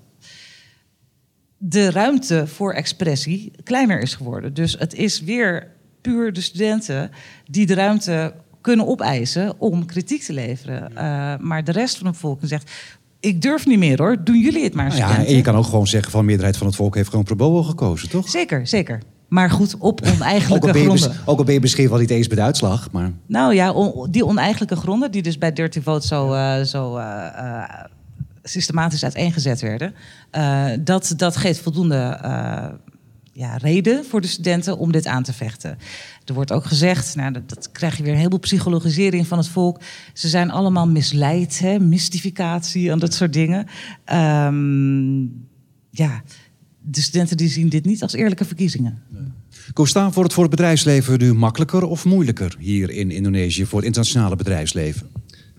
de 1.57 1.91
ruimte 1.91 2.47
voor 2.47 2.73
expressie 2.73 3.51
kleiner 3.63 3.99
is 3.99 4.15
geworden. 4.15 4.53
Dus 4.53 4.75
het 4.79 4.93
is 4.93 5.21
weer 5.21 5.67
puur 6.01 6.33
de 6.33 6.41
studenten 6.41 7.11
die 7.45 7.65
de 7.65 7.73
ruimte 7.73 8.33
kunnen 8.61 8.87
opeisen 8.87 9.59
om 9.59 9.85
kritiek 9.85 10.23
te 10.23 10.33
leveren. 10.33 10.91
Uh, 10.91 10.97
maar 11.37 11.63
de 11.63 11.71
rest 11.71 11.97
van 11.97 12.05
de 12.05 12.11
bevolking 12.11 12.49
zegt. 12.49 12.71
Ik 13.19 13.41
durf 13.41 13.65
niet 13.65 13.79
meer 13.79 14.01
hoor, 14.01 14.23
doen 14.23 14.39
jullie 14.39 14.63
het 14.63 14.73
maar. 14.73 14.87
Nou 14.87 14.99
ja, 14.99 15.25
en 15.25 15.35
je 15.35 15.41
kan 15.41 15.55
ook 15.55 15.65
gewoon 15.65 15.87
zeggen 15.87 16.11
van 16.11 16.19
de 16.19 16.25
meerderheid 16.25 16.57
van 16.57 16.67
het 16.67 16.75
volk 16.75 16.95
heeft 16.95 17.09
gewoon 17.09 17.25
pro 17.25 17.35
bono 17.35 17.63
gekozen, 17.63 18.09
toch? 18.09 18.29
Zeker, 18.29 18.67
zeker. 18.67 19.01
Maar 19.31 19.49
goed, 19.49 19.77
op 19.77 20.01
oneigenlijke 20.01 20.67
ook 20.67 20.75
gronden. 20.75 21.11
Ook 21.25 21.37
al 21.37 21.43
ben 21.43 21.53
je 21.53 21.59
misschien 21.59 21.89
wel 21.89 21.99
niet 21.99 22.09
eens 22.09 22.27
bij 22.27 22.35
de 22.35 22.43
uitslag. 22.43 22.91
Maar... 22.91 23.11
Nou 23.25 23.53
ja, 23.53 23.71
on, 23.71 24.11
die 24.11 24.25
oneigenlijke 24.25 24.75
gronden, 24.75 25.11
die 25.11 25.21
dus 25.21 25.37
bij 25.37 25.53
Dirty 25.53 25.81
Vote 25.81 26.07
zo, 26.07 26.33
uh, 26.33 26.61
zo 26.61 26.97
uh, 26.97 27.25
uh, 27.37 27.63
systematisch 28.43 29.03
uiteengezet 29.03 29.61
werden, 29.61 29.93
dat, 30.83 31.13
dat 31.17 31.35
geeft 31.35 31.59
voldoende 31.59 32.19
ja, 33.33 33.57
reden 33.57 34.05
voor 34.05 34.21
de 34.21 34.27
studenten 34.27 34.77
om 34.77 34.91
dit 34.91 35.05
aan 35.07 35.23
te 35.23 35.33
vechten. 35.33 35.77
Er 36.25 36.33
wordt 36.33 36.51
ook 36.51 36.65
gezegd, 36.65 37.15
nou, 37.15 37.31
dat, 37.31 37.49
dat 37.49 37.71
krijg 37.71 37.97
je 37.97 38.03
weer 38.03 38.11
een 38.11 38.17
heleboel 38.17 38.39
psychologisering 38.39 39.27
van 39.27 39.37
het 39.37 39.47
volk. 39.47 39.81
Ze 40.13 40.27
zijn 40.27 40.51
allemaal 40.51 40.87
misleid, 40.87 41.59
hè, 41.59 41.79
mystificatie 41.79 42.91
en 42.91 42.99
dat 42.99 43.13
soort 43.13 43.33
dingen. 43.33 43.67
Um, 44.45 45.49
ja, 45.89 46.21
de 46.81 47.01
studenten 47.01 47.37
die 47.37 47.49
zien 47.49 47.69
dit 47.69 47.85
niet 47.85 48.01
als 48.01 48.13
eerlijke 48.13 48.45
verkiezingen. 48.45 49.01
Nee. 49.09 49.23
Costa, 49.73 50.03
wordt 50.03 50.21
het 50.23 50.33
voor 50.33 50.43
het 50.43 50.51
bedrijfsleven 50.51 51.19
nu 51.19 51.33
makkelijker 51.33 51.83
of 51.83 52.05
moeilijker 52.05 52.55
hier 52.59 52.89
in 52.89 53.11
Indonesië 53.11 53.65
voor 53.65 53.77
het 53.77 53.87
internationale 53.87 54.35
bedrijfsleven? 54.35 55.07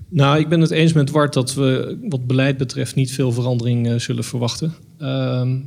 Nou, 0.09 0.39
ik 0.39 0.49
ben 0.49 0.61
het 0.61 0.71
eens 0.71 0.93
met 0.93 1.11
Wart 1.11 1.33
dat 1.33 1.55
we 1.55 1.99
wat 2.09 2.27
beleid 2.27 2.57
betreft 2.57 2.95
niet 2.95 3.13
veel 3.13 3.33
verandering 3.33 3.89
uh, 3.89 3.99
zullen 3.99 4.25
verwachten. 4.25 4.75
Uh, 4.99 5.09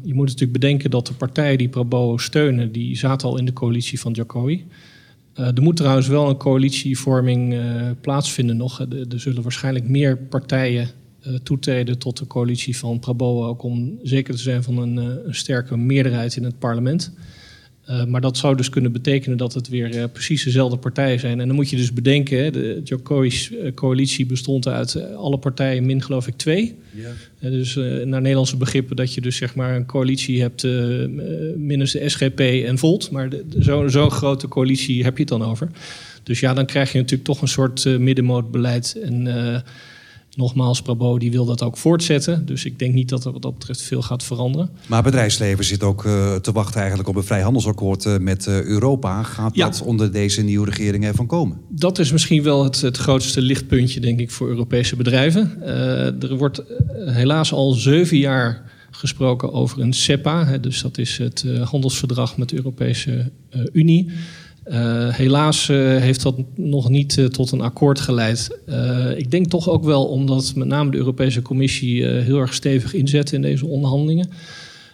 je 0.03 0.13
moet 0.13 0.25
natuurlijk 0.25 0.51
bedenken 0.51 0.89
dat 0.89 1.07
de 1.07 1.13
partijen 1.13 1.57
die 1.57 1.69
Prabowo 1.69 2.17
steunen, 2.17 2.71
die 2.71 2.97
zaten 2.97 3.27
al 3.27 3.37
in 3.37 3.45
de 3.45 3.53
coalitie 3.53 3.99
van 3.99 4.11
Jokowi. 4.11 4.65
Uh, 5.39 5.47
er 5.47 5.61
moet 5.61 5.75
trouwens 5.75 6.07
wel 6.07 6.29
een 6.29 6.37
coalitievorming 6.37 7.53
uh, 7.53 7.89
plaatsvinden 8.01 8.57
nog. 8.57 8.79
Er, 8.79 9.07
er 9.09 9.19
zullen 9.19 9.43
waarschijnlijk 9.43 9.87
meer 9.87 10.17
partijen 10.17 10.89
toetreden 11.43 11.97
tot 11.97 12.17
de 12.17 12.27
coalitie 12.27 12.77
van 12.77 12.99
Prabowo, 12.99 13.47
ook 13.47 13.63
om 13.63 13.99
zeker 14.03 14.33
te 14.35 14.41
zijn 14.41 14.63
van 14.63 14.77
een, 14.77 14.97
een 14.97 15.35
sterke 15.35 15.77
meerderheid 15.77 16.35
in 16.35 16.43
het 16.43 16.59
parlement. 16.59 17.13
Uh, 17.89 18.05
maar 18.05 18.21
dat 18.21 18.37
zou 18.37 18.55
dus 18.55 18.69
kunnen 18.69 18.91
betekenen 18.91 19.37
dat 19.37 19.53
het 19.53 19.69
weer 19.69 19.95
uh, 19.95 20.03
precies 20.13 20.43
dezelfde 20.43 20.77
partijen 20.77 21.19
zijn. 21.19 21.39
En 21.39 21.47
dan 21.47 21.55
moet 21.55 21.69
je 21.69 21.75
dus 21.75 21.93
bedenken, 21.93 22.43
hè, 22.43 22.51
de 22.51 22.81
Jokovic-coalitie 22.83 24.25
bestond 24.25 24.67
uit 24.67 25.13
alle 25.15 25.37
partijen 25.37 25.85
min 25.85 26.01
geloof 26.01 26.27
ik 26.27 26.37
twee. 26.37 26.75
Ja. 26.91 27.09
Uh, 27.39 27.51
dus 27.51 27.75
naar 27.75 28.21
Nederlandse 28.21 28.57
begrippen 28.57 28.95
dat 28.95 29.13
je 29.13 29.21
dus 29.21 29.35
zeg 29.35 29.55
maar 29.55 29.75
een 29.75 29.85
coalitie 29.85 30.41
hebt 30.41 30.63
minus 31.57 31.91
de 31.91 32.09
SGP 32.09 32.39
en 32.39 32.77
Volt. 32.77 33.11
Maar 33.11 33.29
zo'n 33.59 33.89
zo 33.89 34.09
grote 34.09 34.47
coalitie 34.47 35.03
heb 35.03 35.13
je 35.13 35.23
het 35.23 35.29
dan 35.29 35.43
over. 35.43 35.69
Dus 36.23 36.39
ja, 36.39 36.53
dan 36.53 36.65
krijg 36.65 36.91
je 36.91 36.97
natuurlijk 36.97 37.29
toch 37.29 37.41
een 37.41 37.47
soort 37.47 37.99
middenmootbeleid 37.99 38.97
en 39.03 39.27
Nogmaals, 40.35 40.81
Prabo 40.81 41.17
die 41.17 41.31
wil 41.31 41.45
dat 41.45 41.63
ook 41.63 41.77
voortzetten. 41.77 42.45
Dus 42.45 42.65
ik 42.65 42.79
denk 42.79 42.93
niet 42.93 43.09
dat 43.09 43.25
er 43.25 43.31
wat 43.31 43.41
dat 43.41 43.53
betreft 43.53 43.81
veel 43.81 44.01
gaat 44.01 44.23
veranderen. 44.23 44.69
Maar 44.87 44.97
het 44.97 45.11
bedrijfsleven 45.11 45.65
zit 45.65 45.83
ook 45.83 46.03
uh, 46.03 46.35
te 46.35 46.51
wachten 46.51 46.79
eigenlijk 46.79 47.09
op 47.09 47.15
een 47.15 47.23
vrijhandelsakkoord 47.23 48.05
uh, 48.05 48.17
met 48.17 48.45
uh, 48.45 48.63
Europa. 48.63 49.23
Gaat 49.23 49.55
ja. 49.55 49.65
dat 49.65 49.81
onder 49.81 50.11
deze 50.11 50.41
nieuwe 50.41 50.65
regering 50.65 51.05
ervan 51.05 51.27
komen? 51.27 51.57
Dat 51.69 51.99
is 51.99 52.11
misschien 52.11 52.43
wel 52.43 52.63
het, 52.63 52.81
het 52.81 52.97
grootste 52.97 53.41
lichtpuntje, 53.41 53.99
denk 53.99 54.19
ik, 54.19 54.31
voor 54.31 54.47
Europese 54.47 54.95
bedrijven. 54.95 55.61
er 56.19 56.37
wordt 56.37 56.63
helaas 56.95 57.53
al 57.53 57.71
zeven 57.71 58.17
jaar 58.17 58.71
gesproken 58.91 59.53
over 59.53 59.81
een 59.81 59.93
CEPA. 59.93 60.45
Hè, 60.45 60.59
dus 60.59 60.81
dat 60.81 60.97
is 60.97 61.17
het 61.17 61.45
handelsverdrag 61.63 62.37
met 62.37 62.49
de 62.49 62.55
Europese 62.55 63.31
Unie. 63.71 64.11
Uh, 64.65 65.09
helaas 65.09 65.69
uh, 65.69 65.77
heeft 65.97 66.21
dat 66.21 66.35
nog 66.55 66.89
niet 66.89 67.17
uh, 67.17 67.25
tot 67.25 67.51
een 67.51 67.61
akkoord 67.61 67.99
geleid. 67.99 68.59
ik 69.17 69.31
denk 69.31 69.47
toch 69.47 69.69
ook 69.69 69.83
wel 69.83 70.05
omdat 70.05 70.55
met 70.55 70.67
name 70.67 70.91
de 70.91 70.97
Europese 70.97 71.41
Commissie 71.41 72.05
heel 72.05 72.39
erg 72.39 72.53
stevig 72.53 72.93
inzet 72.93 73.31
in 73.31 73.41
deze 73.41 73.65
onderhandelingen. 73.65 74.29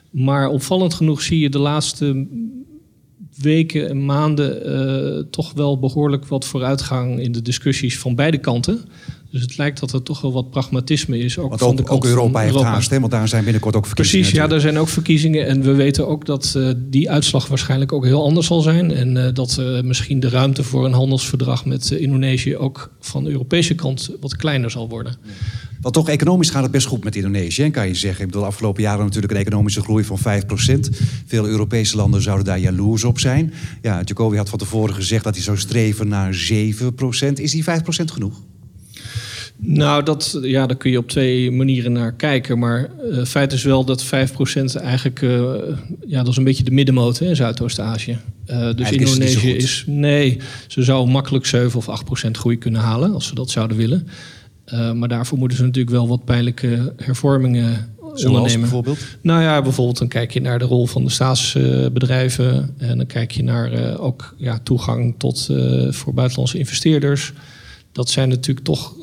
Maar 0.10 0.50
opvallend 0.50 0.94
genoeg 0.94 1.22
zie 1.22 1.40
je 1.40 1.50
de 1.50 1.60
laatste 1.60 2.28
weken 3.38 3.90
en 3.90 4.06
maanden 4.06 5.30
toch 5.30 5.54
wel 5.54 5.80
behoorlijk 5.80 6.26
wat 6.26 6.46
vooruitgang 6.46 7.20
in 7.20 7.32
de 7.32 7.42
discussies 7.42 8.00
van 8.00 8.16
beide 8.16 8.38
kanten. 8.38 8.80
Dus 9.32 9.42
het 9.42 9.58
lijkt 9.58 9.80
dat 9.80 9.94
er 9.94 10.04
toch 10.04 10.22
wel 10.22 10.34
wat 10.34 10.50
pragmatisme 10.50 11.18
is. 11.18 11.38
Ook, 11.38 11.50
want 11.50 11.62
van 11.62 11.76
de 11.76 11.84
kant 11.84 12.04
ook 12.04 12.10
Europa 12.10 12.40
heeft 12.40 12.54
Europa. 12.54 12.72
haast, 12.72 12.90
hè? 12.90 13.00
want 13.00 13.12
daar 13.12 13.28
zijn 13.28 13.44
binnenkort 13.44 13.76
ook 13.76 13.86
verkiezingen. 13.86 14.22
Precies, 14.22 14.42
ja, 14.42 14.48
daar 14.48 14.60
zijn 14.60 14.78
ook 14.78 14.88
verkiezingen. 14.88 15.48
En 15.48 15.62
we 15.62 15.74
weten 15.74 16.08
ook 16.08 16.26
dat 16.26 16.54
uh, 16.58 16.72
die 16.78 17.10
uitslag 17.10 17.48
waarschijnlijk 17.48 17.92
ook 17.92 18.06
heel 18.06 18.24
anders 18.24 18.48
zal 18.48 18.62
zijn. 18.62 18.92
En 18.92 19.16
uh, 19.16 19.28
dat 19.34 19.58
uh, 19.60 19.82
misschien 19.82 20.20
de 20.20 20.30
ruimte 20.30 20.64
voor 20.64 20.86
een 20.86 20.94
handelsverdrag 20.94 21.66
met 21.66 21.92
Indonesië 21.92 22.58
ook 22.58 22.92
van 23.00 23.24
de 23.24 23.30
Europese 23.30 23.76
kant 23.76 24.10
wat 24.20 24.36
kleiner 24.36 24.72
zal 24.72 24.90
worden. 24.90 25.16
Want 25.82 25.94
toch, 25.94 26.10
economisch 26.10 26.50
gaat 26.50 26.64
het 26.64 26.72
best 26.72 26.88
goed 26.88 27.04
met 27.04 27.16
Indonesië, 27.16 27.70
kan 27.70 27.88
je 27.88 27.94
zeggen. 27.94 28.22
Ik 28.22 28.26
bedoel, 28.26 28.42
de 28.42 28.48
afgelopen 28.48 28.82
jaren 28.82 29.06
natuurlijk 29.06 29.34
een 29.34 29.40
economische 29.40 29.82
groei 29.82 30.04
van 30.04 30.20
5%. 30.20 30.24
Veel 31.26 31.48
Europese 31.48 31.96
landen 31.96 32.22
zouden 32.22 32.46
daar 32.46 32.60
jaloers 32.60 33.04
op 33.04 33.20
zijn. 33.20 33.54
Ja, 33.82 34.02
Jacobi 34.06 34.38
had 34.38 34.50
van 34.50 34.60
tevoren 34.60 34.96
gezegd 34.96 35.24
dat 35.24 35.36
hij 35.36 35.44
zou 35.44 35.58
streven 35.58 36.08
naar 36.08 36.34
7%. 36.34 37.34
Is 37.34 37.52
die 37.52 37.64
5% 37.64 37.68
genoeg? 38.06 38.42
Nou, 39.64 40.04
dat, 40.04 40.40
ja, 40.42 40.66
daar 40.66 40.78
kun 40.78 40.92
je 40.92 40.98
op 40.98 41.08
twee 41.08 41.52
manieren 41.52 41.92
naar 41.92 42.14
kijken. 42.14 42.60
Maar 42.60 42.90
uh, 43.12 43.24
feit 43.24 43.54
is 43.54 43.64
wel 43.64 43.86
dat 43.86 44.06
5% 44.06 44.08
eigenlijk... 44.82 45.22
Uh, 45.22 45.54
ja, 46.08 46.18
dat 46.18 46.28
is 46.28 46.38
een 46.38 46.44
beetje 46.44 46.64
de 46.64 46.72
middenmoot 46.72 47.20
hè, 47.20 47.26
in 47.26 47.36
Zuidoost-Azië. 47.36 48.18
Uh, 48.48 48.74
dus 48.76 48.92
Indonesië 48.92 49.56
is, 49.56 49.64
is, 49.64 49.84
Nee, 49.88 50.38
ze 50.68 50.84
zou 50.84 51.10
makkelijk 51.10 51.46
7 51.46 51.78
of 51.78 52.02
8% 52.28 52.32
groei 52.32 52.58
kunnen 52.58 52.82
halen... 52.82 53.14
als 53.14 53.28
ze 53.28 53.36
dat 53.36 53.50
zouden 53.50 53.78
willen. 53.78 54.08
maar 54.96 55.08
daarvoor 55.08 55.38
moeten 55.38 55.58
ze 55.58 55.64
natuurlijk 55.64 55.96
wel 55.96 56.08
wat 56.08 56.26
pijnlijke 56.26 56.94
hervormingen 56.98 57.94
Zoals 58.00 58.24
ondernemen. 58.24 58.60
bijvoorbeeld? 58.60 59.00
Nou 59.22 59.42
ja, 59.42 59.62
bijvoorbeeld 59.62 59.98
dan 59.98 60.08
kijk 60.08 60.32
je 60.32 60.42
naar 60.42 60.60
de 60.60 60.66
rol 60.66 60.86
van 60.88 61.04
de 61.04 61.10
staatsbedrijven... 61.10 62.76
en 62.78 62.98
dan 62.98 63.06
kijk 63.06 63.32
je 63.32 63.44
naar 63.44 64.00
ook 64.00 64.36
ja, 64.38 64.60
toegang 64.64 65.16
tot, 65.18 65.50
voor 65.90 66.14
buitenlandse 66.14 66.58
investeerders... 66.58 67.34
Dat 67.92 68.10
zijn 68.10 68.30
natuurlijk 68.30 68.66
toch 68.66 68.96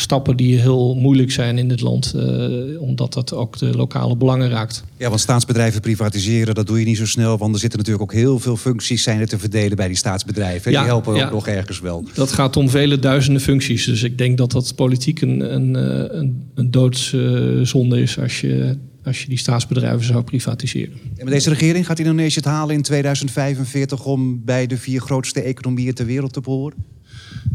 stappen 0.00 0.36
die 0.36 0.58
heel 0.58 0.94
moeilijk 0.94 1.30
zijn 1.30 1.58
in 1.58 1.68
dit 1.68 1.80
land, 1.80 2.12
uh, 2.16 2.80
omdat 2.80 3.12
dat 3.12 3.34
ook 3.34 3.58
de 3.58 3.76
lokale 3.76 4.16
belangen 4.16 4.48
raakt. 4.48 4.84
Ja, 4.96 5.08
want 5.08 5.20
staatsbedrijven 5.20 5.80
privatiseren, 5.80 6.54
dat 6.54 6.66
doe 6.66 6.78
je 6.78 6.84
niet 6.84 6.96
zo 6.96 7.06
snel, 7.06 7.38
want 7.38 7.54
er 7.54 7.60
zitten 7.60 7.78
natuurlijk 7.78 8.12
ook 8.12 8.18
heel 8.18 8.38
veel 8.38 8.56
functies 8.56 9.02
zijn 9.02 9.20
er 9.20 9.28
te 9.28 9.38
verdelen 9.38 9.76
bij 9.76 9.86
die 9.86 9.96
staatsbedrijven. 9.96 10.72
Ja, 10.72 10.78
die 10.78 10.88
helpen 10.88 11.14
ja, 11.14 11.24
ook 11.24 11.32
nog 11.32 11.48
ergens 11.48 11.80
wel. 11.80 12.04
Dat 12.14 12.32
gaat 12.32 12.56
om 12.56 12.68
vele 12.68 12.98
duizenden 12.98 13.42
functies, 13.42 13.84
dus 13.84 14.02
ik 14.02 14.18
denk 14.18 14.38
dat 14.38 14.50
dat 14.50 14.74
politiek 14.74 15.20
een, 15.20 15.54
een, 15.54 15.76
eh, 15.76 16.18
een, 16.18 16.42
een 16.54 16.70
doodszonde 16.70 18.00
is 18.00 18.18
als 18.18 18.40
je 18.40 18.76
als 19.04 19.22
je 19.22 19.28
die 19.28 19.38
staatsbedrijven 19.38 20.04
zou 20.04 20.22
privatiseren. 20.22 20.92
En 20.92 21.24
met 21.24 21.32
deze 21.32 21.48
regering 21.48 21.86
gaat 21.86 21.98
Indonesië 21.98 22.38
het 22.38 22.44
halen 22.44 22.74
in 22.74 22.82
2045 22.82 24.04
om 24.04 24.44
bij 24.44 24.66
de 24.66 24.76
vier 24.76 25.00
grootste 25.00 25.42
economieën 25.42 25.94
ter 25.94 26.06
wereld 26.06 26.32
te 26.32 26.40
behoren? 26.40 26.76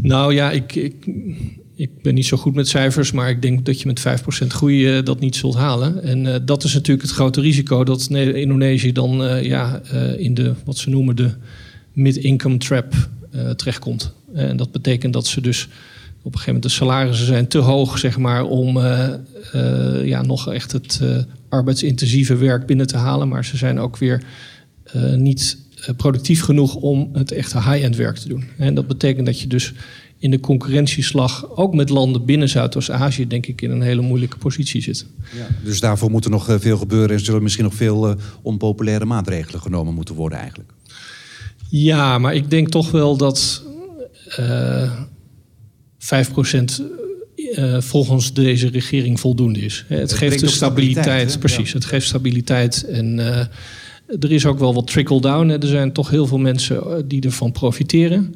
Nou 0.02 0.34
ja, 0.34 0.52
ik, 0.52 0.76
ik, 0.76 1.08
ik 1.76 2.02
ben 2.02 2.14
niet 2.14 2.26
zo 2.26 2.38
goed 2.38 2.56
met 2.56 2.68
cijfers, 2.68 3.12
maar 3.12 3.30
ik 3.30 3.42
denk 3.42 3.66
dat 3.66 3.82
je 3.82 3.88
met 3.88 4.08
5% 4.44 4.48
groei 4.48 4.98
uh, 4.98 5.04
dat 5.04 5.20
niet 5.20 5.36
zult 5.36 5.56
halen. 5.56 6.04
En 6.04 6.26
uh, 6.26 6.36
dat 6.46 6.64
is 6.64 6.74
natuurlijk 6.74 7.08
het 7.08 7.16
grote 7.16 7.42
risico 7.42 7.84
dat 7.84 8.10
Indonesië 8.10 8.92
dan 8.92 9.24
uh, 9.24 9.44
ja, 9.44 9.82
in 10.18 10.34
de, 10.34 10.54
wat 10.66 10.78
ze 10.78 10.90
noemen, 10.90 11.16
de 11.16 11.32
mid-income 11.94 12.58
trap 12.58 12.94
terechtkomt. 13.56 14.14
En 14.34 14.58
dat 14.58 14.72
betekent 14.72 15.14
dat 15.14 15.28
ze 15.28 15.42
dus 15.42 15.64
op 16.22 16.34
een 16.34 16.40
gegeven 16.40 16.54
moment 16.54 16.64
de 16.64 16.70
salarissen 16.70 17.26
zijn 17.26 17.48
te 17.48 17.58
hoog, 17.58 17.98
zeg 17.98 18.18
maar, 18.18 18.44
om 18.44 18.80
ja, 20.04 20.22
nog 20.22 20.54
echt 20.54 20.72
het 20.72 21.02
arbeidsintensieve 21.50 22.36
werk 22.36 22.66
binnen 22.66 22.88
te 22.88 22.98
halen. 22.98 23.28
Maar 23.28 23.46
ze 23.46 23.58
zijn 23.58 23.80
ook 23.80 23.98
weer 23.98 24.24
niet 25.16 25.58
productief 25.98 26.42
genoeg 26.42 26.76
om 26.76 27.10
het 27.14 27.32
echte 27.32 27.58
high-end 27.58 27.96
werk 27.96 28.18
te 28.18 28.28
doen. 28.28 28.44
En 28.58 28.74
dat 28.74 28.88
betekent 28.88 29.26
dat 29.26 29.40
je 29.40 29.48
dus 29.48 29.74
in 30.18 30.32
de 30.32 30.40
concurrentieslag, 30.40 31.50
ook 31.56 31.74
met 31.74 31.90
landen 31.90 32.26
binnen 32.26 32.50
Zuidoost-Azië, 32.50 33.28
denk 33.28 33.46
ik 33.46 33.62
in 33.62 33.72
een 33.72 33.82
hele 33.82 34.02
moeilijke 34.02 34.38
positie 34.38 34.82
zit. 34.82 35.06
Ja, 35.36 35.48
dus 35.64 35.80
daarvoor 35.80 36.12
moet 36.12 36.26
er 36.26 36.32
nog 36.32 36.50
eh, 36.50 36.56
veel 36.60 36.78
gebeuren 36.78 37.18
en 37.18 37.26
zullen 37.26 37.44
misschien 37.44 37.64
nog 37.64 37.74
veel 37.74 38.10
uh, 38.10 38.16
onpopulaire 38.42 39.06
maatregelen 39.06 39.62
genomen 39.62 39.94
moeten 39.94 40.16
worden 40.16 40.38
eigenlijk. 40.38 40.70
Ja, 41.70 42.18
maar 42.18 42.36
ik 42.36 42.50
denk 42.50 42.70
toch 42.70 42.92
wel 42.92 43.18
dat 43.18 43.64
uh, 44.40 44.92
5% 46.00 46.96
eh, 47.54 47.82
volgens 47.82 48.34
deze 48.34 48.68
regering 48.68 49.20
voldoende 49.20 49.60
is. 49.60 49.86
Hè, 49.88 49.98
Het, 49.98 50.14
geeft 50.14 50.40
de 50.40 50.48
stabiliteit, 50.48 51.40
precies. 51.40 51.74
Het 51.74 51.86
geeft 51.86 52.08
stabiliteit 52.08 52.84
en 52.84 53.20
eh, 53.20 53.46
er 54.20 54.32
is 54.32 54.46
ook 54.46 54.60
wel 54.60 54.74
wat 54.74 54.88
trickle-down. 54.88 55.50
Er 55.50 55.68
zijn 55.68 55.92
toch 55.92 56.10
heel 56.10 56.26
veel 56.26 56.38
mensen 56.38 56.82
eh, 56.82 56.96
die 57.06 57.22
ervan 57.22 57.52
profiteren. 57.52 58.34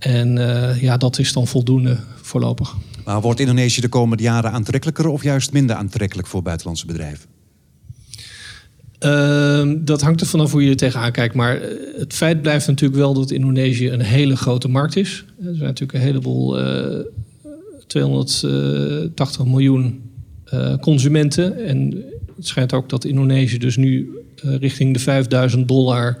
En 0.00 0.38
eh, 0.38 0.82
ja, 0.82 0.96
dat 0.96 1.18
is 1.18 1.32
dan 1.32 1.46
voldoende 1.46 1.96
voorlopig. 2.22 2.76
Maar 3.04 3.20
wordt 3.20 3.40
Indonesië 3.40 3.80
de 3.80 3.88
komende 3.88 4.22
jaren 4.22 4.52
aantrekkelijker 4.52 5.06
of 5.06 5.22
juist 5.22 5.52
minder 5.52 5.76
aantrekkelijk 5.76 6.28
voor 6.28 6.42
buitenlandse 6.42 6.86
bedrijven? 6.86 7.28
Ehm, 8.98 9.84
dat 9.84 10.00
hangt 10.00 10.20
er 10.20 10.26
vanaf 10.26 10.52
hoe 10.52 10.64
je 10.64 10.70
er 10.70 10.76
tegenaan 10.76 11.12
kijkt. 11.12 11.34
Maar 11.34 11.60
eh, 11.60 11.70
het 11.98 12.12
feit 12.12 12.42
blijft 12.42 12.66
natuurlijk 12.66 13.00
wel 13.00 13.14
dat 13.14 13.30
Indonesië 13.30 13.90
een 13.90 14.00
hele 14.00 14.36
grote 14.36 14.68
markt 14.68 14.96
is. 14.96 15.24
Er 15.38 15.54
zijn 15.54 15.58
natuurlijk 15.58 15.92
een 15.92 16.04
heleboel 16.04 16.58
eh 16.58 17.04
280 17.90 19.44
miljoen 19.44 20.10
eh, 20.44 20.76
consumenten. 20.76 21.66
En 21.66 22.04
het 22.36 22.46
schijnt 22.46 22.72
ook 22.72 22.88
dat 22.88 23.04
Indonesië 23.04 23.58
dus 23.58 23.76
nu 23.76 24.10
richting 24.42 24.92
de 24.92 24.98
5000 25.00 25.68
dollar 25.68 26.18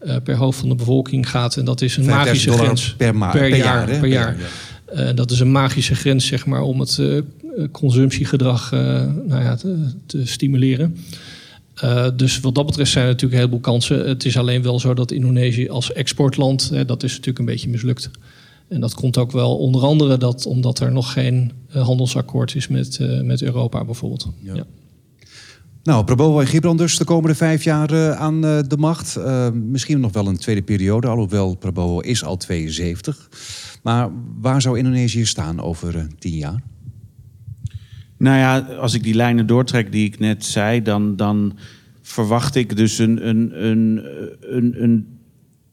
eh, 0.00 0.16
per 0.24 0.36
hoofd 0.36 0.58
van 0.58 0.68
de 0.68 0.74
bevolking 0.74 1.30
gaat. 1.30 1.56
En 1.56 1.64
dat 1.64 1.80
is 1.80 1.96
een 1.96 2.04
5000 2.04 2.46
magische 2.48 2.64
grens. 2.64 2.94
per 2.96 3.16
ma- 3.16 3.30
per, 3.30 3.48
per 3.48 3.56
jaar. 3.58 3.86
per 3.86 4.08
jaar. 4.08 4.36
Eh, 4.84 5.08
dat 5.14 5.30
is 5.30 5.40
een 5.40 5.52
magische 5.52 5.94
grens, 5.94 6.26
zeg 6.26 6.46
maar, 6.46 6.62
om 6.62 6.80
het 6.80 6.98
eh, 6.98 7.20
consumptiegedrag 7.70 8.70
nou 8.70 9.42
ja, 9.42 9.56
te, 9.56 9.76
te 10.06 10.26
stimuleren. 10.26 10.96
Dus 12.16 12.40
wat 12.40 12.54
dat 12.54 12.66
betreft 12.66 12.90
zijn 12.90 13.04
er 13.04 13.10
natuurlijk 13.10 13.40
een 13.42 13.46
heleboel 13.48 13.72
kansen. 13.72 14.08
Het 14.08 14.24
is 14.24 14.36
alleen 14.36 14.62
wel 14.62 14.80
zo 14.80 14.94
dat 14.94 15.10
Indonesië 15.10 15.68
als 15.68 15.92
exportland, 15.92 16.70
hè, 16.70 16.84
dat 16.84 17.02
is 17.02 17.10
natuurlijk 17.10 17.38
een 17.38 17.44
beetje 17.44 17.68
mislukt. 17.68 18.10
En 18.68 18.80
dat 18.80 18.94
komt 18.94 19.18
ook 19.18 19.32
wel 19.32 19.56
onder 19.56 19.82
andere 19.82 20.16
dat, 20.16 20.46
omdat 20.46 20.80
er 20.80 20.92
nog 20.92 21.12
geen 21.12 21.52
handelsakkoord 21.72 22.54
is 22.54 22.68
met, 22.68 22.98
met 23.22 23.42
Europa 23.42 23.84
bijvoorbeeld. 23.84 24.28
Ja. 24.42 24.54
Ja. 24.54 24.64
Nou, 25.82 26.04
Prabowo 26.04 26.40
en 26.40 26.46
Gibran 26.46 26.76
dus 26.76 26.98
de 26.98 27.04
komende 27.04 27.34
vijf 27.34 27.64
jaar 27.64 27.90
eh, 27.90 28.10
aan 28.10 28.44
eh, 28.44 28.58
de 28.68 28.76
macht. 28.76 29.16
Eh, 29.16 29.50
misschien 29.50 30.00
nog 30.00 30.12
wel 30.12 30.26
een 30.26 30.38
tweede 30.38 30.62
periode, 30.62 31.06
alhoewel 31.06 31.54
Prabowo 31.54 32.00
is 32.00 32.24
al 32.24 32.36
72. 32.36 33.28
Maar 33.82 34.10
waar 34.40 34.62
zou 34.62 34.78
Indonesië 34.78 35.26
staan 35.26 35.60
over 35.60 36.06
tien 36.18 36.36
jaar? 36.36 36.62
Nou 38.18 38.36
ja, 38.36 38.58
als 38.58 38.94
ik 38.94 39.02
die 39.02 39.14
lijnen 39.14 39.46
doortrek 39.46 39.92
die 39.92 40.06
ik 40.06 40.18
net 40.18 40.44
zei, 40.44 40.82
dan, 40.82 41.16
dan 41.16 41.58
verwacht 42.02 42.54
ik 42.54 42.76
dus 42.76 42.98
een, 42.98 43.28
een, 43.28 43.64
een, 43.66 44.02
een, 44.82 45.06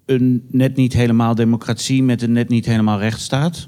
een, 0.06 0.44
net 0.52 0.76
niet 0.76 0.94
helemaal 0.94 1.36
democratie 1.36 2.04
met 2.04 2.22
een 2.22 2.32
net 2.32 2.50
niet 2.50 2.66
helemaal 2.66 3.00
rechtsstaat. 3.00 3.68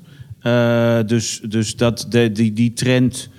Dus 1.09 1.41
dus 1.47 1.75
dat 1.75 2.05
de, 2.09 2.31
die, 2.31 2.53
die 2.53 2.73
trend 2.73 3.29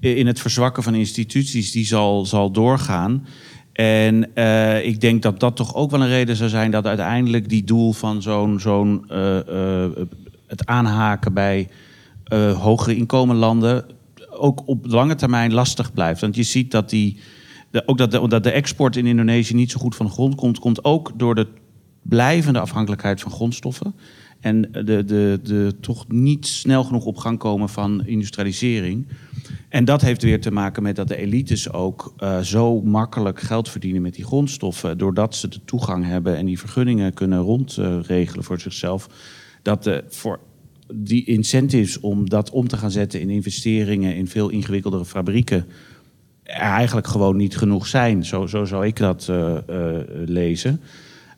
in 0.00 0.26
het 0.26 0.40
verzwakken 0.40 0.82
van 0.82 0.94
instituties, 0.94 1.72
die 1.72 1.86
zal, 1.86 2.26
zal 2.26 2.50
doorgaan. 2.50 3.26
En 3.72 4.34
eh, 4.34 4.86
ik 4.86 5.00
denk 5.00 5.22
dat 5.22 5.40
dat 5.40 5.56
toch 5.56 5.74
ook 5.74 5.90
wel 5.90 6.02
een 6.02 6.08
reden 6.08 6.36
zou 6.36 6.50
zijn 6.50 6.70
dat 6.70 6.86
uiteindelijk 6.86 7.48
die 7.48 7.64
doel 7.64 7.92
van 7.92 8.22
zo'n 8.22 8.60
zo'n 8.60 9.04
eh, 9.08 9.84
eh, 9.84 9.90
het 10.46 10.66
aanhaken 10.66 11.32
bij 11.32 11.68
hogere 12.56 12.96
inkomenlanden 12.96 13.84
ook 14.30 14.62
op 14.66 14.86
lange 14.86 15.14
termijn 15.14 15.52
lastig 15.52 15.92
blijft. 15.92 16.20
Want 16.20 16.36
je 16.36 16.42
ziet 16.42 16.70
dat 16.70 16.90
die, 16.90 17.18
de, 17.70 17.82
ook 17.86 17.98
dat 17.98 18.30
dat 18.30 18.42
de 18.42 18.50
export 18.50 18.96
in 18.96 19.06
Indonesië 19.06 19.54
niet 19.54 19.70
zo 19.70 19.80
goed 19.80 19.96
van 19.96 20.06
de 20.06 20.12
grond 20.12 20.34
komt, 20.34 20.58
komt 20.58 20.84
ook 20.84 21.12
door 21.16 21.34
de 21.34 21.46
blijvende 22.02 22.60
afhankelijkheid 22.60 23.20
van 23.20 23.32
grondstoffen. 23.32 23.94
En 24.40 24.68
de, 24.72 25.04
de, 25.04 25.40
de 25.42 25.74
toch 25.80 26.08
niet 26.08 26.46
snel 26.46 26.84
genoeg 26.84 27.04
op 27.04 27.16
gang 27.16 27.38
komen 27.38 27.68
van 27.68 28.06
industrialisering. 28.06 29.06
En 29.70 29.84
dat 29.84 30.00
heeft 30.00 30.22
weer 30.22 30.40
te 30.40 30.50
maken 30.50 30.82
met 30.82 30.96
dat 30.96 31.08
de 31.08 31.16
elites 31.16 31.72
ook 31.72 32.14
eh, 32.16 32.40
zo 32.40 32.80
makkelijk 32.80 33.40
geld 33.40 33.68
verdienen 33.68 34.02
met 34.02 34.14
die 34.14 34.24
grondstoffen. 34.24 34.98
Doordat 34.98 35.34
ze 35.34 35.48
de 35.48 35.64
toegang 35.64 36.04
hebben 36.04 36.36
en 36.36 36.46
die 36.46 36.58
vergunningen 36.58 37.14
kunnen 37.14 37.40
rondregelen 37.40 38.44
voor 38.44 38.60
zichzelf. 38.60 39.08
Dat 39.62 39.84
de, 39.84 40.04
voor 40.08 40.40
die 40.94 41.24
incentives 41.24 42.00
om 42.00 42.28
dat 42.28 42.50
om 42.50 42.68
te 42.68 42.76
gaan 42.76 42.90
zetten 42.90 43.20
in 43.20 43.30
investeringen 43.30 44.16
in 44.16 44.28
veel 44.28 44.48
ingewikkeldere 44.48 45.04
fabrieken. 45.04 45.66
er 46.42 46.54
eigenlijk 46.54 47.06
gewoon 47.06 47.36
niet 47.36 47.56
genoeg 47.56 47.86
zijn. 47.86 48.24
Zo, 48.24 48.46
zo 48.46 48.64
zou 48.64 48.86
ik 48.86 48.96
dat 48.96 49.26
eh, 49.28 49.56
eh, 49.56 50.06
lezen. 50.26 50.80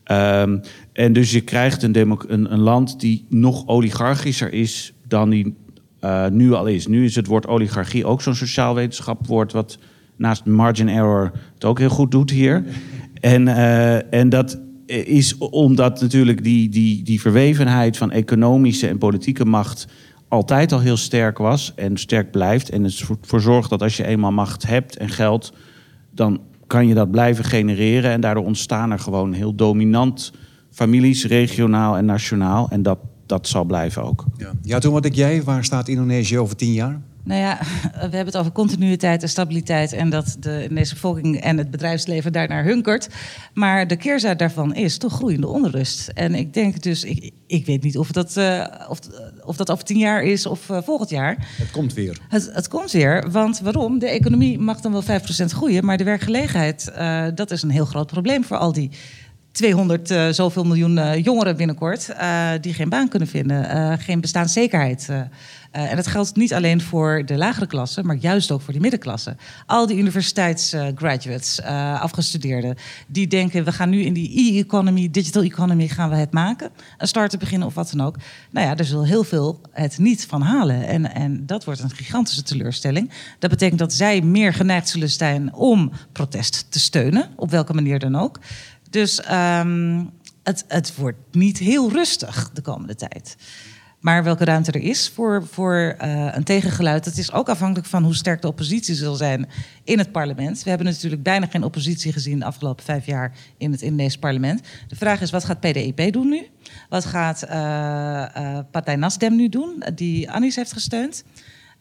Ehm, 0.04 0.58
en 0.92 1.12
dus 1.12 1.30
je 1.30 1.40
krijgt 1.40 1.82
een, 1.82 2.52
een 2.52 2.60
land 2.60 3.00
die 3.00 3.24
nog 3.28 3.66
oligarchischer 3.66 4.52
is 4.52 4.92
dan 5.06 5.30
die 5.30 5.54
eh, 6.02 6.26
nu 6.26 6.52
al 6.52 6.66
is. 6.66 6.86
Nu 6.86 7.04
is 7.04 7.14
het 7.14 7.26
woord 7.26 7.46
oligarchie 7.46 8.04
ook 8.04 8.22
zo'n 8.22 8.34
sociaal 8.34 8.74
wetenschapwoord... 8.74 9.52
wat 9.52 9.78
naast 10.16 10.44
margin 10.44 10.88
error 10.88 11.32
het 11.54 11.64
ook 11.64 11.78
heel 11.78 11.88
goed 11.88 12.10
doet 12.10 12.30
hier. 12.30 12.64
En, 13.20 13.48
eh, 13.48 14.12
en 14.12 14.28
dat 14.28 14.60
is 14.86 15.38
omdat 15.38 16.00
natuurlijk 16.00 16.44
die, 16.44 16.68
die, 16.68 17.02
die 17.02 17.20
verwevenheid 17.20 17.96
van 17.96 18.10
economische 18.10 18.88
en 18.88 18.98
politieke 18.98 19.44
macht... 19.44 19.86
altijd 20.28 20.72
al 20.72 20.80
heel 20.80 20.96
sterk 20.96 21.38
was 21.38 21.72
en 21.74 21.96
sterk 21.96 22.30
blijft. 22.30 22.70
En 22.70 22.84
het 22.84 23.04
ervoor 23.22 23.40
zorgt 23.40 23.70
dat 23.70 23.82
als 23.82 23.96
je 23.96 24.06
eenmaal 24.06 24.32
macht 24.32 24.66
hebt 24.66 24.96
en 24.96 25.08
geld... 25.08 25.52
dan 26.10 26.40
kan 26.66 26.86
je 26.86 26.94
dat 26.94 27.10
blijven 27.10 27.44
genereren. 27.44 28.10
En 28.10 28.20
daardoor 28.20 28.44
ontstaan 28.44 28.90
er 28.90 28.98
gewoon 28.98 29.32
heel 29.32 29.54
dominant 29.54 30.32
families, 30.70 31.26
regionaal 31.26 31.96
en 31.96 32.04
nationaal. 32.04 32.68
En 32.70 32.82
dat, 32.82 32.98
dat 33.26 33.48
zal 33.48 33.64
blijven 33.64 34.02
ook. 34.02 34.24
Ja, 34.36 34.52
ja 34.62 34.78
toen 34.78 34.92
wat 34.92 35.04
ik 35.04 35.14
jij, 35.14 35.42
waar 35.42 35.64
staat 35.64 35.88
Indonesië 35.88 36.38
over 36.38 36.56
tien 36.56 36.72
jaar? 36.72 37.00
Nou 37.24 37.40
ja, 37.40 37.58
we 37.94 37.98
hebben 37.98 38.26
het 38.26 38.36
over 38.36 38.52
continuïteit 38.52 39.22
en 39.22 39.28
stabiliteit 39.28 39.92
en 39.92 40.10
dat 40.10 40.36
de 40.40 40.62
Indonesische 40.62 40.94
bevolking 40.94 41.40
en 41.40 41.58
het 41.58 41.70
bedrijfsleven 41.70 42.32
daarnaar 42.32 42.64
hunkert. 42.64 43.08
Maar 43.54 43.86
de 43.86 43.96
keerzijde 43.96 44.36
daarvan 44.36 44.74
is 44.74 44.98
toch 44.98 45.12
groeiende 45.12 45.46
onrust. 45.46 46.08
En 46.08 46.34
ik 46.34 46.54
denk 46.54 46.82
dus, 46.82 47.04
ik, 47.04 47.30
ik 47.46 47.66
weet 47.66 47.82
niet 47.82 47.98
of 47.98 48.12
dat, 48.12 48.36
eh, 48.36 48.64
of, 48.88 48.98
of 49.44 49.56
dat 49.56 49.70
over 49.70 49.84
tien 49.84 49.98
jaar 49.98 50.22
is 50.22 50.46
of 50.46 50.70
eh, 50.70 50.82
volgend 50.82 51.10
jaar. 51.10 51.48
Het 51.58 51.70
komt 51.70 51.94
weer. 51.94 52.18
Het, 52.28 52.50
het 52.52 52.68
komt 52.68 52.90
weer, 52.90 53.30
want 53.30 53.60
waarom? 53.60 53.98
De 53.98 54.08
economie 54.08 54.58
mag 54.58 54.80
dan 54.80 54.92
wel 54.92 55.02
5% 55.02 55.04
groeien, 55.44 55.84
maar 55.84 55.96
de 55.96 56.04
werkgelegenheid, 56.04 56.90
eh, 56.90 57.26
dat 57.34 57.50
is 57.50 57.62
een 57.62 57.70
heel 57.70 57.84
groot 57.84 58.06
probleem 58.06 58.44
voor 58.44 58.56
al 58.56 58.72
die 58.72 58.90
200 59.52 60.10
eh, 60.10 60.28
zoveel 60.28 60.64
miljoen 60.64 60.98
eh, 60.98 61.24
jongeren 61.24 61.56
binnenkort 61.56 62.08
eh, 62.08 62.50
die 62.60 62.74
geen 62.74 62.88
baan 62.88 63.08
kunnen 63.08 63.28
vinden, 63.28 63.98
geen 63.98 64.20
bestaanszekerheid. 64.20 65.08
en 65.70 65.96
dat 65.96 66.06
geldt 66.06 66.36
niet 66.36 66.54
alleen 66.54 66.80
voor 66.80 67.22
de 67.26 67.36
lagere 67.36 67.66
klasse, 67.66 68.02
maar 68.02 68.16
juist 68.16 68.50
ook 68.50 68.60
voor 68.60 68.72
die 68.72 68.82
middenklasse. 68.82 69.36
Al 69.66 69.86
die 69.86 69.96
universiteitsgraduates, 69.98 71.62
afgestudeerden, 72.00 72.76
die 73.06 73.26
denken 73.26 73.64
we 73.64 73.72
gaan 73.72 73.90
nu 73.90 74.02
in 74.02 74.12
die 74.12 74.54
e-economy, 74.54 75.10
digital 75.10 75.42
economy, 75.42 75.88
gaan 75.88 76.10
we 76.10 76.16
het 76.16 76.32
maken. 76.32 76.70
Een 76.98 77.08
start-up 77.08 77.40
beginnen 77.40 77.68
of 77.68 77.74
wat 77.74 77.90
dan 77.94 78.06
ook. 78.06 78.16
Nou 78.50 78.66
ja, 78.66 78.76
er 78.76 78.84
zullen 78.84 79.06
heel 79.06 79.24
veel 79.24 79.60
het 79.70 79.98
niet 79.98 80.26
van 80.26 80.42
halen. 80.42 80.86
En, 80.86 81.14
en 81.14 81.46
dat 81.46 81.64
wordt 81.64 81.80
een 81.80 81.90
gigantische 81.90 82.42
teleurstelling. 82.42 83.10
Dat 83.38 83.50
betekent 83.50 83.78
dat 83.78 83.92
zij 83.92 84.20
meer 84.20 84.54
geneigd 84.54 84.88
zullen 84.88 85.10
zijn 85.10 85.54
om 85.54 85.92
protest 86.12 86.66
te 86.68 86.80
steunen, 86.80 87.28
op 87.36 87.50
welke 87.50 87.74
manier 87.74 87.98
dan 87.98 88.16
ook. 88.16 88.38
Dus 88.92 89.20
ehm, 89.20 90.04
het, 90.42 90.64
het 90.68 90.96
wordt 90.96 91.18
niet 91.30 91.58
heel 91.58 91.90
rustig 91.90 92.50
de 92.52 92.60
komende 92.60 92.94
tijd. 92.94 93.36
Maar 94.00 94.24
welke 94.24 94.44
ruimte 94.44 94.72
er 94.72 94.82
is 94.82 95.08
voor, 95.14 95.46
voor 95.50 95.94
eh, 95.98 96.28
een 96.34 96.44
tegengeluid, 96.44 97.04
dat 97.04 97.16
is 97.16 97.32
ook 97.32 97.48
afhankelijk 97.48 97.88
van 97.88 98.04
hoe 98.04 98.14
sterk 98.14 98.42
de 98.42 98.48
oppositie 98.48 98.94
zal 98.94 99.14
zijn 99.14 99.48
in 99.84 99.98
het 99.98 100.12
parlement. 100.12 100.62
We 100.62 100.68
hebben 100.68 100.86
natuurlijk 100.86 101.22
bijna 101.22 101.46
geen 101.46 101.64
oppositie 101.64 102.12
gezien 102.12 102.38
de 102.38 102.44
afgelopen 102.44 102.84
vijf 102.84 103.06
jaar 103.06 103.32
in 103.58 103.72
het 103.72 103.82
Indonesische 103.82 104.18
parlement. 104.18 104.60
De 104.88 104.96
vraag 104.96 105.20
is, 105.20 105.30
wat 105.30 105.44
gaat 105.44 105.60
PDIP 105.60 106.12
doen 106.12 106.28
nu? 106.28 106.46
Wat 106.88 107.04
gaat 107.04 107.42
eh 107.42 108.36
eh 108.36 108.64
Partij 108.70 108.96
Nasdem 108.96 109.36
nu 109.36 109.48
doen, 109.48 109.84
die 109.94 110.30
Anis 110.30 110.56
heeft 110.56 110.72
gesteund? 110.72 111.24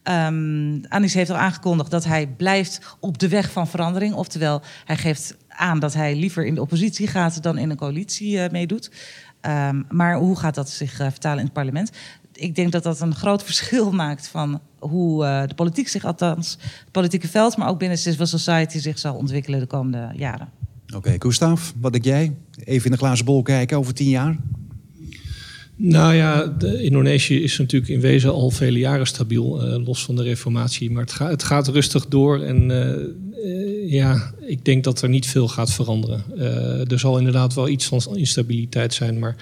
Ehm 0.02 0.84
Anis 0.88 1.14
heeft 1.14 1.30
al 1.30 1.36
aangekondigd 1.36 1.90
dat 1.90 2.04
hij 2.04 2.26
blijft 2.26 2.96
op 3.00 3.18
de 3.18 3.28
weg 3.28 3.50
van 3.50 3.68
verandering. 3.68 4.14
Oftewel, 4.14 4.62
hij 4.84 4.96
geeft 4.96 5.36
aan 5.56 5.78
dat 5.78 5.94
hij 5.94 6.16
liever 6.16 6.46
in 6.46 6.54
de 6.54 6.60
oppositie 6.60 7.06
gaat 7.06 7.42
dan 7.42 7.58
in 7.58 7.70
een 7.70 7.76
coalitie 7.76 8.38
eh, 8.38 8.50
meedoet. 8.50 8.90
Ehm, 9.40 9.82
maar 9.90 10.16
hoe 10.16 10.38
gaat 10.38 10.54
dat 10.54 10.70
zich 10.70 11.00
eh, 11.00 11.06
vertalen 11.10 11.38
in 11.38 11.44
het 11.44 11.52
parlement? 11.52 11.90
Ik 12.32 12.54
denk 12.54 12.72
dat 12.72 12.82
dat 12.82 13.00
een 13.00 13.14
groot 13.14 13.44
verschil 13.52 13.92
maakt 13.92 14.28
van 14.28 14.60
hoe 14.78 15.24
eh, 15.24 15.46
de 15.46 15.54
politiek 15.54 15.88
zich, 15.88 16.04
althans 16.04 16.58
het 16.60 16.90
politieke 16.90 17.28
veld, 17.28 17.56
maar 17.56 17.68
ook 17.68 17.78
binnen 17.78 17.98
civil 17.98 18.26
society 18.26 18.78
zich 18.78 18.98
zal 18.98 19.14
ontwikkelen 19.14 19.60
de 19.60 19.66
komende 19.66 20.10
jaren. 20.16 20.48
Oké, 20.94 21.14
Gustav, 21.18 21.70
wat 21.80 21.94
ik 21.94 22.04
jij? 22.04 22.34
Even 22.64 22.84
in 22.84 22.90
de 22.90 22.98
glazen 22.98 23.24
bol 23.24 23.42
kijken 23.42 23.78
over 23.78 23.94
tien 23.94 24.08
jaar. 24.08 24.36
Nou 25.76 26.14
ja, 26.14 26.46
de 26.46 26.82
Indonesië 26.82 27.42
is 27.42 27.58
natuurlijk 27.58 27.92
in 27.92 28.00
wezen 28.00 28.32
al 28.32 28.50
vele 28.50 28.78
jaren 28.78 29.06
stabiel, 29.06 29.62
eh, 29.62 29.86
los 29.86 30.04
van 30.04 30.16
de 30.16 30.22
reformatie. 30.22 30.90
Maar 30.90 31.02
het, 31.02 31.12
ga, 31.12 31.28
het 31.28 31.42
gaat 31.42 31.68
rustig 31.68 32.06
door 32.06 32.40
en 32.40 32.70
ja, 33.92 34.32
ik 34.40 34.64
denk 34.64 34.84
dat 34.84 35.02
er 35.02 35.08
niet 35.08 35.26
veel 35.26 35.48
gaat 35.48 35.70
veranderen. 35.70 36.24
Eh, 36.38 36.90
er 36.90 36.98
zal 36.98 37.18
inderdaad 37.18 37.54
wel 37.54 37.68
iets 37.68 37.86
van 37.86 38.16
instabiliteit 38.16 38.94
zijn, 38.94 39.18
maar 39.18 39.36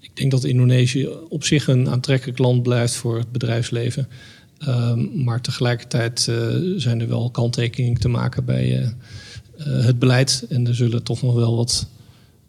ik 0.00 0.16
denk 0.16 0.30
dat 0.30 0.44
Indonesië 0.44 1.08
op 1.28 1.44
zich 1.44 1.68
een 1.68 1.88
aantrekkelijk 1.88 2.38
land 2.38 2.62
blijft 2.62 2.94
voor 2.94 3.18
het 3.18 3.32
bedrijfsleven. 3.32 4.08
Ehm, 4.58 5.24
maar 5.24 5.40
tegelijkertijd 5.40 6.26
uh, 6.30 6.46
zijn 6.76 7.00
er 7.00 7.08
wel 7.08 7.30
kanttekeningen 7.30 8.00
te 8.00 8.08
maken 8.08 8.44
bij 8.44 8.80
uh, 8.80 8.88
het 9.84 9.98
beleid. 9.98 10.46
En 10.48 10.66
er 10.66 10.74
zullen 10.74 11.02
toch 11.02 11.22
nog 11.22 11.34
wel 11.34 11.56
wat 11.56 11.86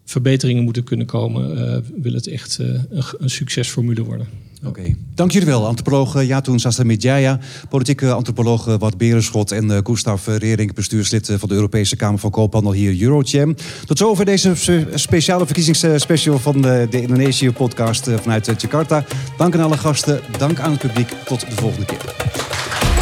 verbeteringen 0.06 0.64
moeten 0.64 0.84
kunnen 0.84 1.06
komen. 1.06 1.84
Wil 2.02 2.14
het 2.14 2.28
echt 2.28 2.58
een, 2.58 3.04
een 3.18 3.30
succesformule 3.30 4.04
worden. 4.04 4.28
Oké, 4.66 4.96
dank 5.16 5.32
jullie 5.32 5.48
wel. 5.48 5.68
Antropoloog 5.68 6.16
eh, 6.16 6.28
Jatoen 6.28 6.60
Sastamidjaya, 6.60 7.40
politieke 7.70 8.12
antropoloog 8.12 8.68
eh, 8.68 8.76
Wat 8.80 8.98
Berenschot 8.98 9.52
en 9.52 9.66
uh, 9.66 9.78
Gustav 9.84 10.28
Rering, 10.28 10.74
bestuurslid 10.74 11.32
van 11.38 11.50
de 11.50 11.56
Europese 11.56 11.96
Kamer 11.96 12.20
van 12.20 12.32
Koophandel 12.32 12.72
hier 12.72 13.02
Eurochem. 13.02 13.56
Tot 13.86 13.98
zover 13.98 14.26
deze 14.26 14.54
speciale 14.94 15.46
verkiezingsspecial 15.46 16.40
van 16.40 16.62
de, 16.62 16.88
de 16.90 17.02
Indonesië-podcast 17.02 18.10
vanuit 18.22 18.62
Jakarta. 18.62 19.06
Dank 19.38 19.56
aan 19.56 19.62
alle 19.62 19.78
gasten, 19.78 20.22
dank 20.38 20.60
aan 20.60 20.72
het 20.72 20.80
publiek. 20.80 21.14
Tot 21.26 21.40
de 21.40 21.56
volgende 21.56 21.86
keer. 21.86 22.93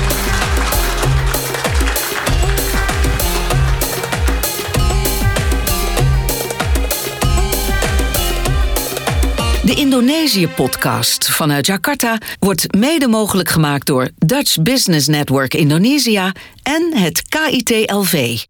De 9.66 9.76
Indonesië-podcast 9.76 11.30
vanuit 11.30 11.66
Jakarta 11.66 12.18
wordt 12.40 12.76
mede 12.76 13.08
mogelijk 13.08 13.50
gemaakt 13.50 13.86
door 13.86 14.10
Dutch 14.18 14.62
Business 14.62 15.08
Network 15.08 15.54
Indonesia 15.54 16.32
en 16.64 16.92
het 16.96 17.22
KIT 17.30 17.92
LV. 17.92 18.44